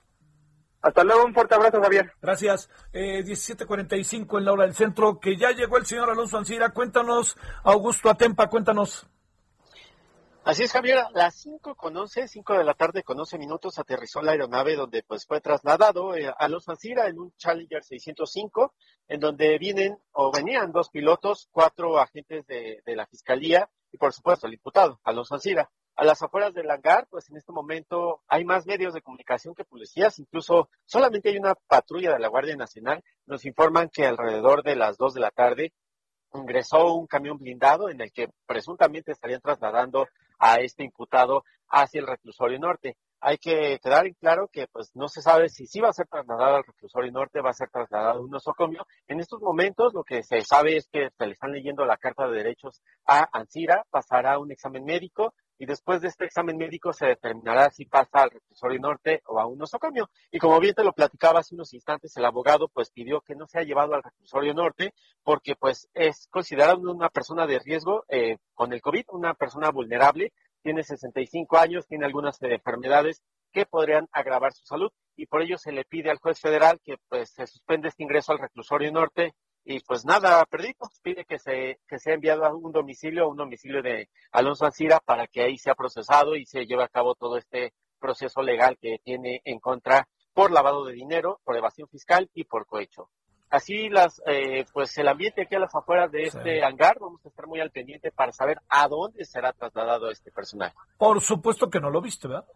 [0.80, 2.12] Hasta luego, un fuerte abrazo, Javier.
[2.22, 2.70] Gracias.
[2.92, 6.70] Eh, 17.45 en la hora del centro, que ya llegó el señor Alonso Ancira.
[6.70, 9.06] Cuéntanos, Augusto Atempa, cuéntanos.
[10.44, 13.78] Así es, Javier, a las 5 con 11, 5 de la tarde con 11 minutos
[13.78, 18.72] aterrizó la aeronave donde pues fue trasladado eh, Alonso Ancira en un Challenger 605,
[19.08, 24.14] en donde vienen o venían dos pilotos, cuatro agentes de, de la Fiscalía y por
[24.14, 28.44] supuesto el diputado Alonso Ancira a las afueras del hangar, pues en este momento hay
[28.44, 33.02] más medios de comunicación que policías, incluso solamente hay una patrulla de la Guardia Nacional.
[33.26, 35.72] Nos informan que alrededor de las 2 de la tarde
[36.34, 40.06] ingresó un camión blindado en el que presuntamente estarían trasladando
[40.38, 42.96] a este imputado hacia el reclusorio norte.
[43.20, 46.06] Hay que quedar en claro que pues no se sabe si sí va a ser
[46.06, 48.86] trasladado al reclusorio norte, va a ser trasladado a un nosocomio.
[49.08, 52.28] En estos momentos lo que se sabe es que se le están leyendo la carta
[52.28, 57.06] de derechos a Ansira, pasará un examen médico y después de este examen médico se
[57.06, 60.08] determinará si pasa al reclusorio norte o a un nosocomio.
[60.30, 63.46] Y como bien te lo platicaba hace unos instantes, el abogado pues pidió que no
[63.46, 68.72] sea llevado al reclusorio norte porque pues es considerado una persona de riesgo eh, con
[68.72, 70.32] el COVID, una persona vulnerable,
[70.62, 73.22] tiene 65 años, tiene algunas enfermedades
[73.52, 76.96] que podrían agravar su salud y por ello se le pide al juez federal que
[77.08, 79.34] pues se suspende este ingreso al reclusorio norte
[79.70, 83.36] y pues nada, perdido, pide que se que sea enviado a un domicilio, a un
[83.36, 87.36] domicilio de Alonso Ancira para que ahí sea procesado y se lleve a cabo todo
[87.36, 92.44] este proceso legal que tiene en contra por lavado de dinero, por evasión fiscal y
[92.44, 93.10] por cohecho.
[93.50, 97.28] Así las, eh, pues el ambiente aquí a las afueras de este hangar, vamos a
[97.28, 100.76] estar muy al pendiente para saber a dónde será trasladado este personaje.
[100.96, 102.46] Por supuesto que no lo viste, ¿verdad?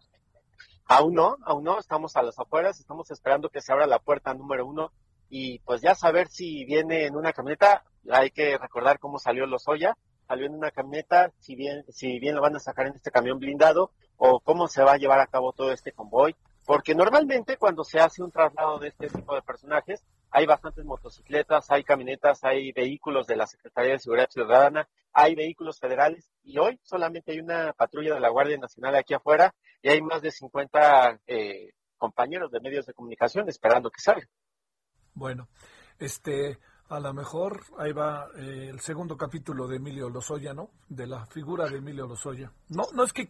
[0.87, 4.33] Aún no, aún no, estamos a las afueras, estamos esperando que se abra la puerta
[4.33, 4.91] número uno
[5.35, 9.97] y pues ya saber si viene en una camioneta, hay que recordar cómo salió Lozoya,
[10.27, 13.39] salió en una camioneta, si bien, si bien lo van a sacar en este camión
[13.39, 16.35] blindado, o cómo se va a llevar a cabo todo este convoy,
[16.67, 21.65] porque normalmente cuando se hace un traslado de este tipo de personajes, hay bastantes motocicletas,
[21.71, 26.79] hay camionetas, hay vehículos de la Secretaría de Seguridad Ciudadana, hay vehículos federales, y hoy
[26.83, 31.21] solamente hay una patrulla de la Guardia Nacional aquí afuera, y hay más de 50
[31.25, 34.27] eh, compañeros de medios de comunicación esperando que salga.
[35.15, 35.47] Bueno,
[35.99, 36.59] este,
[36.89, 40.69] a lo mejor ahí va eh, el segundo capítulo de Emilio Lozoya, ¿no?
[40.89, 42.51] De la figura de Emilio Lozoya.
[42.69, 43.29] No, no es que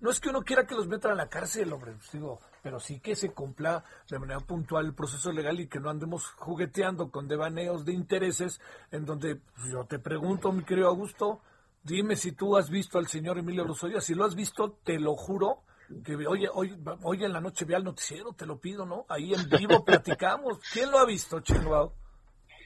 [0.00, 2.80] no es que uno quiera que los metan a la cárcel, hombre, pues digo, pero
[2.80, 7.10] sí que se cumpla de manera puntual el proceso legal y que no andemos jugueteando
[7.10, 8.60] con devaneos de intereses
[8.90, 11.40] en donde pues, yo te pregunto, mi querido Augusto,
[11.82, 15.14] dime si tú has visto al señor Emilio Lozoya, si lo has visto, te lo
[15.14, 15.62] juro
[16.04, 19.06] que oye, hoy, hoy en la noche ve al noticiero, te lo pido, ¿no?
[19.08, 20.58] Ahí en vivo platicamos.
[20.72, 21.92] ¿Quién lo ha visto, Chingao?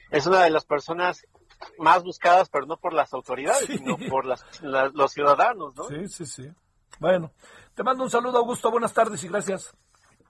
[0.09, 1.25] Es una de las personas
[1.77, 5.83] más buscadas, pero no por las autoridades, sino por las, los ciudadanos, ¿no?
[5.85, 6.51] Sí, sí, sí.
[6.99, 7.31] Bueno,
[7.75, 8.71] te mando un saludo, Augusto.
[8.71, 9.73] Buenas tardes y gracias.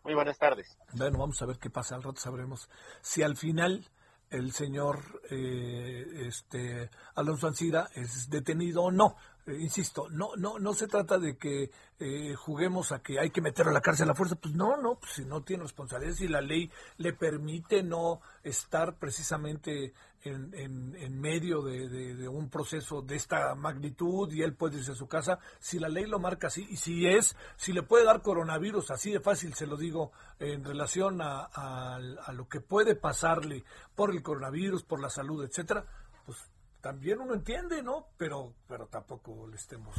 [0.03, 0.77] Muy buenas tardes.
[0.93, 1.95] Bueno, vamos a ver qué pasa.
[1.95, 2.69] Al rato sabremos
[3.01, 3.85] si al final
[4.31, 9.15] el señor eh, este Alonso Ancira es detenido o no.
[9.45, 13.41] eh, insisto, no, no, no se trata de que eh, juguemos a que hay que
[13.41, 16.15] meter a la cárcel a la fuerza, pues no, no, pues si no tiene responsabilidad,
[16.15, 19.93] si la ley le permite no estar precisamente
[20.23, 25.07] en, en, medio de, un proceso de esta magnitud y él puede irse a su
[25.07, 28.91] casa, si la ley lo marca así, y si es, si le puede dar coronavirus,
[28.91, 33.63] así de fácil se lo digo, en relación a, a lo que puede pasarle
[33.95, 35.85] por el coronavirus, por la salud, etcétera,
[36.25, 36.37] pues
[36.81, 38.07] también uno entiende, ¿no?
[38.17, 39.95] Pero, pero tampoco le estemos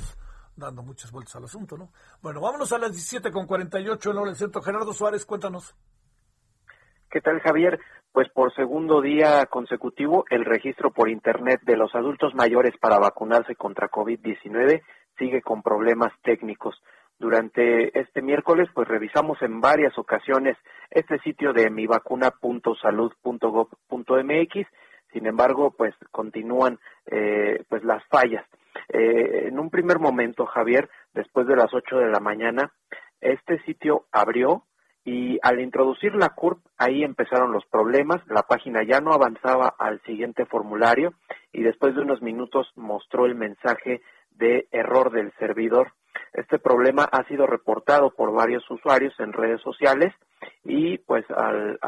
[0.57, 1.93] dando muchas vueltas al asunto, ¿no?
[2.21, 4.63] Bueno, vámonos a las 17 con 48 en el centro.
[4.63, 5.75] Gerardo Suárez, cuéntanos.
[7.11, 7.79] ¿Qué tal, Javier?
[8.13, 13.55] Pues por segundo día consecutivo, el registro por Internet de los adultos mayores para vacunarse
[13.57, 14.83] contra COVID-19
[15.19, 16.81] sigue con problemas técnicos.
[17.19, 20.57] Durante este miércoles, pues revisamos en varias ocasiones
[20.91, 24.67] este sitio de mivacuna.salud.gov.mx
[25.13, 28.45] sin embargo, pues continúan eh, pues las fallas.
[28.89, 32.73] Eh, en un primer momento, Javier, después de las 8 de la mañana,
[33.21, 34.65] este sitio abrió
[35.05, 40.01] y al introducir la CURP, ahí empezaron los problemas, la página ya no avanzaba al
[40.03, 41.15] siguiente formulario
[41.53, 44.01] y después de unos minutos mostró el mensaje
[44.31, 45.93] de error del servidor.
[46.33, 50.15] Este problema ha sido reportado por varios usuarios en redes sociales
[50.65, 51.79] y pues al,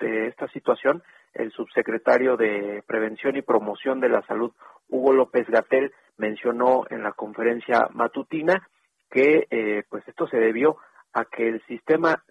[0.00, 1.02] de esta situación
[1.34, 4.52] el subsecretario de Prevención y Promoción de la Salud,
[4.88, 8.66] Hugo López Gatel, mencionó en la conferencia matutina
[9.10, 10.78] que eh, pues esto se debió
[11.12, 12.22] a que el sistema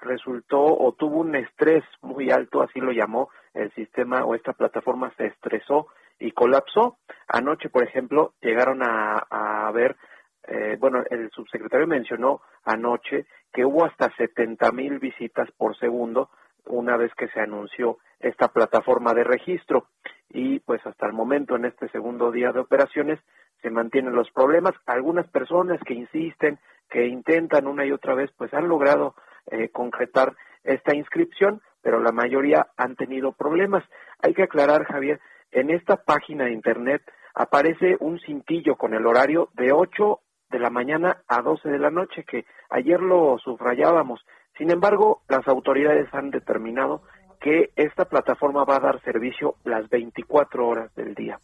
[0.00, 5.12] resultó o tuvo un estrés muy alto, así lo llamó el sistema o esta plataforma
[5.16, 5.88] se estresó
[6.18, 6.98] y colapsó.
[7.28, 9.96] Anoche, por ejemplo, llegaron a, a ver,
[10.44, 16.30] eh, bueno, el subsecretario mencionó anoche que hubo hasta 70 mil visitas por segundo
[16.66, 19.88] una vez que se anunció esta plataforma de registro
[20.30, 23.20] y pues hasta el momento en este segundo día de operaciones
[23.60, 24.74] se mantienen los problemas.
[24.86, 26.58] Algunas personas que insisten,
[26.88, 29.14] que intentan una y otra vez, pues han logrado
[29.50, 33.84] eh, concretar esta inscripción, pero la mayoría han tenido problemas.
[34.20, 35.20] Hay que aclarar, Javier,
[35.50, 37.02] en esta página de internet
[37.34, 40.20] aparece un cintillo con el horario de 8
[40.50, 44.24] de la mañana a 12 de la noche, que ayer lo subrayábamos.
[44.58, 47.02] Sin embargo, las autoridades han determinado
[47.40, 51.40] que esta plataforma va a dar servicio las 24 horas del día.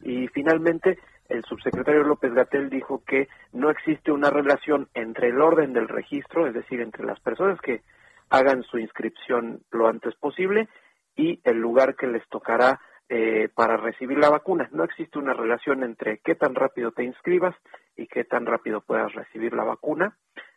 [0.00, 5.72] Y finalmente, el subsecretario López Gatel dijo que no existe una relación entre el orden
[5.72, 7.82] del registro, es decir, entre las personas que
[8.28, 10.68] hagan su inscripción lo antes posible
[11.16, 14.68] y el lugar que les tocará eh, para recibir la vacuna.
[14.72, 17.54] No existe una relación entre qué tan rápido te inscribas
[17.96, 20.16] y qué tan rápido puedas recibir la vacuna.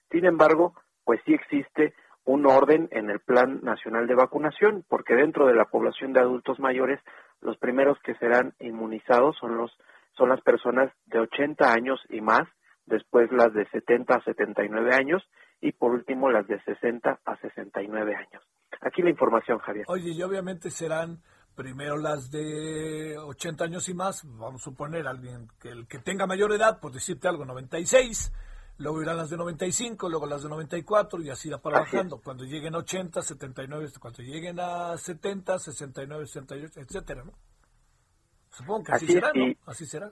[0.10, 0.74] Sin embargo,
[1.04, 1.94] pues sí existe
[2.24, 6.60] un orden en el Plan Nacional de Vacunación, porque dentro de la población de adultos
[6.60, 7.00] mayores,
[7.42, 9.78] los primeros que serán inmunizados son los
[10.18, 12.48] son las personas de 80 años y más,
[12.86, 15.24] después las de 70 a 79 años
[15.62, 18.44] y por último las de 60 a 69 años.
[18.82, 19.86] Aquí la información, Javier.
[19.88, 21.22] Oye, y obviamente serán
[21.56, 26.28] primero las de 80 años y más, vamos a suponer alguien que el que tenga
[26.28, 28.32] mayor edad, por decirte algo, 96,
[28.78, 32.22] luego irán las de 95, luego las de 94 y así va para bajando.
[32.22, 37.34] Cuando lleguen a 80, 79, cuando lleguen a 70, 69, 68, etcétera, ¿no?
[38.56, 39.54] Supongo que así, será, ¿no?
[39.66, 40.12] así será.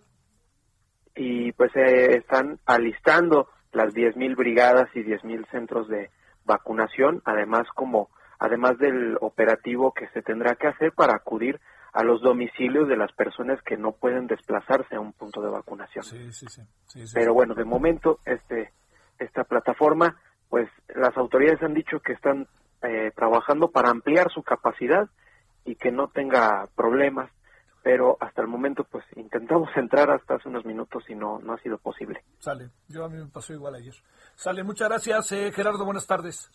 [1.16, 6.10] Y pues eh, están alistando las 10.000 brigadas y 10.000 centros de
[6.46, 8.10] vacunación, además como
[8.40, 11.62] además del operativo que se tendrá que hacer para acudir
[11.94, 16.04] a los domicilios de las personas que no pueden desplazarse a un punto de vacunación.
[16.04, 17.06] Sí, sí, sí.
[17.14, 18.74] Pero bueno, de momento este
[19.20, 22.48] esta plataforma, pues las autoridades han dicho que están
[22.82, 25.08] eh, trabajando para ampliar su capacidad
[25.64, 27.32] y que no tenga problemas,
[27.84, 31.58] pero hasta el momento pues intentamos entrar hasta hace unos minutos y no no ha
[31.60, 32.24] sido posible.
[32.40, 33.96] Sale, yo a mí me pasó igual ayer.
[34.36, 36.50] Sale, muchas gracias eh, Gerardo, buenas tardes.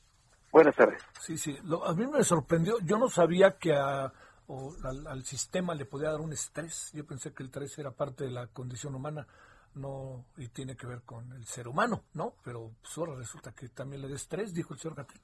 [0.51, 1.03] Buenas tardes.
[1.21, 4.13] Sí, sí, a mí me sorprendió, yo no sabía que a
[4.49, 6.91] o al, sistema le podía dar un estrés.
[6.95, 9.27] Yo pensé que el estrés era parte de la condición humana
[9.75, 12.35] no y tiene que ver con el ser humano, ¿no?
[12.43, 15.21] Pero solo pues, resulta que también le da estrés, dijo el señor Gatel.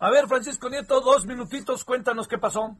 [0.00, 2.76] A ver, Francisco Nieto, dos minutitos, cuéntanos qué pasó.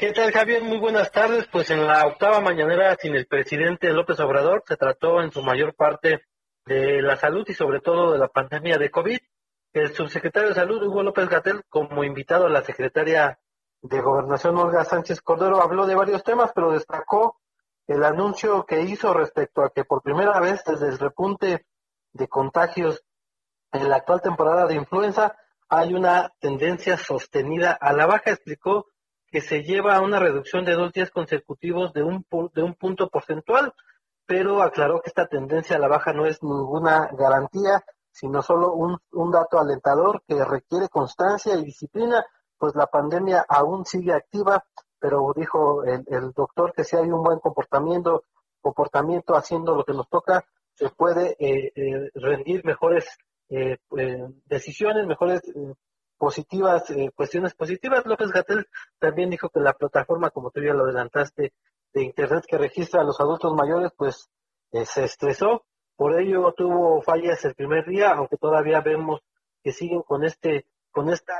[0.00, 0.62] ¿Qué tal, Javier?
[0.62, 1.46] Muy buenas tardes.
[1.52, 5.74] Pues en la octava mañanera sin el presidente López Obrador se trató en su mayor
[5.74, 6.22] parte
[6.64, 9.18] de la salud y sobre todo de la pandemia de COVID.
[9.74, 13.40] El subsecretario de Salud, Hugo López Gatel, como invitado a la secretaria
[13.82, 17.38] de Gobernación Olga Sánchez Cordero habló de varios temas, pero destacó
[17.86, 21.66] el anuncio que hizo respecto a que por primera vez desde el repunte
[22.14, 23.04] de contagios
[23.70, 25.36] en la actual temporada de influenza
[25.68, 28.30] hay una tendencia sostenida a la baja.
[28.30, 28.86] Explicó
[29.30, 33.08] que se lleva a una reducción de dos días consecutivos de un, de un punto
[33.08, 33.72] porcentual.
[34.26, 38.96] pero aclaró que esta tendencia a la baja no es ninguna garantía, sino solo un,
[39.12, 42.24] un dato alentador que requiere constancia y disciplina,
[42.56, 44.64] pues la pandemia aún sigue activa,
[45.00, 48.24] pero dijo el, el doctor que si hay un buen comportamiento,
[48.60, 50.44] comportamiento haciendo lo que nos toca,
[50.74, 53.06] se puede eh, eh, rendir mejores
[53.48, 53.78] eh,
[54.46, 55.40] decisiones, mejores
[56.20, 56.84] positivas,
[57.16, 58.04] cuestiones positivas.
[58.04, 58.68] López Gatel
[58.98, 61.54] también dijo que la plataforma, como tú ya lo adelantaste,
[61.94, 64.28] de Internet que registra a los adultos mayores, pues
[64.70, 65.64] se estresó.
[65.96, 69.22] Por ello tuvo fallas el primer día, aunque todavía vemos
[69.62, 71.32] que siguen con este, con esta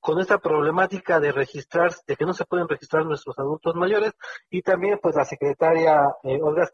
[0.00, 4.12] con esta problemática de registrar, de que no se pueden registrar nuestros adultos mayores,
[4.48, 6.70] y también pues la secretaria Olga,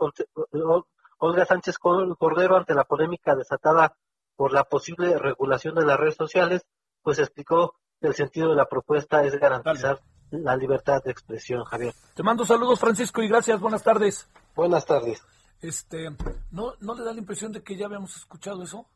[1.18, 3.96] Olga Sánchez Cordero, ante la polémica desatada
[4.36, 6.66] por la posible regulación de las redes sociales,
[7.02, 10.00] pues explicó que el sentido de la propuesta es garantizar
[10.30, 11.94] la libertad de expresión, Javier.
[12.14, 13.60] Te mando saludos, Francisco, y gracias.
[13.60, 14.28] Buenas tardes.
[14.54, 15.22] Buenas tardes.
[15.60, 16.10] Este,
[16.50, 18.86] ¿no, ¿No le da la impresión de que ya habíamos escuchado eso?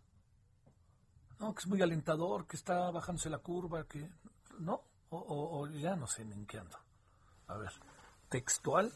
[1.39, 4.09] No, que es muy alentador, que está bajándose la curva, que...
[4.59, 4.81] ¿No?
[5.11, 6.79] O, o ya no sé en qué ando.
[7.49, 7.71] A ver,
[8.29, 8.93] textual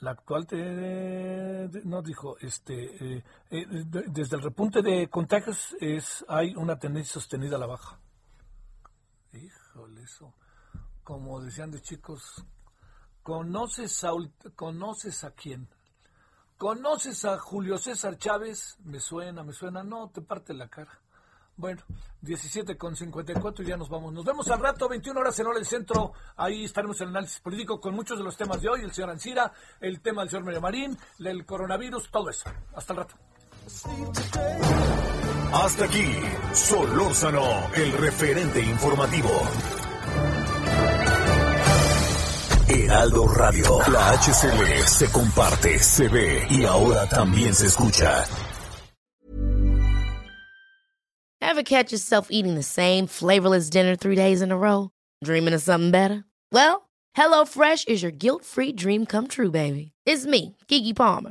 [0.00, 3.66] la actual te, nos dijo este eh, eh,
[4.08, 7.98] desde el repunte de contagios es hay una tendencia sostenida a la baja
[9.74, 10.32] híjole eso
[11.02, 12.44] como decían de chicos
[13.22, 14.12] conoces a
[14.54, 15.68] conoces a quién
[16.56, 21.00] conoces a Julio César Chávez me suena me suena no te parte la cara
[21.56, 21.82] bueno,
[22.22, 24.12] 17 con 54 y ya nos vamos.
[24.12, 26.12] Nos vemos al rato, 21 horas en hora del centro.
[26.34, 29.10] Ahí estaremos en el análisis político con muchos de los temas de hoy, el señor
[29.10, 32.50] Ancira, el tema del señor María Marín, el coronavirus, todo eso.
[32.74, 33.14] Hasta el rato.
[35.54, 36.10] Hasta aquí,
[36.52, 39.30] Solórzano, el referente informativo.
[42.68, 48.24] Heraldo Radio, la HCL se comparte, se ve y ahora también se escucha.
[51.40, 54.90] Ever catch yourself eating the same flavorless dinner three days in a row?
[55.22, 56.24] Dreaming of something better?
[56.50, 59.92] Well, HelloFresh is your guilt-free dream come true, baby.
[60.04, 61.30] It's me, Kiki Palmer.